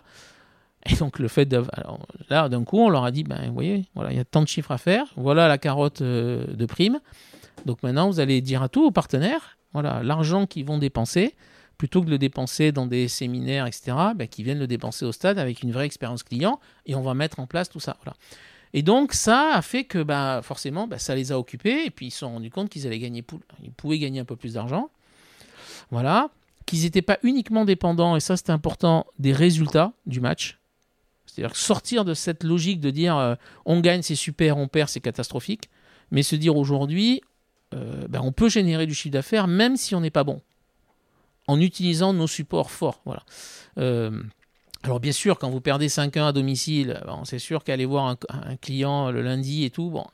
[0.89, 1.63] Et donc, le fait de.
[2.29, 3.53] Là, d'un coup, on leur a dit, ben,
[3.95, 6.99] voilà, il y a tant de chiffres à faire, voilà la carotte euh, de prime.
[7.65, 11.35] Donc maintenant, vous allez dire à tous vos partenaires, voilà, l'argent qu'ils vont dépenser,
[11.77, 15.11] plutôt que de le dépenser dans des séminaires, etc., ben, qu'ils viennent le dépenser au
[15.11, 17.97] stade avec une vraie expérience client, et on va mettre en place tout ça.
[18.73, 22.07] Et donc, ça a fait que, bah, forcément, bah, ça les a occupés, et puis
[22.07, 23.23] ils se sont rendus compte qu'ils allaient gagner,
[23.63, 24.89] ils pouvaient gagner un peu plus d'argent.
[25.91, 26.29] Voilà
[26.67, 30.59] qu'ils n'étaient pas uniquement dépendants, et ça c'était important, des résultats du match.
[31.25, 34.99] C'est-à-dire sortir de cette logique de dire euh, on gagne, c'est super, on perd, c'est
[34.99, 35.69] catastrophique,
[36.11, 37.21] mais se dire aujourd'hui,
[37.73, 40.41] euh, ben, on peut générer du chiffre d'affaires même si on n'est pas bon,
[41.47, 43.01] en utilisant nos supports forts.
[43.05, 43.23] Voilà.
[43.77, 44.21] Euh,
[44.83, 49.11] alors bien sûr, quand vous perdez 5-1 à domicile, c'est sûr qu'aller voir un, client
[49.11, 50.05] le lundi et tout, bon.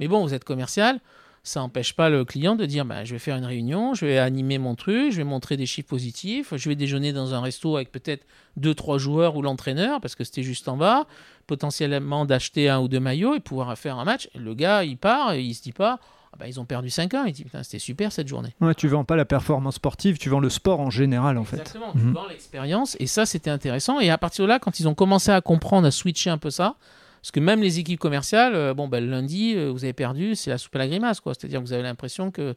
[0.00, 1.00] Mais bon, vous êtes commercial,
[1.42, 4.18] ça n'empêche pas le client de dire bah, je vais faire une réunion, je vais
[4.18, 7.76] animer mon truc, je vais montrer des chiffres positifs, je vais déjeuner dans un resto
[7.76, 8.26] avec peut-être
[8.56, 11.06] deux trois joueurs ou l'entraîneur parce que c'était juste en bas,
[11.46, 14.28] potentiellement d'acheter un ou deux maillots et pouvoir faire un match.
[14.34, 16.00] le gars, il part et il se dit pas
[16.32, 17.24] ah bah, ils ont perdu 5 ans.
[17.24, 18.54] Il dit putain, c'était super cette journée.
[18.60, 21.58] Ouais, tu vends pas la performance sportive, tu vends le sport en général en fait.
[21.58, 22.12] Exactement, tu mhm.
[22.12, 24.00] vends l'expérience et ça c'était intéressant.
[24.00, 26.50] Et à partir de là, quand ils ont commencé à comprendre, à switcher un peu
[26.50, 26.76] ça,
[27.20, 30.50] parce que même les équipes commerciales, euh, bon, ben, lundi, euh, vous avez perdu, c'est
[30.50, 31.20] la soupe à la grimace.
[31.20, 31.34] quoi.
[31.34, 32.54] C'est-à-dire que vous avez l'impression que,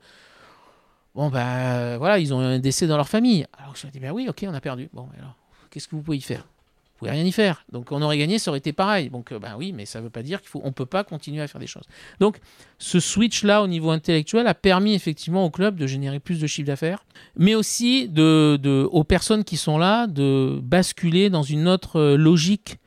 [1.16, 3.46] bon, ben voilà, ils ont un décès dans leur famille.
[3.58, 4.90] Alors je me dis, ben oui, ok, on a perdu.
[4.94, 5.36] Bon, alors,
[5.70, 6.46] qu'est-ce que vous pouvez y faire?
[7.02, 7.66] Pouvez rien y faire.
[7.72, 9.10] Donc on aurait gagné, ça aurait été pareil.
[9.10, 11.48] Donc, ben oui, mais ça ne veut pas dire qu'il faut, peut pas continuer à
[11.48, 11.86] faire des choses.
[12.20, 12.40] Donc,
[12.78, 16.68] ce switch-là au niveau intellectuel a permis effectivement au club de générer plus de chiffre
[16.68, 17.04] d'affaires,
[17.36, 22.78] mais aussi de, de, aux personnes qui sont là de basculer dans une autre logique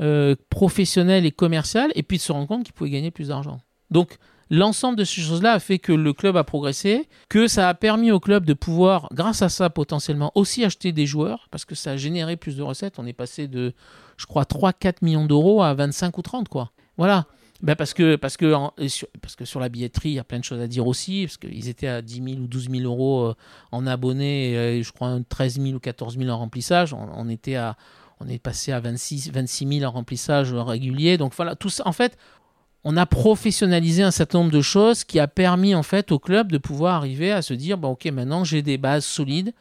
[0.00, 3.60] euh, professionnel et commercial, et puis de se rendre compte qu'il pouvait gagner plus d'argent.
[3.90, 4.16] Donc
[4.50, 8.10] l'ensemble de ces choses-là a fait que le club a progressé, que ça a permis
[8.10, 11.92] au club de pouvoir, grâce à ça potentiellement, aussi acheter des joueurs, parce que ça
[11.92, 12.98] a généré plus de recettes.
[12.98, 13.72] On est passé de,
[14.16, 16.70] je crois, 3-4 millions d'euros à 25 ou 30, quoi.
[16.96, 17.26] Voilà.
[17.62, 18.52] Ben parce, que, parce, que,
[19.22, 21.38] parce que sur la billetterie, il y a plein de choses à dire aussi, parce
[21.38, 23.34] qu'ils étaient à 10 000 ou 12 000 euros euh,
[23.72, 26.92] en abonnés, et je crois 13 000 ou 14 000 en remplissage.
[26.92, 27.76] On, était à,
[28.20, 31.16] on est passé à 26, 26 000 en remplissage régulier.
[31.16, 32.18] Donc voilà, tout ça, en fait,
[32.84, 36.52] on a professionnalisé un certain nombre de choses qui a permis en fait au club
[36.52, 39.52] de pouvoir arriver à se dire, ok, maintenant j'ai des bases solides,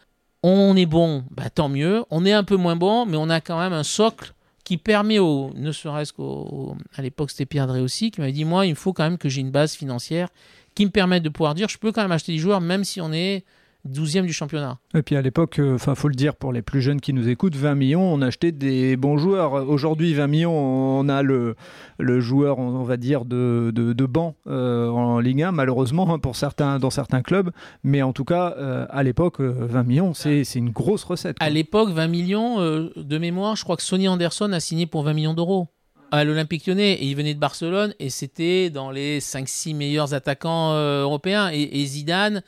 [0.43, 3.39] on est bon, bah, tant mieux, on est un peu moins bon, mais on a
[3.39, 4.33] quand même un socle
[4.65, 8.65] qui permet, au, ne serait-ce qu'à l'époque c'était Pierre Drey aussi, qui m'avait dit, moi
[8.65, 10.27] il faut quand même que j'ai une base financière
[10.75, 12.99] qui me permette de pouvoir dire, je peux quand même acheter des joueurs même si
[12.99, 13.45] on est
[13.89, 14.79] 12e du championnat.
[14.95, 17.27] Et puis à l'époque, euh, enfin faut le dire pour les plus jeunes qui nous
[17.27, 19.67] écoutent, 20 millions, on achetait des bons joueurs.
[19.67, 21.55] Aujourd'hui, 20 millions, on a le,
[21.99, 26.35] le joueur, on va dire, de, de, banc euh, en Ligue 1, malheureusement, hein, pour
[26.35, 27.51] certains, dans certains clubs.
[27.83, 31.35] Mais en tout cas, euh, à l'époque, 20 millions, c'est une grosse recette.
[31.39, 35.13] À l'époque, 20 millions, de mémoire, je crois que Sonny Anderson a signé pour 20
[35.13, 35.67] millions d'euros
[36.11, 40.73] à l'Olympique lyonnais et il venait de Barcelone et c'était dans les 5-6 meilleurs attaquants
[40.73, 41.49] européens.
[41.51, 42.43] et, Zidane,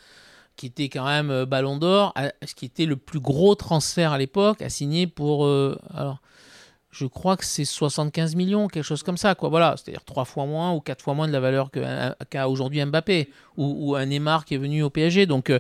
[0.55, 2.13] qui était quand même euh, Ballon d'Or,
[2.45, 5.45] ce qui était le plus gros transfert à l'époque, a signé pour.
[5.45, 6.19] Euh, alors,
[6.91, 9.49] je crois que c'est 75 millions, quelque chose comme ça, quoi.
[9.49, 11.69] Voilà, c'est-à-dire trois fois moins ou quatre fois moins de la valeur
[12.29, 15.25] qu'a aujourd'hui Mbappé ou, un Neymar qui est venu au PSG.
[15.25, 15.59] Donc, euh,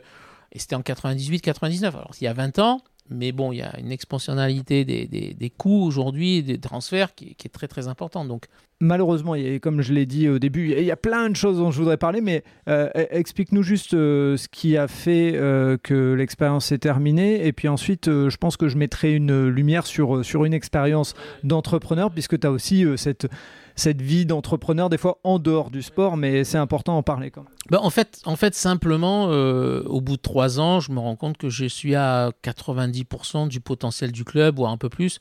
[0.53, 1.87] et c'était en 98-99.
[1.87, 5.49] Alors, il y a 20 ans, mais bon, il y a une expansionnalité des, des,
[5.49, 8.27] coûts aujourd'hui, des transferts qui, est très très importante.
[8.27, 8.45] Donc,
[8.81, 11.77] Malheureusement, comme je l'ai dit au début, il y a plein de choses dont je
[11.77, 16.65] voudrais parler, mais euh, e-, explique-nous juste euh, ce qui a fait euh, que l'expérience
[16.65, 17.47] s'est terminée.
[17.47, 22.11] Et puis ensuite, je pense que je mettrai une lumière sur, sur une expérience d'entrepreneur,
[22.11, 23.27] puisque tu as aussi cette
[23.75, 27.43] cette vie d'entrepreneur, des fois en dehors du sport, mais c'est important d'en parler quand
[27.43, 27.51] même.
[27.69, 31.15] Ben, en, fait, en fait, simplement, euh, au bout de trois ans, je me rends
[31.15, 35.19] compte que je suis à 90% du potentiel du club, voire un peu plus,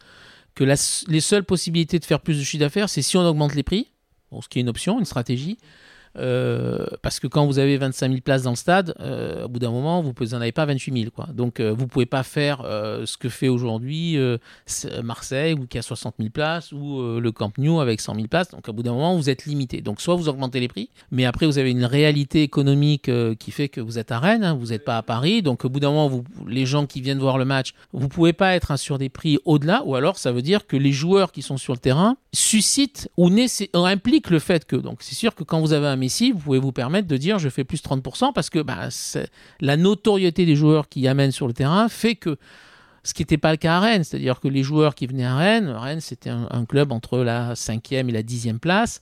[0.55, 3.65] que les seules possibilités de faire plus de chiffre d'affaires, c'est si on augmente les
[3.65, 3.89] prix,
[4.41, 5.59] ce qui est une option, une stratégie,
[6.17, 9.59] euh, parce que quand vous avez 25 000 places dans le stade, euh, au bout
[9.59, 11.11] d'un moment, vous n'en avez pas 28 000.
[11.15, 11.27] Quoi.
[11.33, 14.17] Donc, euh, vous ne pouvez pas faire ce que fait aujourd'hui
[15.03, 18.51] Marseille, ou qui a 60 000 places, ou le Camp Nou avec 100 000 places.
[18.51, 19.81] Donc, au bout d'un moment, vous êtes limité.
[19.81, 23.69] Donc, soit vous augmentez les prix, mais après, vous avez une réalité économique qui fait
[23.69, 25.43] que vous êtes à Rennes, hein, vous n'êtes pas à Paris.
[25.43, 28.33] Donc, au bout d'un moment, les gens qui viennent voir le match, vous ne pouvez
[28.33, 31.43] pas être sur des prix au-delà, ou alors ça veut dire que les joueurs qui
[31.43, 33.31] sont sur le terrain suscitent ou
[33.75, 34.77] impliquent le fait que.
[34.77, 37.39] Donc, c'est sûr que quand vous avez un ici, vous pouvez vous permettre de dire
[37.39, 38.89] je fais plus 30% parce que bah,
[39.61, 42.37] la notoriété des joueurs qui amènent sur le terrain fait que
[43.05, 45.37] ce qui n'était pas le cas à Rennes, c'est-à-dire que les joueurs qui venaient à
[45.37, 49.01] Rennes, Rennes c'était un, club entre la 5e et la 10e place.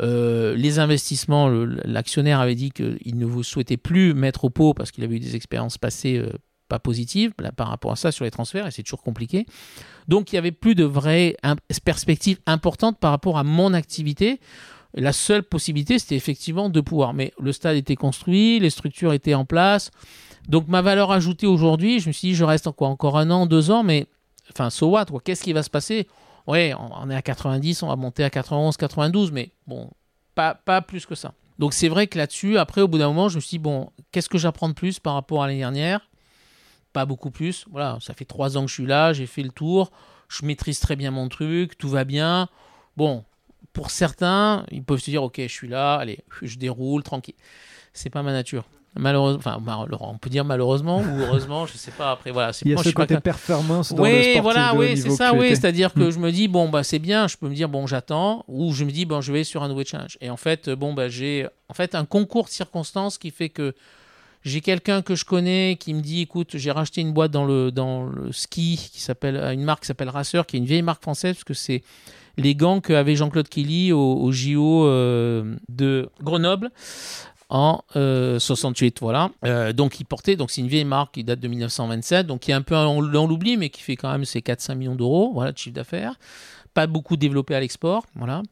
[0.00, 4.90] Euh, les investissements, l'actionnaire avait dit qu'il ne vous souhaitait plus mettre au pot parce
[4.90, 6.30] qu'il avait eu des expériences passées euh,
[6.68, 9.46] pas positives par rapport à ça sur les transferts et c'est toujours compliqué.
[10.06, 11.34] Donc il n'y avait plus de vraies
[11.84, 14.40] perspectives importantes par rapport à mon activité.
[14.94, 17.14] La seule possibilité, c'était effectivement de pouvoir.
[17.14, 19.90] Mais le stade était construit, les structures étaient en place.
[20.48, 23.46] Donc ma valeur ajoutée aujourd'hui, je me suis dit, je reste encore, encore un an,
[23.46, 24.06] deux ans, mais
[24.50, 26.08] enfin, so what Qu'est-ce qui va se passer?
[26.46, 29.90] Oui, on est à 90, on va monter à 91, 92, mais bon,
[30.34, 31.34] pas, pas plus que ça.
[31.58, 33.90] Donc c'est vrai que là-dessus, après, au bout d'un moment, je me suis dit, bon,
[34.12, 36.08] qu'est-ce que j'apprends de plus par rapport à l'année dernière?
[36.94, 37.66] Pas beaucoup plus.
[37.70, 39.90] Voilà, ça fait trois ans que je suis là, j'ai fait le tour,
[40.28, 42.48] je maîtrise très bien mon truc, tout va bien.
[42.96, 43.24] Bon,
[43.72, 47.34] pour certains, ils peuvent se dire ok, je suis là, allez, je déroule tranquille.
[47.92, 48.64] C'est pas ma nature.
[48.96, 52.12] Malheureusement, enfin, on peut dire malheureusement ou heureusement, je sais pas.
[52.12, 52.52] Après, voilà.
[52.64, 55.50] Il y a ce côté performance dans oui, le voilà, oui, c'est ça, oui.
[55.50, 56.10] C'est-à-dire que hmm.
[56.10, 58.84] je me dis bon bah c'est bien, je peux me dire bon j'attends, ou je
[58.84, 60.16] me dis bon je vais sur un nouveau challenge.
[60.20, 63.74] Et en fait, bon bah j'ai en fait un concours de circonstances qui fait que
[64.42, 67.70] j'ai quelqu'un que je connais qui me dit écoute, j'ai racheté une boîte dans le
[67.70, 71.02] dans le ski qui s'appelle une marque qui s'appelle Racer, qui est une vieille marque
[71.02, 71.82] française parce que c'est
[72.38, 76.70] les gants qu'avait Jean-Claude Killy au, JO euh, de Grenoble
[77.50, 79.30] en 68 euh, voilà.
[79.44, 82.52] Euh, donc il portait donc c'est une vieille marque qui date de 1927 donc qui
[82.52, 85.52] est un peu dans l'oubli mais qui fait quand même ses 4-5 millions d'euros voilà
[85.52, 86.14] de chiffre d'affaires.
[86.74, 88.42] Pas beaucoup développé à l'export voilà.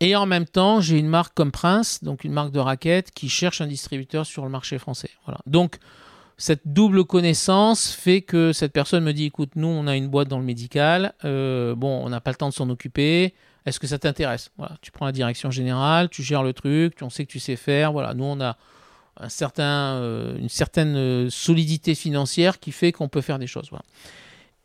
[0.00, 3.28] Et en même temps j'ai une marque comme Prince donc une marque de raquettes qui
[3.28, 5.40] cherche un distributeur sur le marché français voilà.
[5.46, 5.78] Donc
[6.38, 10.28] cette double connaissance fait que cette personne me dit écoute, nous, on a une boîte
[10.28, 13.34] dans le médical, euh, bon, on n'a pas le temps de s'en occuper,
[13.66, 14.52] est-ce que ça t'intéresse?
[14.80, 17.90] Tu prends la direction générale, tu gères le truc, on sait que tu sais faire,
[17.90, 18.56] voilà, nous, on a
[19.20, 23.70] euh, une certaine euh, solidité financière qui fait qu'on peut faire des choses.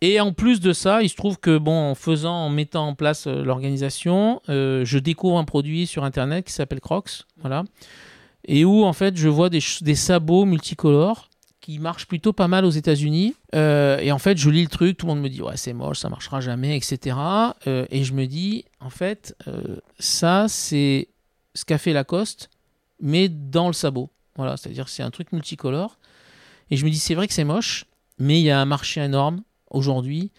[0.01, 2.93] Et en plus de ça, il se trouve que bon, en faisant, en mettant en
[2.93, 7.63] place l'organisation, je découvre un produit sur internet qui s'appelle Crocs, voilà,
[8.45, 9.61] et où en fait je vois des
[9.95, 11.30] sabots multicolores
[11.64, 13.36] qui marchent plutôt pas mal aux États-Unis.
[13.55, 15.72] Euh, et en fait, je lis le truc, tout le monde me dit ouais c'est
[15.72, 17.16] moche, ça marchera jamais, etc.
[17.68, 21.07] Euh, et je me dis en fait euh, ça c'est
[21.55, 22.49] ce qu'a fait Lacoste,
[22.99, 24.09] mais dans le sabot.
[24.36, 25.99] Voilà, c'est-à-dire c'est un truc multicolore.
[26.70, 27.86] Et je me dis c'est vrai que c'est moche,
[28.20, 30.32] mais il y a un marché énorme aujourd'hui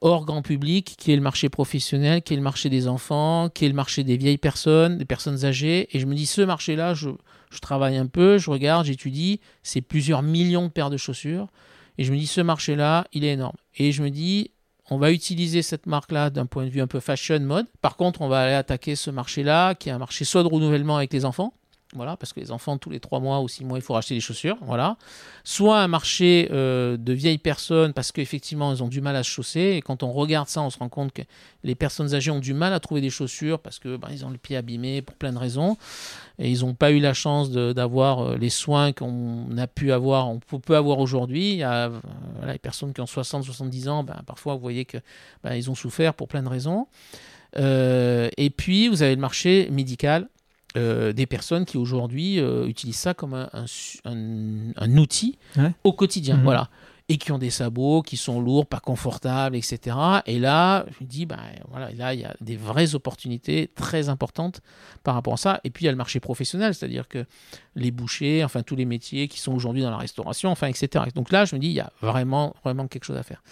[0.00, 3.64] hors grand public, qui est le marché professionnel, qui est le marché des enfants, qui
[3.64, 5.88] est le marché des vieilles personnes, des personnes âgées.
[5.96, 7.08] Et je me dis, ce marché-là, je,
[7.54, 11.48] je travaille un peu, je regarde, j'étudie, c'est plusieurs millions de paires de chaussures.
[11.96, 13.56] Et je me dis, ce marché-là, il est énorme.
[13.76, 14.50] Et je me dis,
[14.90, 17.66] on va utiliser cette marque-là d'un point de vue un peu fashion, mode.
[17.80, 20.96] Par contre, on va aller attaquer ce marché-là, qui est un marché soit de renouvellement
[20.96, 21.54] avec les enfants,
[21.94, 24.14] voilà, parce que les enfants, tous les trois mois ou six mois, il faut racheter
[24.14, 24.96] des chaussures, voilà.
[25.44, 29.30] Soit un marché euh, de vieilles personnes, parce qu'effectivement, elles ont du mal à se
[29.30, 29.74] chausser.
[29.76, 31.22] Et quand on regarde ça, on se rend compte que
[31.62, 34.30] les personnes âgées ont du mal à trouver des chaussures, parce que ben, ils ont
[34.30, 35.76] le pied abîmé pour plein de raisons.
[36.40, 40.28] Et ils n'ont pas eu la chance d'avoir euh, les soins qu'on a pu avoir,
[40.28, 41.62] on peut, avoir aujourd'hui.
[41.62, 41.90] Euh,
[42.38, 44.98] voilà, les personnes qui ont 60, 70 ans, ben, parfois, vous voyez que
[45.44, 46.88] ben, ils ont souffert pour plein de raisons.
[47.56, 50.28] Et puis, vous avez le marché médical
[50.76, 55.38] euh, des personnes qui aujourd'hui euh, utilisent ça comme un, un su- un- un outil
[55.56, 55.72] Ouais.
[55.84, 56.36] au quotidien.
[56.36, 56.42] Mhm.
[56.44, 56.68] Voilà.
[57.10, 59.94] Et qui ont des sabots qui sont lourds, pas confortables, etc.
[60.24, 61.36] Et là, je me dis, bah,
[61.68, 64.62] voilà, là, il y a des vraies opportunités très importantes
[65.02, 65.60] par rapport à ça.
[65.64, 67.26] Et puis, il y a le marché professionnel, c'est-à-dire que
[67.74, 71.04] les bouchers, enfin, tous les métiers qui sont aujourd'hui dans la restauration, enfin, etc.
[71.14, 73.42] Donc là, je me dis, il y a vraiment, vraiment quelque chose à faire.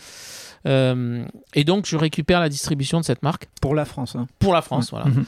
[0.67, 4.17] Euh, et donc, je récupère la distribution de cette marque Pour la France.
[4.17, 4.27] hein.
[4.39, 5.25] pour la France, voilà Mhm.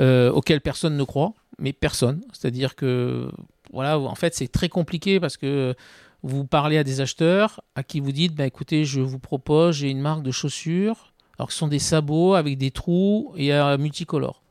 [0.00, 2.22] Euh, auquel personne ne croit, mais personne.
[2.32, 3.30] C'est-à-dire que,
[3.72, 5.74] voilà, en fait, c'est très compliqué parce que
[6.22, 9.90] vous parlez à des acheteurs à qui vous dites, bah, écoutez, je vous propose, j'ai
[9.90, 13.78] une marque de chaussures, alors que ce sont des sabots avec des trous et euh,
[13.78, 14.42] multicolores.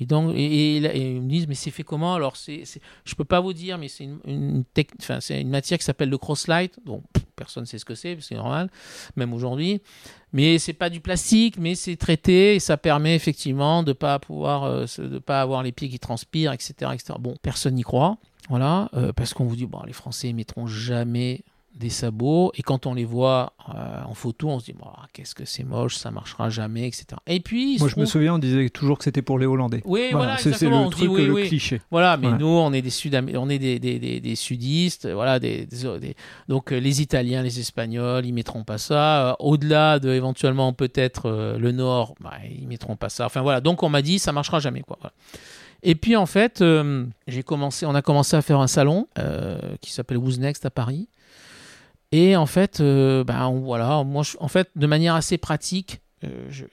[0.00, 2.14] Et donc, ils me disent, mais c'est fait comment?
[2.14, 2.64] Alors, c'est,
[3.04, 4.64] je peux pas vous dire, mais c'est une, une,
[5.30, 6.76] une matière qui s'appelle le crosslight.
[6.84, 8.70] Pff, personne ne sait ce que c'est, c'est normal,
[9.16, 9.80] même aujourd'hui.
[10.32, 14.86] Mais c'est pas du plastique, mais c'est traité et ça permet effectivement de pas euh,
[15.24, 17.14] pas avoir les pieds qui transpirent, etc., etc.
[17.20, 18.18] Bon, personne n'y croit,
[18.48, 21.44] voilà, euh, parce qu'on vous dit, bon, les Français mettront jamais
[21.74, 24.74] des sabots et quand on les voit euh, en photo, on se dit,
[25.12, 27.06] qu'est-ce que c'est moche, ça marchera jamais, etc.
[27.26, 29.82] Et puis, Moi, je me souviens, on disait toujours que c'était pour les Hollandais.
[29.84, 31.48] oui, voilà, c'est le on truc, dit, oui, le oui.
[31.48, 31.80] cliché.
[31.90, 32.38] Voilà, mais Ouais.
[32.38, 35.66] nous, on est des sud on est des, des, des, des sudistes, voilà, des,
[36.48, 39.30] donc euh, les Italiens, les Espagnols, ils mettront pas ça.
[39.30, 43.26] Euh, Au-delà de éventuellement peut-être euh, le Nord, bah, ils mettront pas ça.
[43.26, 44.96] Enfin voilà, donc on m'a dit ça marchera jamais quoi.
[45.00, 45.12] Voilà.
[45.82, 49.06] Et puis en fait, euh, j'ai commencé, on a commencé à faire un salon
[49.80, 51.08] qui s'appelle Who's Next à Paris.
[52.16, 56.64] Et en fait, euh, on- voilà, moi, en fait, de manière assez pratique, euh, je,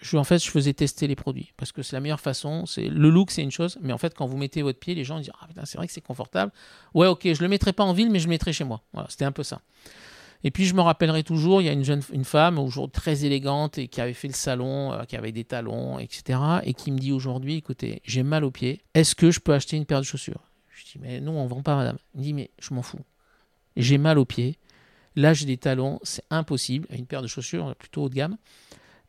[0.52, 2.66] faisais tester les produits parce que c'est la meilleure façon.
[2.78, 5.18] Le look, c'est une chose, mais en fait, quand vous mettez votre pied, les gens
[5.18, 6.52] disent ah putain, c'est vrai que c'est confortable.
[6.94, 8.84] Ouais, ok, je le mettrai pas en ville, mais je le mettrai chez moi.
[8.94, 9.62] Voilà, c'était un peu ça.
[10.44, 13.26] Et puis je me rappellerai toujours, il y a une jeune, une femme aujourd'hui très
[13.26, 16.40] élégante et qui avait fait le salon, euh, qui avait des talons, etc.
[16.66, 18.84] Et qui me dit aujourd'hui, écoutez, j'ai mal aux pieds.
[18.94, 20.44] Est-ce que je peux acheter une paire de chaussures?
[20.70, 21.98] Je dis mais non, on vend pas, madame.
[22.14, 23.00] Elle me dit mais je m'en fous.
[23.76, 24.60] J'ai mal aux pieds.
[25.16, 26.88] Là, j'ai des talons, c'est impossible.
[26.92, 28.38] Une paire de chaussures plutôt haut de gamme.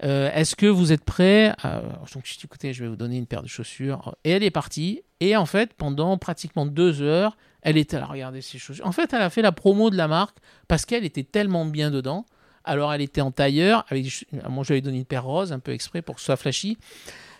[0.05, 1.81] Euh, Est-ce que vous êtes prêt à...
[2.13, 4.17] Donc, je écoutez, je vais vous donner une paire de chaussures.
[4.25, 5.03] Et elle est partie.
[5.21, 8.85] Et en fait, pendant pratiquement deux heures, elle était à regarder ses chaussures.
[8.87, 10.37] En fait, elle a fait la promo de la marque
[10.67, 12.27] parce qu'elle était tellement bien dedans.
[12.65, 13.85] Alors, elle était en tailleur.
[13.91, 14.05] Avec...
[14.05, 16.27] ch- Moi, je lui avais donné une paire rose, un peu exprès pour que ce
[16.27, 16.79] soit flashy.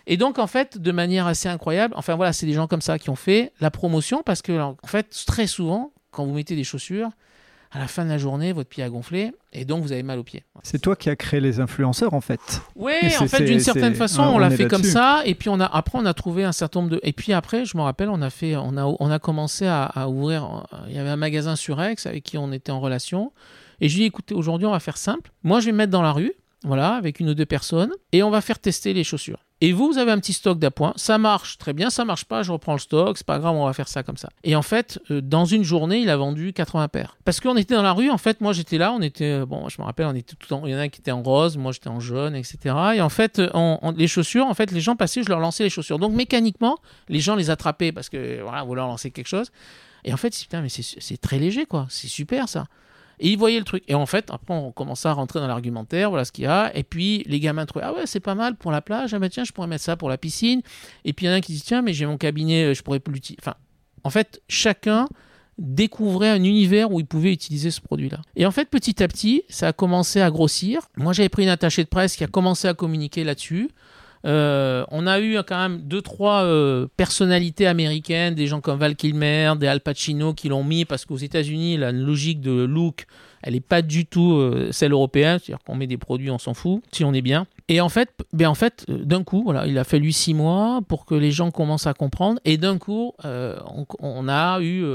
[0.07, 2.97] Et donc, en fait, de manière assez incroyable, enfin voilà, c'est des gens comme ça
[2.97, 6.63] qui ont fait la promotion parce que, en fait, très souvent, quand vous mettez des
[6.65, 7.09] chaussures,
[7.73, 10.19] à la fin de la journée, votre pied a gonflé et donc vous avez mal
[10.19, 10.43] aux pieds.
[10.61, 12.61] C'est toi qui as créé les influenceurs, en fait.
[12.75, 15.59] Oui, en fait, d'une certaine façon, on, on l'a fait comme ça, et puis on
[15.59, 16.99] a, après, on a trouvé un certain nombre de.
[17.03, 19.83] Et puis après, je me rappelle, on a fait, on a, on a commencé à,
[19.85, 20.65] à ouvrir.
[20.73, 23.31] euh, Il y avait un magasin sur Aix avec qui on était en relation,
[23.81, 25.31] et je lui ai dit, écoutez, aujourd'hui, on va faire simple.
[25.43, 26.31] Moi, je vais me mettre dans la rue,
[26.63, 29.39] voilà, avec une ou deux personnes, et on va faire tester les chaussures.
[29.61, 32.43] Et vous, vous avez un petit stock d'appoint, ça marche très bien, ça marche pas,
[32.43, 34.27] je reprends le stock, c'est pas grave, on va faire ça comme ça.
[34.43, 37.15] Et en fait, euh, dans une journée, il a vendu 80 paires.
[37.23, 39.69] Parce qu'on était dans la rue, en fait, moi j'étais là, on était, euh, bon,
[39.69, 41.55] je me rappelle, on était tout en, il y en a qui étaient en rose,
[41.57, 42.57] moi j'étais en jaune, etc.
[42.95, 45.63] Et en fait, euh, on- les chaussures, en fait, les gens passaient, je leur lançais
[45.63, 45.97] les chaussures.
[45.99, 49.49] Donc mécaniquement, les gens les attrapaient parce que, voilà, vous leur lancez quelque chose.
[50.03, 52.65] Et en fait, c'est très léger, quoi, c'est super ça.
[53.19, 53.83] Et ils voyaient le truc.
[53.87, 56.75] Et en fait, après, on commençait à rentrer dans l'argumentaire, voilà ce qu'il y a.
[56.75, 59.13] Et puis, les gamins trouvaient, ah ouais, c'est pas mal pour la plage.
[59.13, 60.61] Ah bah tiens, je pourrais mettre ça pour la piscine.
[61.05, 62.73] Et puis, il y en a un qui dit, tiens, mais j'ai mon cabinet, euh,
[62.73, 63.41] je pourrais plus l'utiliser.
[64.03, 65.07] En fait, chacun
[65.57, 68.21] découvrait un univers où il pouvait utiliser ce produit-là.
[68.35, 70.81] Et en fait, petit à petit, ça a commencé à grossir.
[70.97, 73.69] Moi, j'avais pris une attachée de presse qui a commencé à communiquer là-dessus.
[74.25, 78.95] Euh, on a eu quand même deux trois euh, personnalités américaines, des gens comme Val
[78.95, 83.05] Kilmer, des Al Pacino qui l'ont mis parce qu'aux États-Unis la logique de look
[83.45, 86.53] elle n'est pas du tout euh, celle européenne, c'est-à-dire qu'on met des produits, on s'en
[86.53, 87.45] fout, si on est bien.
[87.67, 91.05] Et en fait, ben en fait d'un coup, voilà, il a fallu six mois pour
[91.05, 93.11] que les gens commencent à comprendre, et d'un coup,
[93.99, 94.85] on, a eu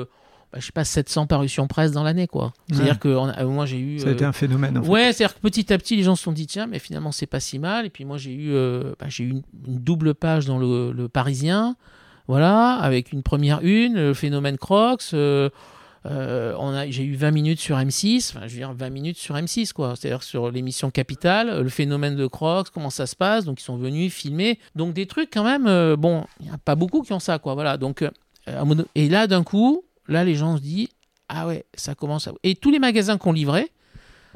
[0.53, 2.55] bah, je sais pas, 700 parutions presse dans l'année, quoi.
[2.73, 3.99] C'est-à-dire que euh, moi, j'ai eu.
[3.99, 4.89] Ça a été un phénomène, en fait.
[4.89, 7.27] Ouais, c'est-à-dire que petit à petit, les gens se sont dit, tiens, mais finalement, c'est
[7.27, 7.85] pas si mal.
[7.85, 11.77] Et puis moi, j'ai eu, euh, bah, j'ai eu une, double page dans le, Parisien,
[12.29, 15.11] voilà, avec une première une, le phénomène Crocs.
[15.13, 19.19] Euh, on a, j'ai eu 20 minutes sur M6, enfin, je veux dire 20 minutes
[19.19, 19.97] sur M6, quoi.
[19.97, 23.45] C'est-à-dire sur l'émission Capital, le phénomène de Crocs, comment ça se passe.
[23.45, 24.59] Donc, ils sont venus filmer.
[24.77, 27.53] Donc, des trucs quand même, bon, il n'y a pas beaucoup qui ont ça, quoi.
[27.53, 27.77] Voilà.
[27.77, 28.03] Donc,
[28.95, 30.89] et là, d'un coup, Là, les gens se disent
[31.29, 32.33] Ah ouais, ça commence à.
[32.43, 33.71] Et tous les magasins qu'on livrait,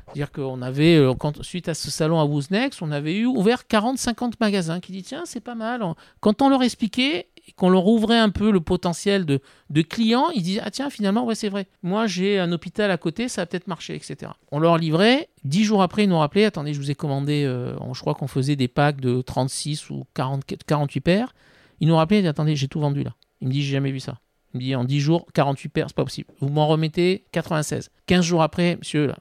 [0.07, 4.35] c'est-à-dire qu'on avait, euh, suite à ce salon à Woosnex, on avait eu ouvert 40-50
[4.41, 5.83] magasins qui disent Tiens, c'est pas mal.
[6.21, 10.43] Quand on leur expliquait, qu'on leur ouvrait un peu le potentiel de, de clients, ils
[10.43, 11.67] disaient Ah tiens, finalement, ouais, c'est vrai.
[11.83, 14.33] Moi, j'ai un hôpital à côté, ça va peut-être marcher, etc.
[14.51, 15.29] On leur livrait.
[15.45, 18.29] Dix jours après, ils nous rappelaient Attendez, je vous ai commandé, euh, je crois qu'on
[18.29, 21.35] faisait des packs de 36 ou 40, 48 paires.
[21.81, 23.15] Ils nous rappelaient Attendez, j'ai tout vendu là.
[23.41, 24.19] Ils me disent J'ai jamais vu ça.
[24.55, 26.29] Il dit en 10 jours, 48 paires, c'est pas possible.
[26.41, 27.91] Vous m'en remettez 96.
[28.07, 29.13] 15 jours après, monsieur.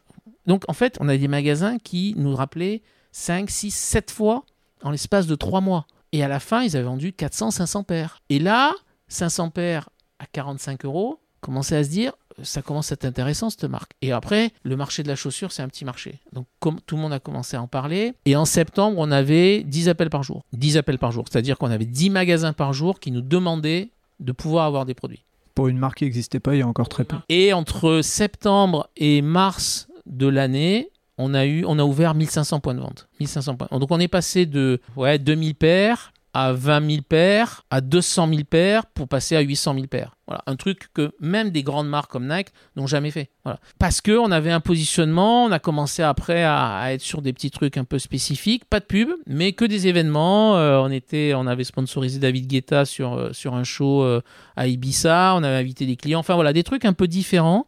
[0.46, 4.44] Donc en fait, on a des magasins qui nous rappelaient 5, 6, 7 fois
[4.84, 5.86] en l'espace de 3 mois.
[6.12, 8.22] Et à la fin, ils avaient vendu 400, 500 paires.
[8.30, 8.74] Et là,
[9.08, 12.14] 500 paires à 45 euros, commençait à se dire,
[12.44, 13.92] ça commence à être intéressant cette marque.
[14.02, 16.20] Et après, le marché de la chaussure, c'est un petit marché.
[16.34, 18.14] Donc tout le monde a commencé à en parler.
[18.26, 20.44] Et en septembre, on avait 10 appels par jour.
[20.54, 21.26] 10 appels par jour.
[21.30, 23.90] C'est-à-dire qu'on avait 10 magasins par jour qui nous demandaient
[24.22, 25.24] de pouvoir avoir des produits.
[25.56, 27.18] Pour une marque qui n'existait pas il y a encore très peu.
[27.28, 32.74] Et entre septembre et mars de l'année, on a, eu, on a ouvert 1500 points
[32.74, 33.08] de vente.
[33.20, 33.68] 1500 points.
[33.78, 38.42] Donc on est passé de ouais, 2000 paires à 20 000 paires, à 200 000
[38.50, 40.16] paires pour passer à 800 000 paires.
[40.28, 43.32] Voilà, un truc que même des grandes marques comme Nike n'ont jamais fait.
[43.44, 43.60] Voilà.
[43.80, 47.76] Parce qu'on avait un positionnement, on a commencé après à, être sur des petits trucs
[47.76, 50.56] un peu spécifiques, pas de pub, mais que des événements.
[50.58, 54.22] Euh, on, était, on avait sponsorisé David Guetta sur, euh, sur un show euh,
[54.56, 57.68] à Ibiza, on avait invité des clients, enfin voilà, des trucs un peu différents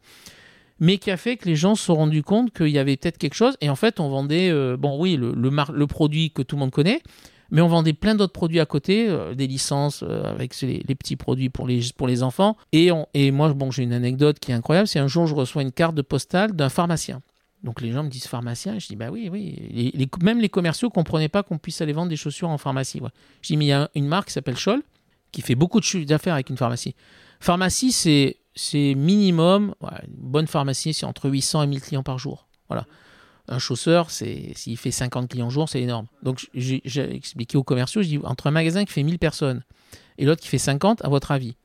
[0.79, 3.17] mais qui a fait que les gens se sont rendus compte qu'il y avait peut-être
[3.17, 3.55] quelque chose.
[3.61, 6.71] Et en fait, on vendait, bon oui, le, le, le, produit que tout le monde
[6.71, 7.01] connaît,
[7.53, 11.15] mais on vendait plein d'autres produits à côté, euh, des licences euh, avec les, petits
[11.15, 12.57] produits pour les, pour les enfants.
[12.71, 12.91] Et,
[13.31, 14.87] moi, bon, j'ai une anecdote qui est incroyable.
[14.87, 17.21] C'est un jour, je reçois une carte postale d'un pharmacien.
[17.61, 18.77] Donc les gens me disent pharmacien?
[18.79, 19.93] Je dis bah oui, oui.
[20.21, 22.99] Même les commerciaux ne comprenaient pas qu'on puisse aller vendre des chaussures en pharmacie.
[23.41, 24.81] Je dis mais il y a une marque qui s'appelle Scholl
[25.31, 26.93] qui fait beaucoup d'affaires avec une pharmacie.
[27.39, 32.47] Pharmacie, c'est minimum, une bonne pharmacie, c'est entre 800 et 1000 clients par jour.
[32.67, 32.85] Voilà
[33.47, 36.07] un chausseur, c'est s'il fait 50 clients jour, c'est énorme.
[36.23, 36.81] Donc j'ai
[37.15, 39.63] expliqué aux commerciaux, je dis entre un magasin qui fait 1000 personnes
[40.17, 41.55] et l'autre qui fait 50, à votre avis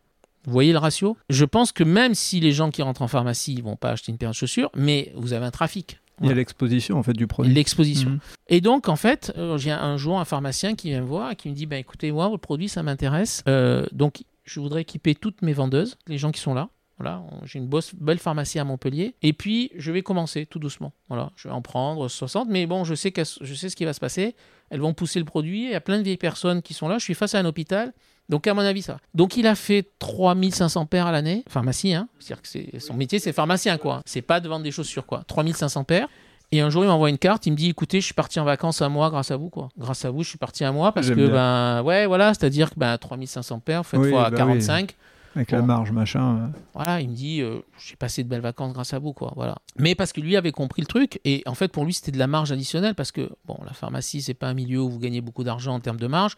[0.48, 1.16] vous voyez le ratio?
[1.28, 4.12] Je pense que même si les gens qui rentrent en pharmacie ne vont pas acheter
[4.12, 6.00] une paire de chaussures, mais vous avez un trafic.
[6.22, 7.52] Il y a l'exposition en fait du produit.
[7.52, 8.10] L'exposition.
[8.10, 8.20] Mhm.
[8.48, 11.36] Et donc en fait, euh, j'ai un jour un pharmacien qui vient me voir et
[11.36, 13.42] qui me dit bah, écoutez, moi, votre produit, ça m'intéresse.
[13.46, 16.70] Euh, donc je voudrais équiper toutes mes vendeuses, les gens qui sont là.
[16.98, 17.70] Voilà, j'ai une
[18.00, 19.14] belle pharmacie à Montpellier.
[19.22, 20.92] Et puis, je vais commencer tout doucement.
[21.08, 22.48] Voilà, je vais en prendre 60.
[22.48, 24.34] Mais bon, je sais, je sais ce qui va se passer.
[24.70, 25.64] Elles vont pousser le produit.
[25.64, 26.98] Il y a plein de vieilles personnes qui sont là.
[26.98, 27.92] Je suis face à un hôpital.
[28.28, 28.98] Donc, à mon avis, ça.
[29.14, 31.44] Donc, il a fait 3500 paires à l'année.
[31.48, 32.08] Pharmacie, hein.
[32.18, 34.02] C'est-à-dire que son métier, c'est pharmacien, quoi.
[34.04, 35.22] C'est pas de vendre des chaussures, quoi.
[35.26, 36.08] 3500 paires.
[36.50, 38.44] Et un jour, il m'envoie une carte, il me dit écoutez, je suis parti en
[38.44, 39.68] vacances un mois grâce à vous, quoi.
[39.76, 42.78] Grâce à vous, je suis parti un mois parce que, ben, ouais, voilà, c'est-à-dire que
[42.78, 44.96] ben, 3500 paires, faites fois 45.
[45.38, 46.50] Avec la marge, machin.
[46.74, 49.32] Voilà, il me dit euh, j'ai passé de belles vacances grâce à vous, quoi.
[49.36, 49.58] Voilà.
[49.76, 52.18] Mais parce que lui avait compris le truc, et en fait, pour lui, c'était de
[52.18, 55.20] la marge additionnelle, parce que, bon, la pharmacie, c'est pas un milieu où vous gagnez
[55.20, 56.36] beaucoup d'argent en termes de marge.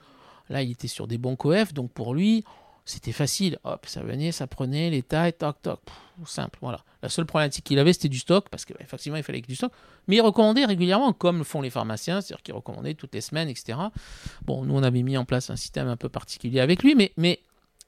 [0.50, 2.44] Là, il était sur des bons coefs, donc pour lui,
[2.84, 3.58] c'était facile.
[3.64, 5.80] Hop, ça venait, ça prenait les tailles, toc, toc,
[6.26, 6.84] simple, voilà.
[7.02, 9.72] La seule problématique qu'il avait, c'était du stock, parce qu'effectivement, il fallait que du stock.
[10.08, 13.48] Mais il recommandait régulièrement, comme le font les pharmaciens, c'est-à-dire qu'il recommandait toutes les semaines,
[13.48, 13.78] etc.
[14.44, 17.12] Bon, nous, on avait mis en place un système un peu particulier avec lui, mais,
[17.16, 17.40] mais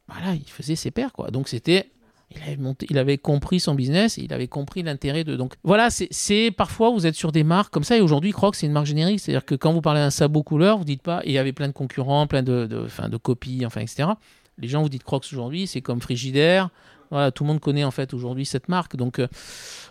[0.08, 1.30] voilà, il faisait ses paires, quoi.
[1.30, 1.90] Donc c'était.
[2.34, 5.36] Il avait, monté, il avait compris son business, il avait compris l'intérêt de.
[5.36, 8.64] Donc voilà, c'est parfois vous êtes sur des marques comme ça, et aujourd'hui Crocs c'est
[8.64, 11.32] une marque générique, c'est-à-dire que quand vous parlez d'un sabot couleur, vous dites pas, il
[11.32, 14.08] y avait plein de concurrents, plein de, de, de copies, enfin, etc.
[14.56, 16.70] Les gens vous dites Crocs aujourd'hui, c'est comme Frigidaire,
[17.10, 18.96] voilà, tout le monde connaît en fait aujourd'hui cette marque.
[18.96, 19.28] Donc, euh,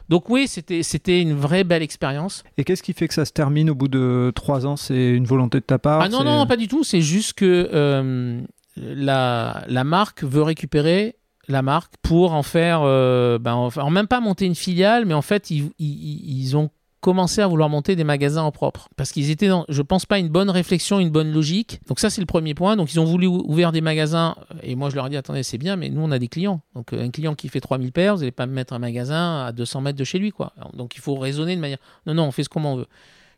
[0.09, 2.43] donc oui, c'était, c'était une vraie belle expérience.
[2.57, 4.76] Et qu'est-ce qui fait que ça se termine au bout de trois ans?
[4.76, 6.01] C'est une volonté de ta part?
[6.01, 6.84] Ah non, non, pas du tout.
[6.84, 8.41] C'est juste que euh,
[8.82, 11.15] la, marque veut récupérer
[11.47, 15.21] la marque pour en faire, euh, ben, en, même pas monter une filiale, mais en
[15.21, 16.69] fait, ils, ont
[17.01, 18.88] commencé à vouloir monter des magasins en propre.
[18.95, 21.79] Parce qu'ils étaient dans, je pense pas, une bonne réflexion, une bonne logique.
[21.88, 22.75] Donc ça, c'est le premier point.
[22.75, 24.36] Donc ils ont voulu ouvrir des magasins.
[24.61, 26.61] Et moi, je leur ai dit, attendez, c'est bien, mais nous, on a des clients.
[26.75, 29.51] Donc un client qui fait 3000 paires, vous n'allez pas me mettre un magasin à
[29.51, 30.32] 200 mètres de chez lui.
[30.32, 30.53] quoi.
[30.73, 32.88] Donc il faut raisonner de manière, non, non, on fait ce qu'on veut.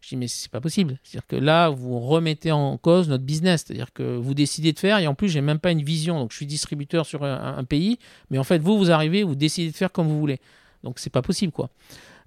[0.04, 0.99] Je dis, mais c'est pas possible.
[1.01, 3.64] C'est-à-dire que là, vous remettez en cause notre business.
[3.66, 6.20] C'est-à-dire que vous décidez de faire, et en plus, j'ai même pas une vision.
[6.20, 7.99] Donc, je suis distributeur sur un, pays,
[8.30, 10.41] mais en fait, vous, vous arrivez, vous décidez de faire comme vous voulez.
[10.84, 11.70] Donc, c'est pas possible, quoi.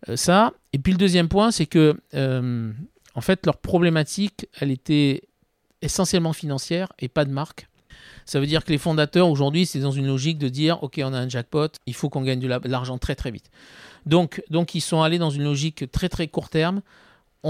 [0.08, 0.54] Euh, ça.
[0.72, 2.72] Et puis, le deuxième point, c'est que, euh,
[3.14, 5.24] en fait, leur problématique, elle était
[5.82, 7.68] essentiellement financière et pas de marque.
[8.24, 11.12] Ça veut dire que les fondateurs, aujourd'hui, c'est dans une logique de dire, OK, on
[11.12, 13.50] a un jackpot, il faut qu'on gagne de l'argent très, très vite.
[14.06, 16.80] Donc, donc, ils sont allés dans une logique très, très court terme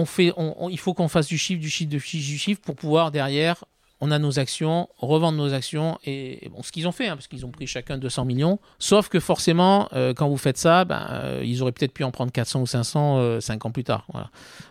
[0.05, 3.65] il faut qu'on fasse du chiffre, du chiffre, du chiffre, du chiffre pour pouvoir derrière,
[4.01, 7.29] on a nos actions, revendre nos actions et, bon, ce qu'ils ont fait, hein, parce
[7.29, 8.59] qu'ils ont pris chacun 200 millions.
[8.79, 12.11] Sauf que forcément, euh, quand vous faites ça, ben, euh, ils auraient peut-être pu en
[12.11, 14.07] prendre 400 ou 500 5 euh, ans plus tard.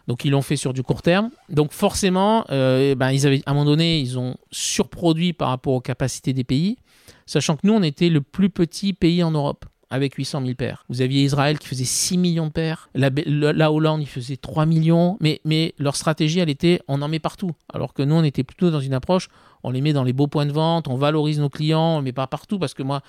[0.08, 1.32] Donc ils l'ont fait sur du court terme.
[1.50, 5.82] Donc forcément, ben, ils avaient, à un moment donné, ils ont surproduit par rapport aux
[5.82, 6.78] capacités des pays,
[7.26, 9.66] sachant que nous, on était le plus petit pays en Europe
[9.96, 10.86] avec 800 000 paires.
[10.90, 12.90] Vous aviez Israël qui faisait 6 millions de paires.
[12.94, 15.18] La, Hollande, il faisait 3 millions.
[15.20, 17.52] Mais, leur stratégie, elle était on en met partout.
[17.74, 19.30] Alors que nous, on était plutôt dans une approche
[19.66, 22.14] on les met dans les beaux points de vente, on valorise nos clients, on met
[22.14, 22.60] pas partout.
[22.60, 23.02] Parce que moi,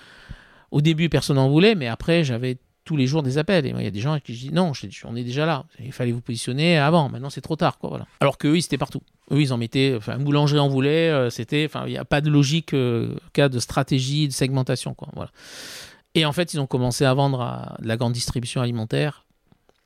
[0.71, 1.75] au début, personne n'en voulait.
[1.75, 3.67] Mais après, j'avais tous les jours des appels.
[3.67, 4.71] Et il y a des gens qui disent non,
[5.05, 5.65] on est déjà là.
[5.79, 7.09] Il fallait vous positionner avant.
[7.09, 7.77] Maintenant, c'est trop tard.
[8.21, 9.01] Alors qu'eux, ils étaient partout.
[9.31, 9.93] Eux, ils en mettaient.
[9.95, 11.09] Enfin, un boulanger en voulait.
[11.09, 11.65] Euh, c'était.
[11.65, 14.95] Enfin, il n'y a pas de logique, euh, cas de stratégie, de segmentation.
[14.95, 15.29] Quoi, voilà.
[16.17, 19.23] Et en fait, ils ont commencé à vendre à de la grande distribution alimentaire,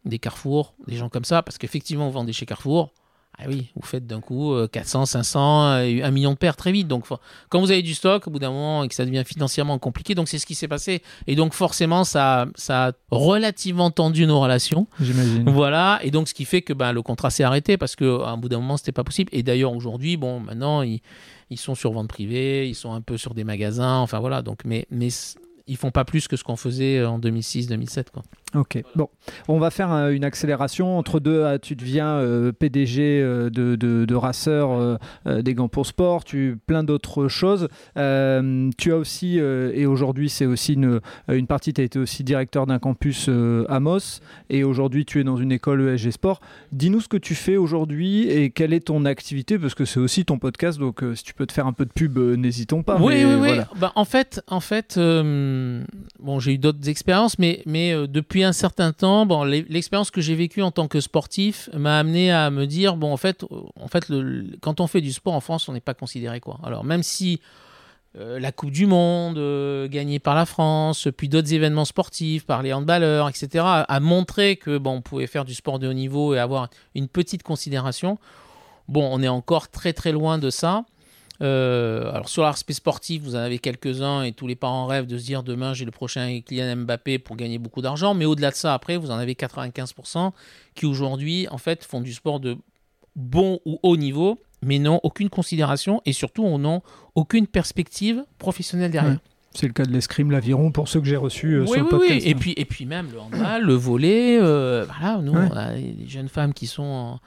[0.06, 2.94] des carrefours, des gens comme ça, parce qu'effectivement, vous vendez chez Carrefour.
[3.38, 6.88] Ah oui, vous faites d'un coup 400, 500, 1 million de paires très vite.
[6.88, 7.06] Donc,
[7.50, 10.16] quand vous avez du stock, au bout d'un moment, et que ça devient financièrement compliqué,
[10.16, 11.02] donc c'est ce qui s'est passé.
[11.28, 14.88] Et donc, forcément, ça, ça a relativement tendu nos relations.
[15.02, 15.50] J'imagine.
[15.50, 16.00] Voilà.
[16.02, 18.60] Et donc, ce qui fait que ben, le contrat s'est arrêté parce qu'à bout d'un
[18.60, 19.30] moment, c'était pas possible.
[19.34, 21.02] Et d'ailleurs, aujourd'hui, bon, maintenant, ils,
[21.50, 23.98] ils, sont sur vente privée, ils sont un peu sur des magasins.
[23.98, 24.42] Enfin, voilà.
[24.42, 25.10] Donc, mais, mais
[25.68, 28.08] ils font pas plus que ce qu'on faisait en 2006-2007.
[28.54, 29.08] Ok, bon,
[29.48, 30.98] on va faire une accélération.
[30.98, 35.70] Entre deux, ah, tu deviens euh, PDG euh, de, de, de Racer, euh, des gants
[35.70, 37.70] pour sport, tu plein d'autres choses.
[37.96, 41.00] tu as aussi, et aujourd'hui c'est aussi une,
[41.30, 43.30] une partie, tu as été aussi directeur d'un campus
[43.70, 46.42] à Moss, et aujourd'hui tu es dans une école ESG Sport.
[46.74, 50.26] Dis-nous ce que tu fais aujourd'hui et quelle est ton activité, parce que c'est aussi
[50.26, 52.98] ton podcast, donc si tu peux te faire un peu de pub, n'hésitons pas.
[53.00, 53.60] Oui, oui, oui.
[53.80, 58.94] Bah, en fait, en fait bon, j'ai eu d'autres expériences, mais, mais depuis un certain
[58.94, 62.96] temps, bon, l'expérience que j'ai vécue en tant que sportif m'a amené à me dire
[62.96, 63.44] bon, en fait,
[63.80, 64.06] en fait
[64.62, 66.60] quand on fait du sport en France, on n'est pas considéré quoi.
[66.64, 67.40] Alors, même si
[68.18, 72.62] euh, la Coupe du Monde euh, gagnée par la France, puis d'autres événements sportifs par
[72.62, 76.34] les handballeurs, etc., a montré que bon, on pouvait faire du sport de haut niveau
[76.34, 78.18] et avoir une petite considération.
[78.90, 80.84] Bon, on est encore très très loin de ça.
[81.42, 85.18] Euh, alors sur l'aspect sportif, vous en avez quelques-uns et tous les parents rêvent de
[85.18, 88.14] se dire demain j'ai le prochain Kylian Mbappé pour gagner beaucoup d'argent.
[88.14, 90.32] Mais au-delà de ça, après, vous en avez 95%
[90.76, 92.58] qui aujourd'hui en fait font du sport de
[93.16, 96.82] bon ou haut niveau, mais n'ont aucune considération et surtout n'ont
[97.16, 99.20] aucune perspective professionnelle derrière.
[99.54, 102.24] C'est le cas de l'escrime, l'aviron, pour ceux que j'ai reçus euh, sur le podcast.
[102.24, 104.40] Oui, et puis, et puis même le handball, le volet.
[104.40, 107.20] Euh, voilà, nous, on a des jeunes femmes qui sont en,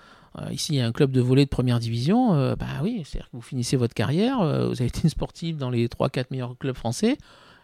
[0.50, 2.34] ici, il y a un club de volley de première division.
[2.34, 5.56] Euh, bah oui, c'est-à-dire que vous finissez votre carrière, euh, vous avez été une sportive
[5.56, 7.18] dans les 3-4 meilleurs clubs français.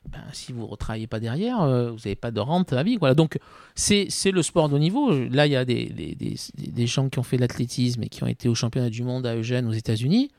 [0.09, 2.97] Ben, si vous ne retravaillez pas derrière, vous n'avez pas de rente à vie.
[2.97, 3.14] Voilà.
[3.14, 3.39] Donc,
[3.75, 5.11] c'est le sport de haut niveau.
[5.29, 6.16] Là, il y a des, des,
[6.57, 9.37] des, gens qui ont fait l'athlétisme et qui ont été au championnat du monde à
[9.37, 10.31] Eugène, aux États-Unis.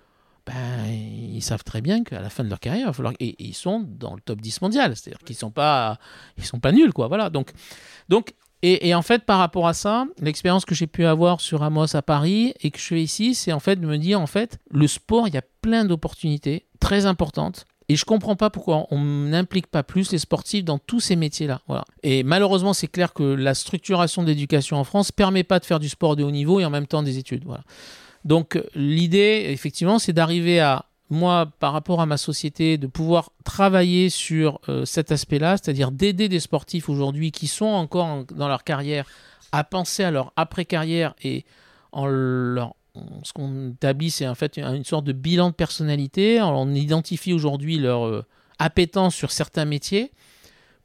[0.48, 3.14] Ben, ils savent très bien qu'à la fin de leur carrière, il va falloir...
[3.20, 4.96] et, ils sont dans le top 10 mondial.
[4.96, 6.00] C'est-à-dire qu'ils ne sont, pas...
[6.42, 6.92] Sont pas nuls.
[6.92, 7.08] Quoi.
[7.08, 7.30] Voilà.
[7.30, 7.52] Donc,
[8.10, 11.95] donc et, en fait, par rapport à ça, l'expérience que j'ai pu avoir sur Amos
[11.95, 14.59] à Paris et que je fais ici, c'est en fait de me dire, en fait,
[14.70, 17.66] le sport, il y a plein d'opportunités très importantes.
[17.89, 21.62] Et je comprends pas pourquoi on n'implique pas plus les sportifs dans tous ces métiers-là.
[22.03, 25.89] Et malheureusement, c'est clair que la structuration d'éducation en France permet pas de faire du
[25.89, 27.43] sport de haut niveau et en même temps des études.
[27.45, 27.64] Voilà.
[28.24, 34.09] Donc l'idée, effectivement, c'est d'arriver à moi, par rapport à ma société, de pouvoir travailler
[34.09, 39.05] sur euh, cet aspect-là, c'est-à-dire d'aider des sportifs aujourd'hui qui sont encore dans leur carrière
[39.51, 41.45] à penser à leur après-carrière et
[41.91, 42.07] en
[43.24, 46.41] ce qu'on établit, c'est en fait une sorte de bilan de personnalité.
[46.41, 48.26] On identifie aujourd'hui leur euh,
[48.59, 50.12] appétence sur certains métiers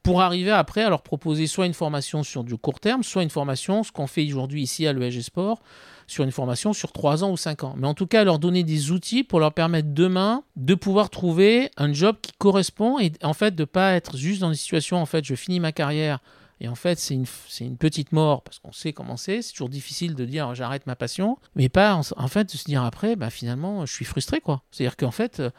[0.02, 3.30] pour arriver après à leur proposer soit une formation sur du court terme, soit une
[3.30, 5.60] formation, ce qu'on fait aujourd'hui ici à l'ESG Sport,
[6.06, 7.74] sur une formation sur 3 ans ou 5 ans.
[7.76, 11.70] Mais en tout cas, leur donner des outils pour leur permettre demain de pouvoir trouver
[11.76, 15.06] un job qui correspond et en fait de pas être juste dans une situation, en
[15.06, 16.20] fait, je finis ma carrière
[16.60, 17.26] Et en fait, c'est une,
[17.60, 19.42] une petite mort parce qu'on sait comment c'est.
[19.42, 22.82] C'est toujours difficile de dire j'arrête ma passion, mais pas en, fait de se dire
[22.84, 24.62] après, bah, finalement, je suis frustré quoi.
[24.70, 25.50] C'est-à-dire qu'en fait, euh,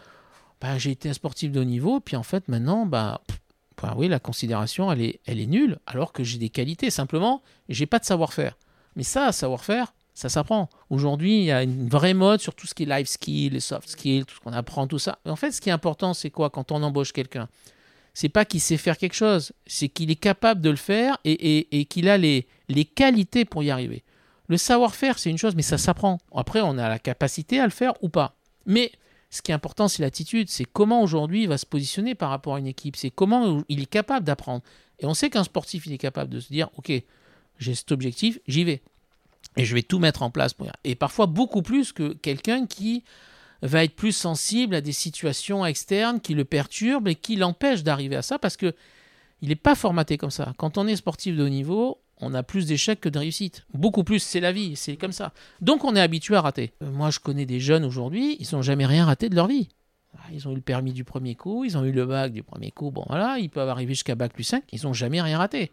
[0.61, 3.21] bah, j'ai été un sportif de haut niveau, puis en fait maintenant, bah,
[3.81, 6.89] bah oui, la considération, elle est, elle est nulle, alors que j'ai des qualités.
[6.89, 8.57] Simplement, j'ai pas de savoir-faire.
[8.95, 10.67] Mais ça, savoir-faire, ça s'apprend.
[10.89, 13.59] Aujourd'hui, il y a une vraie mode sur tout ce qui est life skills, les
[13.59, 15.19] soft skills, tout ce qu'on apprend, tout ça.
[15.27, 17.47] En fait, ce qui est important, c'est quoi quand on embauche quelqu'un?
[18.15, 21.85] C'est pas qu'il sait faire quelque chose, c'est qu'il est capable de le faire et
[21.85, 24.03] qu'il a les, les qualités pour y arriver.
[24.47, 26.17] Le savoir-faire, c'est une chose, mais ça s'apprend.
[26.33, 28.33] Après, on a la capacité à le faire ou pas.
[28.65, 28.91] Mais
[29.29, 30.49] ce qui est important, c'est l'attitude.
[30.49, 32.95] C'est comment aujourd'hui il va se positionner par rapport à une équipe.
[32.95, 34.63] C'est comment il est capable d'apprendre.
[34.97, 36.91] Et on sait qu'un sportif, il est capable de se dire, OK,
[37.59, 38.81] j'ai cet objectif, j'y vais.
[39.57, 40.53] Et je vais tout mettre en place.
[40.53, 40.67] Pour.
[40.83, 43.03] Et parfois beaucoup plus que quelqu'un qui
[43.61, 48.15] va être plus sensible à des situations externes qui le perturbent et qui l'empêchent d'arriver
[48.15, 48.73] à ça parce que
[49.41, 50.53] il n'est pas formaté comme ça.
[50.57, 53.65] Quand on est sportif de haut niveau, on a plus d'échecs que de réussites.
[53.73, 55.33] Beaucoup plus, c'est la vie, c'est comme ça.
[55.61, 56.73] Donc on est habitué à rater.
[56.83, 59.69] Euh, Moi, je connais des jeunes aujourd'hui, ils n'ont jamais rien raté de leur vie.
[60.17, 62.41] Ah, Ils ont eu le permis du premier coup, ils ont eu le bac du
[62.41, 62.89] premier coup.
[62.89, 65.71] Bon, voilà, ils peuvent arriver jusqu'à bac plus 5, ils n'ont jamais rien raté.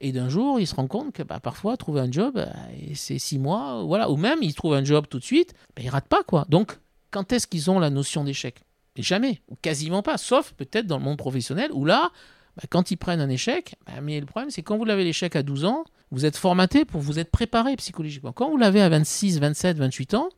[0.00, 2.44] Et d'un jour, ils se rendent compte que bah, parfois, trouver un job,
[2.80, 4.10] et c'est six mois, voilà.
[4.10, 6.46] Ou même, ils trouvent un job tout de suite, bah, ils ratent pas, quoi.
[6.48, 6.78] Donc,
[7.10, 8.62] quand est-ce qu'ils ont la notion d'échec?
[8.96, 12.10] Jamais, ou quasiment pas, sauf peut-être dans le monde professionnel, où là,
[12.56, 15.34] bah, quand ils prennent un échec, bah, mais le problème, c'est quand vous l'avez l'échec
[15.34, 18.32] à 12 ans, vous êtes formaté pour vous être préparé psychologiquement.
[18.32, 20.28] Quand vous l'avez à 26, 27, 28 ans,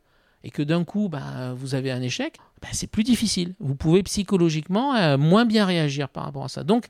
[0.43, 2.37] et que d'un coup, bah, vous avez un échec,
[2.71, 3.53] c'est plus difficile.
[3.59, 6.63] Vous pouvez psychologiquement euh, moins bien réagir par rapport à ça.
[6.63, 6.87] Donc,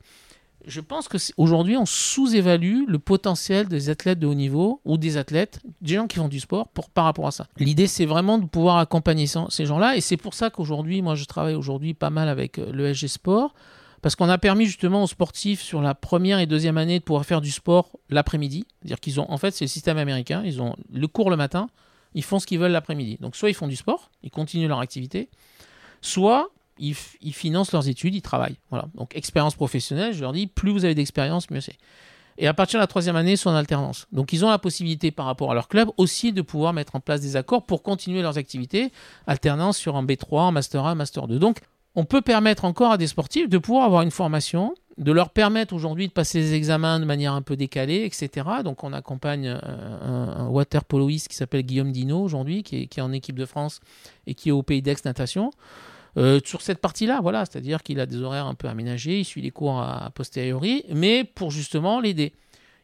[0.66, 5.18] je pense que aujourd'hui, on sous-évalue le potentiel des athlètes de haut niveau ou des
[5.18, 7.48] athlètes, des gens qui font du sport pour, par rapport à ça.
[7.58, 9.96] L'idée, c'est vraiment de pouvoir accompagner ces ces gens-là.
[9.96, 13.08] Et c'est pour ça qu'aujourd'hui, moi, je travaille aujourd'hui pas mal avec euh, le SG
[13.08, 13.54] Sport.
[14.02, 17.24] Parce qu'on a permis justement aux sportifs sur la première et deuxième année de pouvoir
[17.24, 18.66] faire du sport l'après-midi.
[18.80, 20.42] C'est-à-dire qu'ils ont, en fait, c'est le système américain.
[20.44, 21.70] Ils ont le cours le matin,
[22.16, 23.18] ils font ce qu'ils veulent l'après-midi.
[23.22, 25.30] Donc, soit ils font du sport, ils continuent leur activité,
[26.02, 26.50] soit
[26.82, 28.58] ils, financent leurs études, ils travaillent.
[28.70, 28.88] Voilà.
[28.96, 31.78] Donc, expérience professionnelle, je leur dis, plus vous avez d'expérience, mieux c'est.
[32.38, 34.08] Et à partir de la troisième année, ils sont en alternance.
[34.12, 37.00] Donc, ils ont la possibilité par rapport à leur club aussi de pouvoir mettre en
[37.00, 38.92] place des accords pour continuer leurs activités,
[39.28, 41.38] alternance sur un B3, un Master 1, Master 2.
[41.38, 41.60] Donc,
[41.94, 45.74] on peut permettre encore à des sportifs de pouvoir avoir une formation, de leur permettre
[45.74, 48.48] aujourd'hui de passer les examens de manière un peu décalée, etc.
[48.64, 52.88] Donc on accompagne euh, un, un water poloiste qui s'appelle Guillaume Dino aujourd'hui, qui est,
[52.88, 53.80] qui est en équipe de France
[54.28, 55.52] et qui est au Pays d'Aix natation.
[56.18, 59.42] Euh, sur cette partie-là, voilà, c'est-à-dire qu'il a des horaires un peu aménagés, il suit
[59.42, 62.34] les cours à posteriori, mais pour justement l'aider.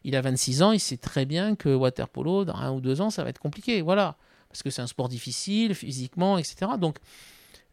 [0.04, 3.00] Il a 26 ans, il sait très bien que water polo, dans un ou deux
[3.00, 4.16] ans, ça va être compliqué, voilà,
[4.48, 6.72] parce que c'est un sport difficile, physiquement, etc.
[6.80, 6.96] Donc,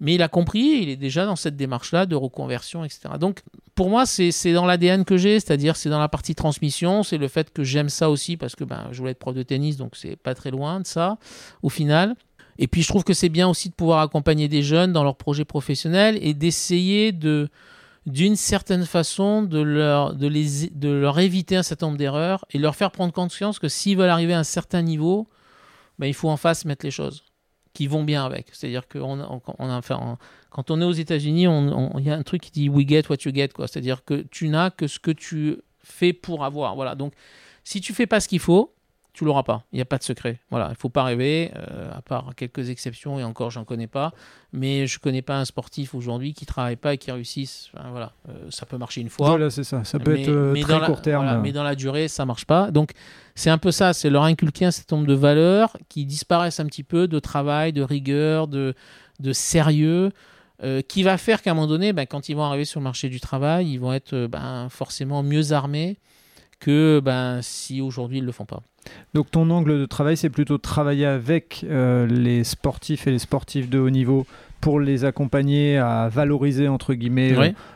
[0.02, 3.14] mais il a compris, il est déjà dans cette démarche-là de reconversion, etc.
[3.18, 3.42] Donc,
[3.76, 7.18] pour moi, c'est c'est dans l'ADN que j'ai, c'est-à-dire c'est dans la partie transmission, c'est
[7.18, 9.78] le fait que j'aime ça aussi, parce que ben, je voulais être prof de tennis,
[9.78, 11.18] donc c'est pas très loin de ça,
[11.64, 12.16] au final.
[12.58, 15.18] Et puis, je trouve que c'est bien aussi de pouvoir accompagner des jeunes dans leurs
[15.18, 17.50] projets professionnels et d'essayer de
[18.06, 22.60] d'une certaine façon de leur, de, les, de leur éviter un certain nombre d'erreurs et
[22.60, 25.28] leur faire prendre conscience que s'ils veulent arriver à un certain niveau,
[25.98, 27.24] ben, il faut en face mettre les choses
[27.74, 28.48] qui vont bien avec.
[28.52, 31.48] C'est-à-dire que quand on est aux États-Unis,
[31.98, 33.50] il y a un truc qui dit we get what you get.
[33.58, 36.76] C'est-à-dire que tu n'as que ce que tu fais pour avoir.
[36.76, 36.94] Voilà.
[36.94, 37.14] Donc,
[37.64, 38.75] si tu fais pas ce qu'il faut,
[39.16, 39.64] tu l'auras pas.
[39.72, 40.40] Il n'y a pas de secret.
[40.52, 40.68] Voilà.
[40.72, 44.12] Il faut pas rêver, euh, à part quelques exceptions et encore, j'en connais pas.
[44.52, 47.70] Mais je connais pas un sportif aujourd'hui qui travaille pas et qui réussisse.
[47.74, 48.12] Enfin, voilà.
[48.30, 49.30] Euh, ça peut marcher une fois.
[49.30, 49.84] Voilà, c'est ça.
[49.86, 51.24] Ça peut Mais- être euh, mais très la- court terme.
[51.24, 52.72] voilà, mais dans la durée, ça marche pas.
[52.72, 52.92] Donc,
[53.36, 53.94] c'est un peu ça.
[53.94, 57.72] C'est leur inculquer un certain nombre de valeurs qui disparaissent un petit peu de travail,
[57.74, 58.74] de rigueur, de,
[59.22, 60.12] de sérieux,
[60.64, 62.86] euh, qui va faire qu'à un moment donné, ben, quand ils vont arriver sur le
[62.86, 65.98] marché du travail, ils vont être ben, forcément mieux armés
[66.60, 68.62] que ben, si aujourd'hui ils le font pas.
[69.14, 73.20] Donc ton angle de travail, c'est plutôt de travailler avec euh, les sportifs et les
[73.20, 74.26] sportifs de haut niveau
[74.62, 77.36] pour les accompagner à valoriser entre guillemets euh,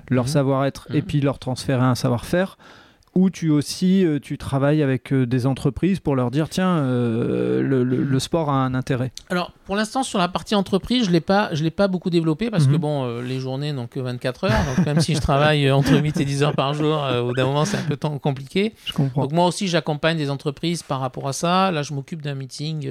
[0.10, 0.30] leur Mhm.
[0.30, 1.08] savoir-être et Mhm.
[1.08, 2.58] puis leur transférer un savoir-faire.
[3.15, 7.61] Ou tu aussi euh, tu travailles avec euh, des entreprises pour leur dire tiens euh,
[7.61, 9.11] le, le- le sport a un intérêt.
[9.30, 12.10] Alors, pour l'instant, sur la partie entreprise, je ne l'ai pas, je l'ai pas beaucoup
[12.11, 12.77] développé parce que, Mhm.
[12.77, 14.65] bon, euh, les journées n'ont que 24 heures.
[14.76, 17.34] Donc, même si je travaille entre 8 et 10 heures par jour, euh, au bout
[17.34, 18.73] d'un moment, c'est un peu temps- compliqué.
[18.86, 19.23] Je comprends.
[19.23, 21.72] Donc, moi aussi, j'accompagne des entreprises par rapport à ça.
[21.72, 22.88] Là, je m'occupe d'un meeting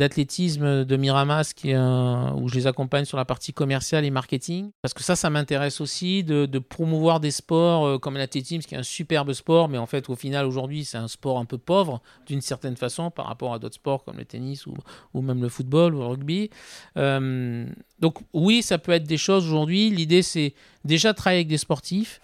[0.00, 4.70] d'athlétisme de Miramas qui où je les accompagne sur la partie commerciale et marketing.
[4.80, 8.78] Parce que ça, ça m'intéresse aussi de, promouvoir des sports euh, comme l'athlétisme, qui est
[8.78, 12.00] un superbe sport, mais en fait, au final, aujourd'hui, c'est un sport un peu pauvre
[12.26, 14.74] d'une certaine façon par rapport à d'autres sports comme le tennis ou,
[15.20, 16.48] même le football ou le rugby.
[16.96, 17.66] Euh,
[17.98, 19.90] donc oui, ça peut être des choses aujourd'hui.
[19.90, 20.54] L'idée, c'est
[20.86, 22.22] déjà travailler avec des sportifs.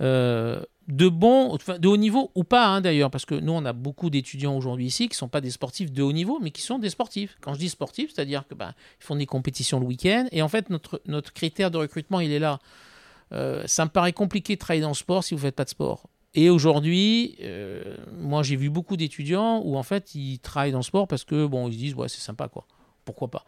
[0.00, 3.72] Euh, de bons, de haut niveau ou pas hein, d'ailleurs, parce que nous on a
[3.72, 6.62] beaucoup d'étudiants aujourd'hui ici qui ne sont pas des sportifs de haut niveau, mais qui
[6.62, 7.36] sont des sportifs.
[7.40, 10.48] Quand je dis sportifs, c'est-à-dire que bah, ils font des compétitions le week-end, et en
[10.48, 12.58] fait notre, notre critère de recrutement il est là.
[13.32, 15.64] Euh, ça me paraît compliqué de travailler dans le sport si vous ne faites pas
[15.64, 16.08] de sport.
[16.34, 20.84] Et aujourd'hui, euh, moi j'ai vu beaucoup d'étudiants où en fait ils travaillent dans le
[20.84, 22.66] sport parce que bon ils se disent ouais c'est sympa quoi,
[23.04, 23.44] pourquoi pas?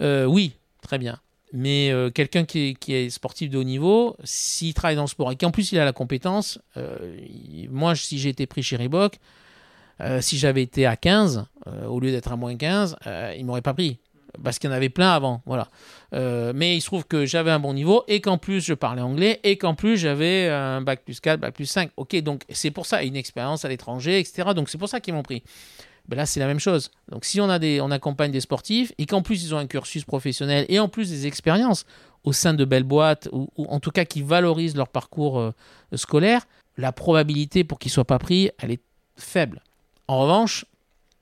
[0.00, 1.20] Euh, oui, très bien.
[1.52, 5.36] Mais euh, quelqu'un qui est, sportif de haut niveau, s'il travaille dans le sport et
[5.36, 7.16] qu'en plus il a la compétence, euh,
[7.70, 9.18] moi si j'ai été pris chez Reebok,
[10.00, 11.46] euh, si j'avais été à 15
[11.86, 12.96] au lieu d'être à moins 15,
[13.36, 13.98] il m'aurait pas pris
[14.42, 15.68] parce qu'il y en avait plein avant, voilà.
[16.52, 19.38] mais il se trouve que j'avais un bon niveau et qu'en plus je parlais anglais
[19.44, 21.90] et qu'en plus j'avais un bac plus 4, bac plus 5.
[21.96, 24.48] Ok, donc c'est pour ça, une expérience à l'étranger, etc.
[24.56, 25.44] Donc c'est pour ça qu'ils m'ont pris.
[26.08, 26.90] Ben là c'est la même chose.
[27.08, 29.66] Donc si on, a des, on accompagne des sportifs et qu'en plus ils ont un
[29.66, 31.86] cursus professionnel et en plus des expériences
[32.24, 35.52] au sein de belles boîtes ou, en tout cas qui valorisent leur parcours euh,
[35.94, 38.82] scolaire, la probabilité pour qu'ils ne soient pas pris, elle est
[39.16, 39.62] faible.
[40.08, 40.66] En revanche,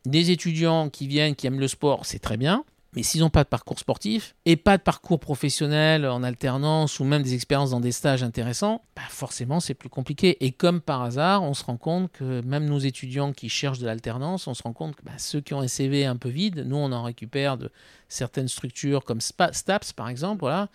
[0.04, 2.64] des étudiants qui viennent, qui aiment le sport, c'est très bien.
[2.94, 7.05] Mais s'ils n'ont pas de parcours sportif et pas de parcours professionnel en alternance ou
[7.05, 10.44] même des expériences dans des stages intéressants, bah forcément c'est plus compliqué.
[10.44, 13.86] Et comme par hasard, on se rend compte que même nos étudiants qui cherchent de
[13.86, 16.64] l'alternance, on se rend compte que bah, ceux qui ont un CV un peu vide,
[16.66, 17.70] nous on en récupère de
[18.09, 20.69] certaines structures comme STAPS par exemple, voilà,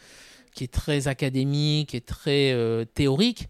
[0.56, 3.48] qui est très académique et très euh, théorique.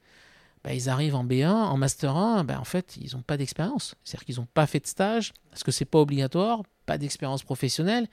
[0.66, 3.96] Bah, ils arrivent en B1, en Master 1, en fait, ils n'ont pas d'expérience.
[4.04, 8.10] C'est-à-dire qu'ils n'ont pas fait de stage, parce que c'est pas obligatoire, pas d'expérience professionnelle.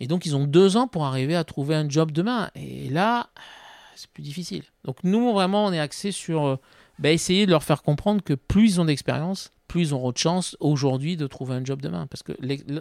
[0.00, 2.50] Et donc, ils ont deux ans pour arriver à trouver un job demain.
[2.54, 3.28] Et là,
[3.94, 4.64] c'est plus difficile.
[4.84, 6.56] Donc, nous, vraiment, on est axé sur euh,
[6.98, 10.18] bah, essayer de leur faire comprendre que plus ils ont d'expérience, plus ils auront de
[10.18, 12.06] chance aujourd'hui de trouver un job demain.
[12.06, 12.32] Parce que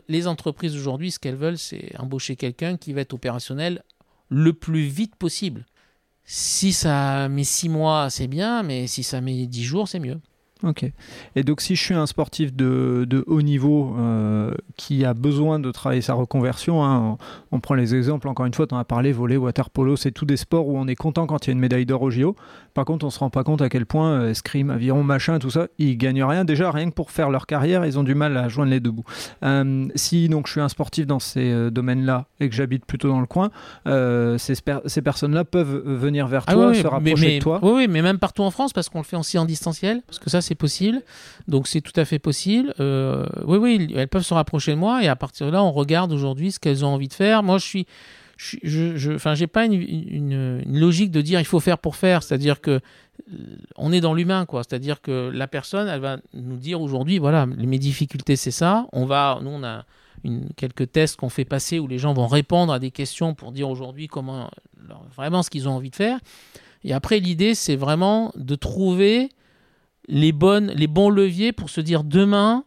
[0.07, 3.83] les, entreprises aujourd'hui, ce qu'elles veulent, c'est embaucher quelqu'un qui va être opérationnel
[4.29, 5.65] le plus vite possible.
[6.23, 10.19] Si ça met six mois, c'est bien, mais si ça met dix jours, c'est mieux.
[10.61, 10.85] Ok.
[11.37, 15.57] Et donc, si je suis un sportif de, de haut niveau euh, qui a besoin
[15.57, 17.17] de travailler sa reconversion, hein,
[17.53, 20.11] on, prend les exemples, encore une fois, tu en as parlé, voler, water polo, c'est
[20.11, 22.11] tous des sports où on est content quand il y a une médaille d'or au
[22.11, 22.35] JO.
[22.73, 25.49] Par contre, on se rend pas compte à quel point euh, escrime, aviron, machin, tout
[25.49, 26.43] ça, ils gagnent rien.
[26.43, 28.91] Déjà, rien que pour faire leur carrière, ils ont du mal à joindre les deux
[28.91, 29.05] bouts.
[29.43, 33.21] Euh, si donc je suis un sportif dans ces domaines-là et que j'habite plutôt dans
[33.21, 33.49] le coin,
[33.85, 34.55] ces,
[34.85, 37.59] ces personnes-là peuvent venir vers ah toi, se rapprocher de toi.
[37.61, 40.19] Oui, oui, mais même partout en France, parce qu'on le fait aussi en distanciel, parce
[40.19, 41.01] que ça, possible.
[41.47, 42.73] Donc c'est tout à fait possible.
[42.79, 45.71] Euh, oui, oui, elles peuvent se rapprocher de moi et à partir de là, on
[45.71, 47.43] regarde aujourd'hui ce qu'elles ont envie de faire.
[47.43, 47.87] Moi, je suis,
[48.37, 52.23] je, je, enfin, j'ai pas une, logique de dire il faut faire pour faire.
[52.23, 52.79] C'est-à-dire que euh,
[53.75, 54.63] on est dans l'humain, quoi.
[54.63, 58.87] C'est-à-dire que la personne, elle va nous dire aujourd'hui, voilà, mes difficultés, c'est ça.
[58.93, 59.85] On va, nous, on a
[60.55, 63.69] quelques tests qu'on fait passer où les gens vont répondre à des questions pour dire
[63.69, 64.49] aujourd'hui comment,
[65.15, 66.19] vraiment ce qu'ils ont envie de faire.
[66.83, 69.29] Et après, l'idée, c'est vraiment de trouver
[70.09, 72.65] les, bonnes, les bons leviers pour se dire demain,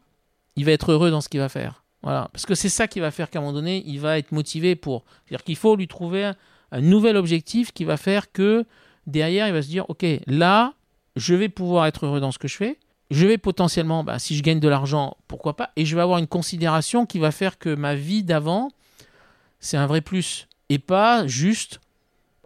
[0.57, 1.85] il va être heureux dans ce qu'il va faire.
[2.03, 2.31] Voilà.
[2.33, 4.77] Parce que c'est ça qui va faire qu'à un moment donné, il va être motivé
[4.77, 5.05] pour.
[5.27, 6.33] C'est-à-dire qu'il faut lui trouver
[6.71, 8.65] un, nouvel objectif qui va faire que
[9.07, 10.75] derrière, il va se dire Ok, là,
[11.17, 12.79] je vais pouvoir être heureux dans ce que je fais.
[13.11, 15.71] Je vais potentiellement, bah, si je gagne de l'argent, pourquoi pas.
[15.77, 18.71] Et je vais avoir une considération qui va faire que ma vie d'avant,
[19.61, 20.49] c'est un vrai plus.
[20.71, 21.81] Et pas juste,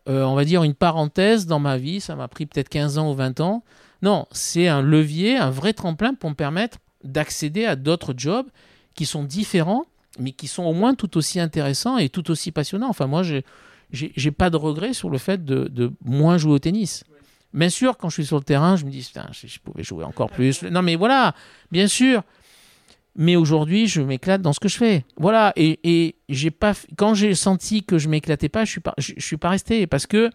[0.08, 2.00] euh, on va dire, une parenthèse dans ma vie.
[2.00, 3.62] Ça m'a pris peut-être 15 ans ou 20 ans.
[4.02, 8.46] Non, c'est un levier, un vrai tremplin pour me permettre d'accéder à d'autres jobs
[8.94, 9.84] qui sont différents,
[10.18, 12.88] mais qui sont au moins tout aussi intéressants et tout aussi passionnants.
[12.88, 13.40] Enfin, moi, je
[13.92, 17.04] n'ai pas de regret sur le fait de, moins jouer au tennis.
[17.52, 20.04] Bien sûr, quand je suis sur le terrain, je me dis, putain, je, pouvais jouer
[20.04, 20.62] encore plus.
[20.62, 21.34] Non, mais voilà,
[21.70, 22.22] bien sûr.
[23.18, 25.06] Mais aujourd'hui, je m'éclate dans ce que je fais.
[25.16, 25.54] Voilà.
[25.56, 29.86] Et, j'ai pas, quand j'ai senti que je m'éclatais pas, je suis suis pas resté
[29.86, 30.30] parce que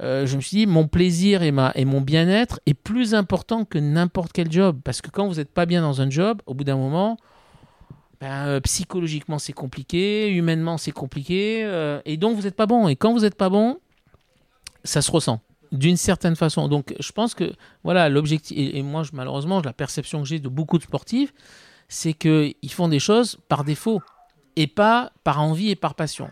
[0.00, 3.64] euh, je me suis dit, mon plaisir et, ma, et mon bien-être est plus important
[3.64, 4.80] que n'importe quel job.
[4.84, 7.18] Parce que quand vous n'êtes pas bien dans un job, au bout d'un moment,
[8.20, 12.88] ben, euh, psychologiquement c'est compliqué, humainement c'est compliqué, euh, et donc vous n'êtes pas bon.
[12.88, 13.80] Et quand vous n'êtes pas bon,
[14.84, 15.40] ça se ressent
[15.72, 16.68] d'une certaine façon.
[16.68, 17.52] Donc je pense que
[17.82, 21.34] voilà l'objectif, et, moi je, malheureusement la perception que j'ai de beaucoup de sportifs,
[21.88, 24.00] c'est qu'ils font des choses par défaut
[24.56, 26.30] et pas par envie et par passion.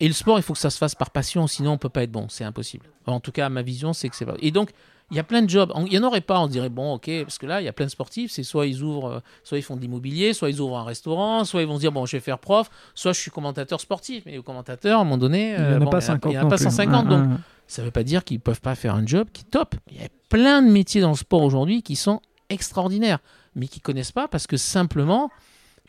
[0.00, 2.02] Et le sport, il faut que ça se fasse par passion, sinon on peut pas
[2.02, 2.86] être bon, c'est impossible.
[3.06, 4.34] En tout cas, ma vision, c'est que c'est pas.
[4.40, 4.70] Et donc,
[5.10, 5.72] il y a plein de jobs.
[5.76, 7.72] Il n'y en aurait pas, on dirait, bon, ok, parce que là, il y a
[7.72, 10.60] plein de sportifs, c'est soit ils ouvrent, euh, soit ils font de l'immobilier, soit ils
[10.60, 13.20] ouvrent un restaurant, soit ils vont se dire, bon, je vais faire prof, soit je
[13.20, 14.24] suis commentateur sportif.
[14.26, 16.32] Mais au commentateur, à un moment donné, il n'y en a pas 50.
[16.32, 17.08] Il n'y en a pas 150.
[17.08, 17.28] donc,
[17.68, 19.74] ça ne veut pas dire qu'ils ne peuvent pas faire un job qui est top.
[19.90, 23.18] Il y a plein de métiers dans le sport aujourd'hui qui sont extraordinaires,
[23.54, 25.30] mais qui ne connaissent pas parce que simplement,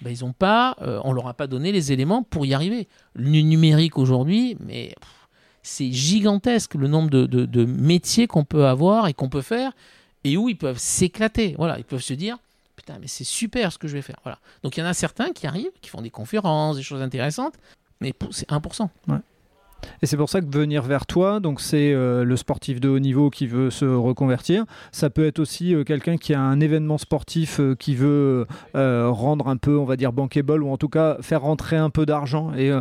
[0.02, 2.88] ben, ils ont pas, euh, on leur a pas donné les éléments pour y arriver.
[3.14, 4.94] Le numérique aujourd'hui, mais
[5.64, 9.72] c'est gigantesque le nombre de, de- métiers qu'on peut avoir et qu'on peut faire
[10.24, 11.56] et où ils peuvent s'éclater.
[11.58, 12.38] Voilà, ils peuvent se dire
[12.76, 14.18] putain, mais c'est super ce que je vais faire.
[14.24, 14.38] Voilà.
[14.64, 17.56] Donc il y en a certains qui arrivent, qui font des conférences, des choses intéressantes,
[18.02, 18.88] mais c'est 1%.
[20.02, 23.00] Et c'est pour ça que venir vers toi, donc c'est euh, le sportif de haut
[23.00, 24.66] niveau qui veut se reconvertir.
[24.92, 29.48] Ça peut être aussi euh, quelqu'un qui a un événement sportif euh, qui veut rendre
[29.48, 32.54] un peu, on va dire, bankable ou en tout cas faire rentrer un peu d'argent.
[32.56, 32.72] Et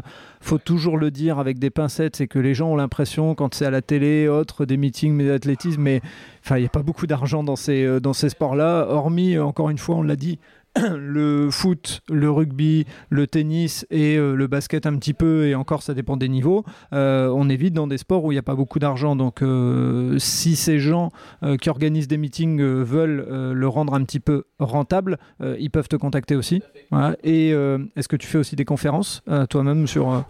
[0.40, 3.66] faut toujours le dire avec des pincettes, c'est que les gens ont l'impression quand c'est
[3.66, 6.00] à la télé, autre, des meetings, des athlétisme, mais
[6.44, 9.78] enfin il n'y a pas beaucoup d'argent dans ces, dans ces sports-là, hormis, encore une
[9.78, 10.38] fois, on l'a dit,
[10.96, 15.82] le foot, le rugby, le tennis et euh, le basket un petit peu, et encore
[15.82, 18.42] ça dépend des niveaux, euh, on est vite dans des sports où il n'y a
[18.42, 19.16] pas beaucoup d'argent.
[19.16, 21.10] Donc euh, si ces gens
[21.60, 25.18] qui organisent des meetings veulent le rendre un petit peu rentable,
[25.58, 26.62] ils peuvent te contacter aussi.
[26.90, 27.16] Voilà.
[27.22, 30.24] Et est-ce que tu fais aussi des conférences toi-même sur...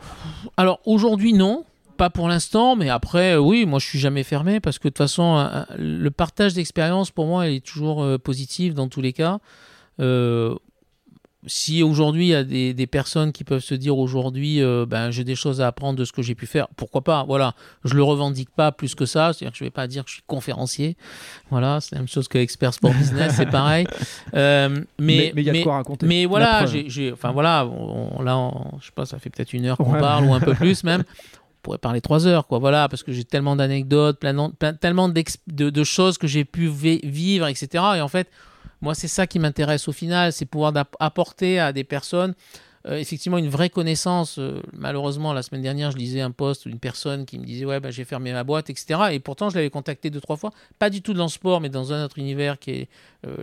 [0.57, 1.65] Alors aujourd'hui, non.
[1.97, 4.99] Pas pour l'instant, mais après, oui, moi je suis jamais fermé parce que de toute
[4.99, 5.49] façon,
[5.79, 9.39] le partage d'expérience pour moi, il est toujours euh, positif dans tous les cas.
[10.01, 10.55] Euh,
[11.49, 15.13] si aujourd'hui il y a des, des personnes qui peuvent se dire aujourd'hui, euh, ben
[15.13, 17.55] j'ai des choses à apprendre de ce que j'ai pu faire, pourquoi pas Voilà,
[17.85, 20.15] je le revendique pas plus que ça, c'est-à-dire que je vais pas dire que je
[20.17, 20.97] suis conférencier.
[21.51, 23.87] Voilà, c'est la même chose que expert sport business, c'est pareil.
[24.35, 26.05] Euh, mais mais il y a de quoi raconter.
[26.07, 29.67] mais voilà, j'ai, enfin voilà, on, là, on- je sais pas, ça fait peut-être une
[29.67, 30.01] heure qu'on Ouais.
[30.01, 31.05] parle ou un peu plus même.
[31.39, 32.61] On pourrait parler trois heures, quoi.
[32.61, 34.21] Voilà, parce que j'ai tellement d'anecdotes,
[34.81, 35.25] tellement de,
[35.71, 37.83] de choses que j'ai pu vi- vivre, etc.
[37.97, 38.29] Et en fait,
[38.81, 42.35] moi, c'est ça qui m'intéresse au final, c'est pouvoir apporter à des personnes.
[42.89, 44.39] euh, effectivement, une vraie connaissance.
[44.39, 47.81] Euh, malheureusement, la semaine dernière, je lisais un post d'une personne qui me disait Ouais,
[47.81, 49.09] bah, j'ai fermé ma boîte, etc.
[49.13, 50.53] Et pourtant, je l'avais contacté deux, trois fois.
[50.79, 52.89] Pas du tout dans le sport, mais dans un autre univers qui est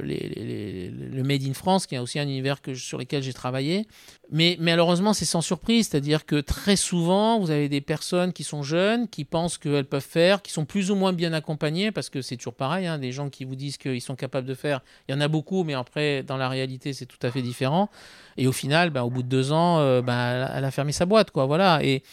[0.04, 3.86] les- le Made in France, qui est aussi un univers sur lequel j'ai travaillé.
[4.32, 5.90] Mais, malheureusement, c'est sans surprise.
[5.90, 10.02] C'est-à-dire que très souvent, vous avez des personnes qui sont jeunes, qui pensent qu'elles peuvent
[10.02, 12.88] faire, qui sont plus ou moins bien accompagnées, parce que c'est toujours pareil.
[12.88, 15.28] hein, des gens qui vous disent qu'ils sont capables de faire, il y en a
[15.28, 17.90] beaucoup, mais après, dans la réalité, c'est tout à fait différent.
[18.38, 21.06] Et au final, ben, au bout de deux ans, euh, ben, elle a- fermé sa
[21.06, 21.32] boîte.
[21.32, 21.84] Quoi, voilà.
[21.84, 22.04] Et.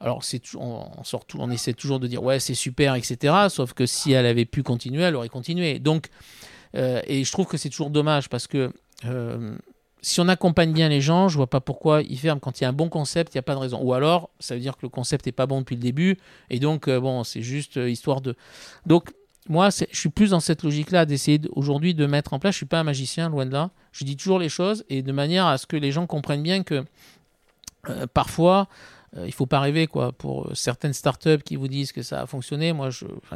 [0.00, 3.46] Alors, c'est on, on sort tout- on essaie toujours de dire ouais, c'est super, etc.
[3.48, 5.78] Sauf que si elle avait pu continuer, elle aurait continué.
[5.78, 6.10] Donc, euh,
[6.74, 8.72] et je trouve que c'est toujours dommage parce que
[9.04, 9.56] euh,
[10.02, 12.40] si on accompagne bien les gens, je vois pas pourquoi ils ferment.
[12.40, 13.80] Quand il y a un bon concept, il n'y a pas de raison.
[13.80, 16.18] Ou alors, ça veut dire que le concept n'est pas bon depuis le début.
[16.50, 18.34] Et donc, euh, bon, c'est juste euh, histoire de.
[18.84, 19.12] Donc,
[19.48, 22.54] moi, je suis plus dans cette logique-là d'essayer aujourd'hui de mettre en place.
[22.54, 23.70] Je suis pas un magicien, loin de là.
[23.92, 26.62] Je dis toujours les choses et de manière à ce que les gens comprennent bien
[26.62, 26.84] que
[27.88, 28.68] euh, parfois,
[29.16, 30.12] euh, il faut pas rêver quoi.
[30.12, 32.88] Pour euh, certaines startups qui vous disent que ça a fonctionné, moi,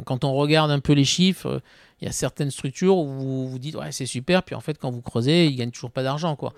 [0.05, 1.59] quand on regarde un peu les chiffres, euh,
[2.01, 4.77] il y a certaines structures où vous vous dites ouais c'est super, puis en fait
[4.77, 6.53] quand vous creusez, ils gagnent toujours pas d'argent quoi.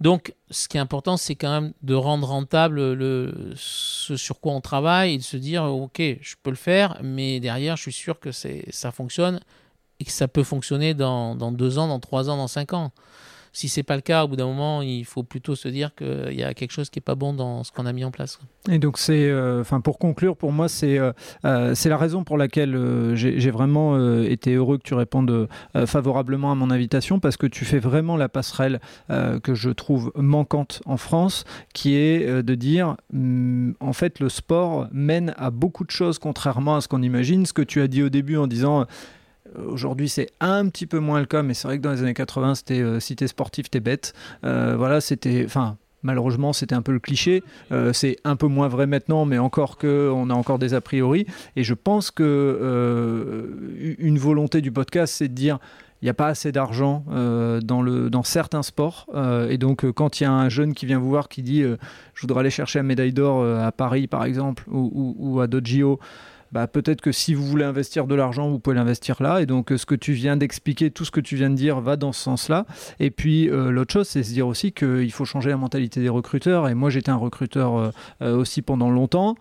[0.00, 4.52] Donc, ce qui est important, c'est quand même de rendre rentable le, ce sur quoi
[4.52, 7.92] on travaille et de se dire, ok, je peux le faire, mais derrière, je suis
[7.92, 9.40] sûr que ça fonctionne
[9.98, 12.92] et que ça peut fonctionner dans, dans deux ans, dans trois ans, dans cinq ans.
[13.58, 16.32] Si c'est pas le cas, au bout d'un moment, il faut plutôt se dire qu'il
[16.32, 18.38] y a quelque chose qui est pas bon dans ce qu'on a mis en place.
[18.70, 21.10] Et donc c'est, euh, pour conclure, pour moi c'est euh,
[21.44, 22.78] euh, la raison pour laquelle
[23.16, 25.48] j'ai vraiment été heureux que tu répondes
[25.86, 28.78] favorablement à mon invitation parce que tu fais vraiment la passerelle
[29.08, 31.44] que je trouve manquante en France,
[31.74, 36.76] qui est de dire hum, en fait le sport mène à beaucoup de choses contrairement
[36.76, 37.44] à ce qu'on imagine.
[37.44, 38.86] Ce que tu as dit au début en disant
[39.56, 42.14] Aujourd'hui, c'est un petit peu moins le cas, mais c'est vrai que dans les années
[42.14, 44.12] 80, c'était euh, si t'es sportif, t'es bête.
[44.44, 45.42] Euh, voilà, c'était.
[45.44, 47.42] Enfin, malheureusement, c'était un peu le cliché.
[47.72, 50.80] Euh, c'est un peu moins vrai maintenant, mais encore que on a encore des a
[50.80, 51.26] priori.
[51.56, 55.58] Et je pense que euh, une volonté du podcast, c'est de dire
[56.00, 59.08] il n'y a pas assez d'argent dans, dans certains sports.
[59.50, 62.20] Et donc, quand il y a un jeune qui vient vous voir qui dit Je
[62.20, 65.66] voudrais aller chercher la médaille d'or à Paris, par exemple, ou, ou, ou à d'autres
[65.66, 65.98] JO,
[66.52, 69.40] bah, peut-être que si vous voulez investir de l'argent, vous pouvez l'investir là.
[69.40, 71.80] Et donc, euh, ce que tu viens d'expliquer, tout ce que tu viens de dire
[71.80, 72.66] va dans ce sens-là.
[73.00, 76.08] Et puis, euh, l'autre chose, c'est se dire aussi qu'il faut changer la mentalité des
[76.08, 76.68] recruteurs.
[76.68, 77.92] Et moi, j'étais un recruteur
[78.22, 79.34] euh, aussi pendant longtemps.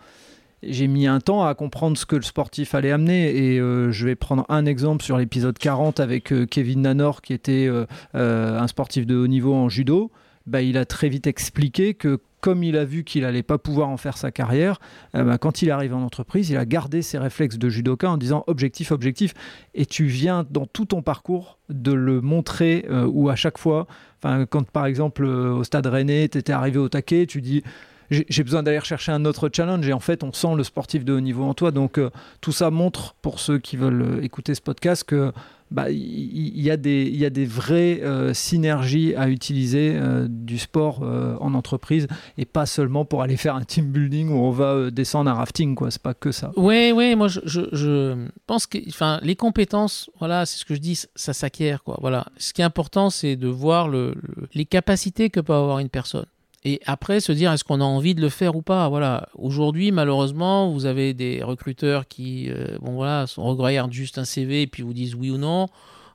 [0.63, 4.15] J'ai mis un temps à comprendre ce que le sportif allait amener et je vais
[4.15, 7.69] prendre un exemple sur l'épisode 40 avec Kevin Nanor qui était
[8.15, 10.11] un sportif de haut niveau en judo.
[10.47, 13.89] Bah, il a très vite expliqué que comme il a vu qu'il allait pas pouvoir
[13.89, 14.79] en faire sa carrière,
[15.15, 18.17] euh, bah, quand il arrive en entreprise, il a gardé ses réflexes de judoka en
[18.17, 19.33] disant objectif, objectif.
[19.75, 23.87] Et tu viens dans tout ton parcours de le montrer euh, où à chaque fois,
[24.21, 27.63] quand par exemple euh, au stade rennais, tu étais arrivé au taquet, tu dis
[28.09, 31.13] j'ai besoin d'aller chercher un autre challenge et en fait on sent le sportif de
[31.13, 32.09] haut niveau en toi donc euh,
[32.41, 35.33] tout ça montre pour ceux qui veulent écouter ce podcast que
[35.71, 39.99] bah, il y, a des, y a des vraies euh, synergies à utiliser
[40.29, 42.07] du sport en entreprise
[42.37, 45.75] et pas seulement pour aller faire un team building où on va descendre un rafting
[45.75, 45.91] quoi.
[45.91, 46.51] C'est pas que ça.
[46.55, 50.79] Oui oui moi je, je, pense que enfin les compétences voilà c'est ce que je
[50.79, 51.97] dis ça s'acquiert quoi.
[52.01, 52.25] Voilà.
[52.37, 54.15] Ce qui est important c'est de voir le,
[54.53, 56.25] les capacités que peut avoir une personne
[56.63, 58.89] et après se dire est-ce qu'on a envie de le faire ou pas?
[58.89, 59.29] Voilà.
[59.35, 64.67] Aujourd'hui, malheureusement, vous avez des recruteurs qui, euh, bon voilà, regardent juste un CV et
[64.67, 65.67] puis vous disent oui ou non,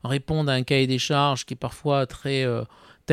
[0.04, 2.62] répondent à un cahier des charges qui est parfois très euh,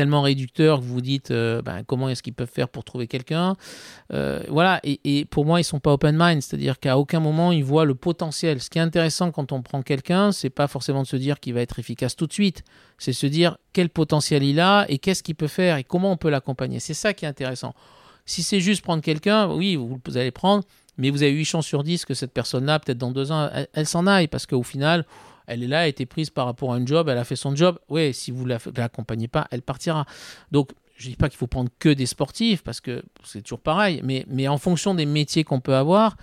[0.00, 3.54] tellement réducteur que vous dites euh, ben, comment est-ce qu'ils peuvent faire pour trouver quelqu'un?
[4.14, 7.62] Euh, voilà, et, pour moi, ils sont pas open mind, c'est-à-dire qu'à aucun moment ils
[7.62, 8.62] voient le potentiel.
[8.62, 11.52] Ce qui est intéressant quand on prend quelqu'un, c'est pas forcément de se dire qu'il
[11.52, 12.62] va être efficace tout de suite,
[12.96, 16.16] c'est se dire quel potentiel il a et qu'est-ce qu'il peut faire et comment on
[16.16, 16.80] peut l'accompagner.
[16.80, 17.74] C'est ça qui est intéressant.
[18.24, 20.64] Si c'est juste prendre quelqu'un, oui, vous, allez prendre,
[20.96, 23.86] mais vous avez 8 chances sur 10 que cette personne-là, peut-être dans deux ans, elle
[23.86, 25.04] s'en aille, parce qu'au final,
[25.50, 27.36] elle est là, elle a été prise par rapport à un job, elle a fait
[27.36, 27.78] son job.
[27.88, 30.06] Oui, si vous ne l'accompagnez pas, elle partira.
[30.52, 33.60] Donc, je ne dis pas qu'il faut prendre que des sportifs, parce que c'est toujours
[33.60, 36.16] pareil, mais, mais en fonction des métiers qu'on peut avoir,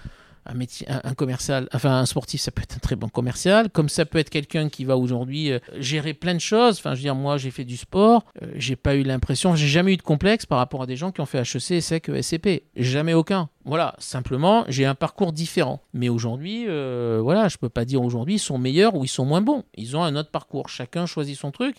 [0.47, 3.89] un, métier, un, commercial, enfin un sportif, ça peut être un très bon commercial, comme
[3.89, 6.79] ça peut être quelqu'un qui va aujourd'hui euh, gérer plein de choses.
[6.79, 9.67] Enfin, je veux dire, moi, j'ai fait du sport, euh, j'ai pas eu l'impression, j'ai
[9.67, 12.63] jamais eu de complexe par rapport à des gens qui ont fait HEC, SEC, SCP,
[12.75, 13.49] jamais aucun.
[13.65, 15.81] Voilà, simplement, j'ai un parcours différent.
[15.93, 19.25] Mais aujourd'hui, euh, voilà, je peux pas dire aujourd'hui ils sont meilleurs ou ils sont
[19.25, 19.63] moins bons.
[19.75, 20.69] Ils ont un autre parcours.
[20.69, 21.75] Chacun choisit son truc.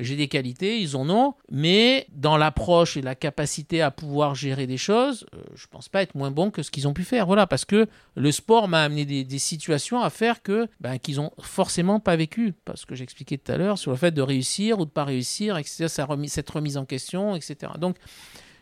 [0.00, 4.66] J'ai des qualités, ils en ont, mais dans l'approche et la capacité à pouvoir gérer
[4.66, 7.02] des choses, je euh, je pense pas être moins bon que ce qu'ils ont pu
[7.02, 7.26] faire.
[7.26, 11.32] Voilà, parce que le sport m'a amené des, situations à faire que ben, qu'ils ont
[11.40, 14.84] forcément pas vécu, parce que j'expliquais tout à l'heure sur le fait de réussir ou
[14.84, 15.86] de pas réussir, etc.
[16.26, 17.72] Cette remise en question, etc.
[17.80, 17.96] Donc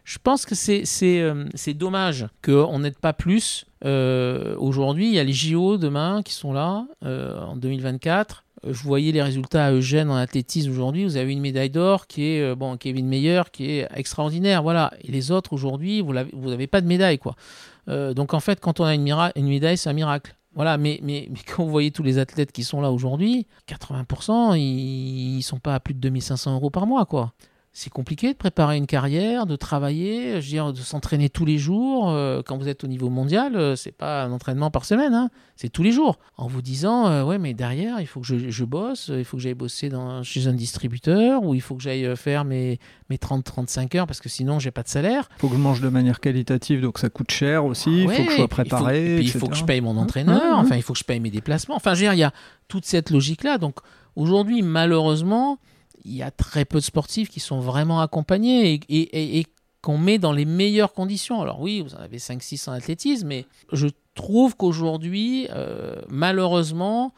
[0.04, 0.84] je pense que c'est
[1.20, 1.44] euh,
[1.74, 3.66] dommage qu'on n'aide pas plus.
[3.84, 9.12] Euh, aujourd'hui, il y a les JO demain qui sont là en 2024 je voyais
[9.12, 11.04] les résultats à Eugène en athlétisme aujourd'hui.
[11.04, 14.62] Vous avez une médaille d'or qui est, euh, bon, Kevin Meyer, qui est extraordinaire.
[14.62, 14.92] Voilà.
[15.02, 17.34] Et les autres aujourd'hui, vous n'avez pas de médaille, quoi.
[17.88, 20.36] Euh, donc en fait, quand on a une, une médaille, c'est un miracle.
[20.54, 25.36] Voilà, mais, mais, quand vous voyez tous les athlètes qui sont là aujourd'hui, 80%, ils,
[25.36, 27.32] ne sont pas à plus de 2500 euros par mois, quoi
[27.74, 31.56] c'est compliqué de préparer une carrière, de travailler, je veux dire, de s'entraîner tous les
[31.56, 32.10] jours.
[32.10, 35.30] Euh, quand vous êtes au niveau mondial, euh, c'est pas un entraînement par semaine, hein,
[35.56, 36.18] c'est tous les jours.
[36.36, 39.42] En vous disant, euh, ouais, mais derrière, il faut que je, bosse, il faut que
[39.42, 42.78] j'aille bosser dans, chez un distributeur, ou il faut que j'aille faire mes,
[43.08, 45.30] mes 30-35 heures parce que sinon, j'ai pas de salaire.
[45.38, 48.02] Il faut que je mange de manière qualitative, donc ça coûte cher aussi.
[48.02, 49.16] il faut que je sois préparé.
[49.16, 51.20] Il faut, il faut que je paye mon entraîneur, enfin, il faut que je paye
[51.20, 51.76] mes déplacements.
[51.76, 52.32] Enfin, je veux dire, il y a
[52.68, 53.56] toute cette logique-là.
[53.56, 53.76] Donc
[54.14, 55.58] aujourd'hui, malheureusement,
[56.04, 59.46] il y a très peu de sportifs qui sont vraiment accompagnés et,
[59.80, 61.42] qu'on met dans les meilleures conditions.
[61.42, 67.12] Alors oui, vous en avez 5-6 en athlétisme, mais je trouve qu'aujourd'hui, euh, malheureusement,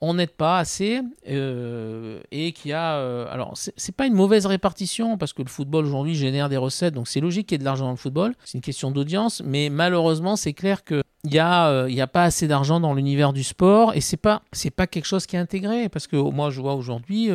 [0.00, 2.96] on n'aide pas assez euh, et qu'il y a...
[2.96, 6.94] Euh, alors, c'est pas une mauvaise répartition parce que le football aujourd'hui génère des recettes,
[6.94, 9.40] donc c'est logique qu'il y ait de l'argent dans le football, c'est une question d'audience,
[9.44, 13.32] mais malheureusement, c'est clair qu'il n'y a, il y a pas assez d'argent dans l'univers
[13.32, 14.42] du sport et c'est pas,
[14.76, 17.30] pas quelque chose qui est intégré parce que moi, je vois aujourd'hui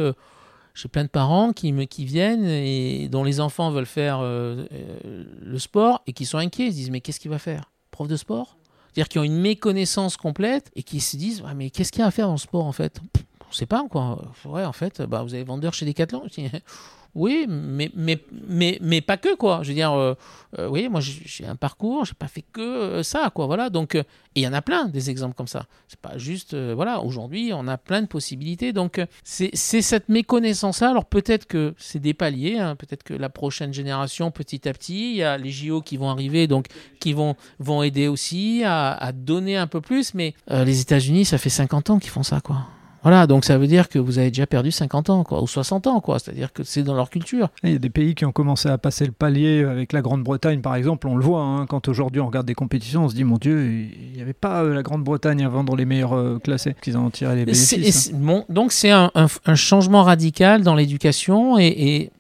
[0.74, 4.66] j'ai plein de parents qui, me, qui viennent et dont les enfants veulent faire euh,
[4.74, 6.66] euh, le sport et qui sont inquiets.
[6.66, 7.72] Ils se disent Mais qu'est-ce qu'il va faire?
[7.92, 8.58] Prof de sport?
[8.88, 12.08] C'est-à-dire qu'ils ont une méconnaissance complète et qui se disent Mais qu'est-ce qu'il y a
[12.08, 13.00] à faire dans le sport en fait?
[13.42, 14.20] On ne sait pas quoi.
[14.46, 16.24] Ouais, en fait, bah, vous avez vendeur chez Decathlon.
[17.16, 18.18] Oui, mais, mais,
[18.48, 19.60] mais, mais pas que, quoi.
[19.62, 20.16] Je veux dire, euh,
[20.58, 23.46] euh, oui, moi j'ai un parcours, j'ai pas fait que euh, ça, quoi.
[23.46, 23.70] Voilà.
[23.70, 24.04] Donc, et
[24.36, 25.68] il y en a plein des exemples comme ça.
[25.88, 28.74] C'est pas juste, voilà, aujourd'hui on a plein de possibilités.
[28.74, 30.90] Donc, c'est cette méconnaissance-là.
[30.90, 32.76] Alors, peut-être que c'est des paliers, hein.
[32.76, 36.10] peut-être que la prochaine génération, petit à petit, il y a les JO qui vont
[36.10, 36.66] arriver, donc
[37.00, 40.16] qui vont, vont aider aussi à, à donner un peu plus.
[40.16, 42.66] Mais les États-Unis, ça fait 50 ans qu'ils font ça, quoi.
[43.04, 45.88] Voilà, donc ça veut dire que vous avez déjà perdu 50 ans, quoi, ou 60
[45.88, 46.20] ans, quoi.
[46.20, 47.50] C'est-à-dire que c'est dans leur culture.
[47.64, 50.62] Il y a des pays qui ont commencé à passer le palier avec la Grande-Bretagne,
[50.62, 51.08] par exemple.
[51.08, 53.68] On le voit, hein, quand aujourd'hui on regarde des compétitions, on se dit, mon Dieu,
[53.72, 57.10] il n'y avait pas euh, la Grande-Bretagne à vendre les meilleurs euh, classés, qu'ils en
[57.10, 58.12] tiré les bénéfices.
[58.14, 58.18] Hein.
[58.18, 59.12] bon, donc c'est un,
[59.56, 62.12] changement radical dans l'éducation et,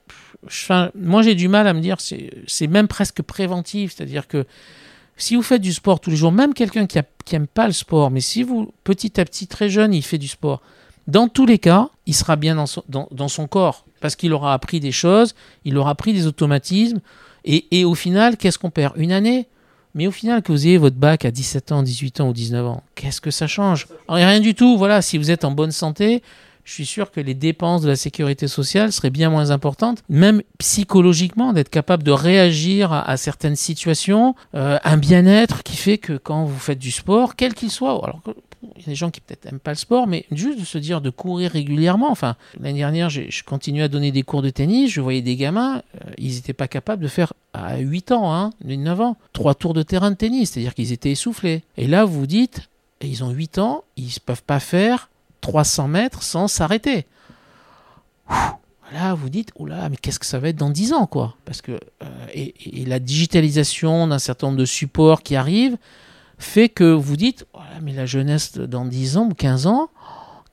[0.96, 4.46] moi j'ai du mal à me dire, c'est même presque préventif, c'est-à-dire que
[5.18, 7.00] si vous faites du sport tous les jours, même quelqu'un qui
[7.32, 10.28] n'aime pas le sport, mais si vous, petit à petit, très jeune, il fait du
[10.28, 10.62] sport,
[11.08, 14.92] dans tous les cas, il sera bien dans son, corps, parce qu'il aura appris des
[14.92, 15.36] choses,
[15.66, 17.00] il aura appris des automatismes,
[17.46, 18.94] et au final, qu'est-ce qu'on perd?
[18.98, 19.48] Une année?
[19.96, 22.66] Mais au final, que vous ayez votre bac à 17 ans, 18 ans ou 19
[22.66, 23.88] ans, qu'est-ce que ça change?
[24.10, 26.24] Rien du tout, voilà, si vous êtes en bonne santé,
[26.64, 30.42] je suis sûr que les dépenses de la sécurité sociale seraient bien moins importantes, même
[30.58, 36.46] psychologiquement, d'être capable de réagir à, certaines situations, euh, un bien-être qui fait que quand
[36.46, 38.22] vous faites du sport, quel qu'il soit, alors
[38.78, 40.78] il y a des gens qui peut-être n'aiment pas le sport, mais juste de se
[40.78, 42.10] dire de courir régulièrement.
[42.10, 45.82] Enfin, l'année dernière, je continuais à donner des cours de tennis, je voyais des gamins,
[45.96, 49.74] euh, ils n'étaient pas capables de faire à 8 ans, hein, 9 ans, trois tours
[49.74, 51.64] de terrain de tennis, c'est-à-dire qu'ils étaient essoufflés.
[51.78, 52.70] Et là, vous vous dites,
[53.02, 55.10] ils ont 8 ans, ils ne peuvent pas faire
[55.44, 57.06] 300 mètres sans s'arrêter.
[58.94, 61.36] Là, vous dites, oh là, mais qu'est-ce que ça va être dans 10 ans, quoi?
[61.46, 65.78] Parce que euh, et, la digitalisation d'un certain nombre de supports qui arrivent
[66.38, 69.90] fait que vous dites, oh mais la jeunesse dans 10 ans ou 15 ans,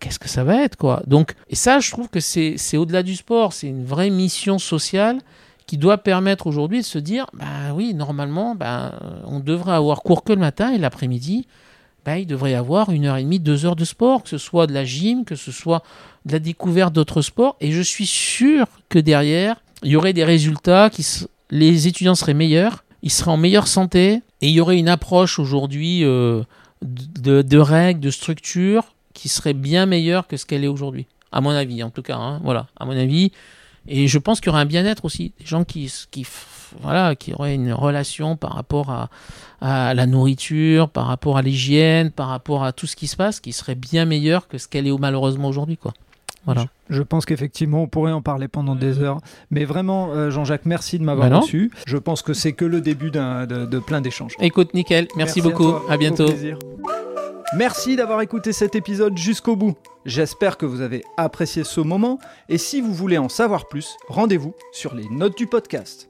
[0.01, 1.03] qu'est-ce que ça va être, quoi?
[1.07, 5.21] Donc, et ça, je trouve que c'est au-delà du sport, c'est une vraie mission sociale
[5.67, 8.93] qui doit permettre aujourd'hui de se dire, ben oui, normalement, ben,
[9.25, 11.47] on devrait avoir cours que le matin et l'après-midi,
[12.05, 14.39] ben, il devrait y avoir une heure et demie, deux heures de sport, que ce
[14.39, 15.83] soit de la gym, que ce soit
[16.25, 17.57] de la découverte d'autres sports.
[17.61, 21.07] Et je suis sûr que derrière, il y aurait des résultats, qui
[21.51, 25.39] les étudiants seraient meilleurs, ils seraient en meilleure santé, et il y aurait une approche
[25.39, 26.43] aujourd'hui euh,
[26.83, 31.07] de, règles, de structures qui serait bien meilleure que ce qu'elle est aujourd'hui.
[31.33, 32.17] À mon avis, en tout cas.
[32.17, 33.33] Hein, voilà, à mon avis.
[33.87, 35.33] Et je pense qu'il y aurait un bien-être aussi.
[35.39, 36.27] Des gens qui, qui,
[36.81, 39.09] voilà, qui auraient une relation par rapport à,
[39.61, 43.41] à la nourriture, par rapport à l'hygiène, par rapport à tout ce qui se passe,
[43.41, 45.77] qui serait bien meilleur que ce qu'elle est malheureusement aujourd'hui.
[45.77, 45.93] quoi.
[46.47, 46.67] Voilà.
[46.89, 49.21] Je, pense qu'effectivement, on pourrait en parler pendant des heures.
[49.51, 51.71] Mais vraiment, euh, Jean-Jacques, merci de m'avoir bah reçu.
[51.87, 54.35] Je pense que c'est que le début de, de, plein d'échanges.
[54.41, 55.07] Écoute, nickel.
[55.17, 55.75] Merci, beaucoup.
[55.89, 56.27] À, à bientôt.
[57.57, 59.77] Merci d'avoir écouté cet épisode jusqu'au bout.
[60.07, 62.19] J'espère que vous avez apprécié ce moment.
[62.49, 66.10] Et si vous voulez en savoir plus, rendez-vous sur les notes du podcast.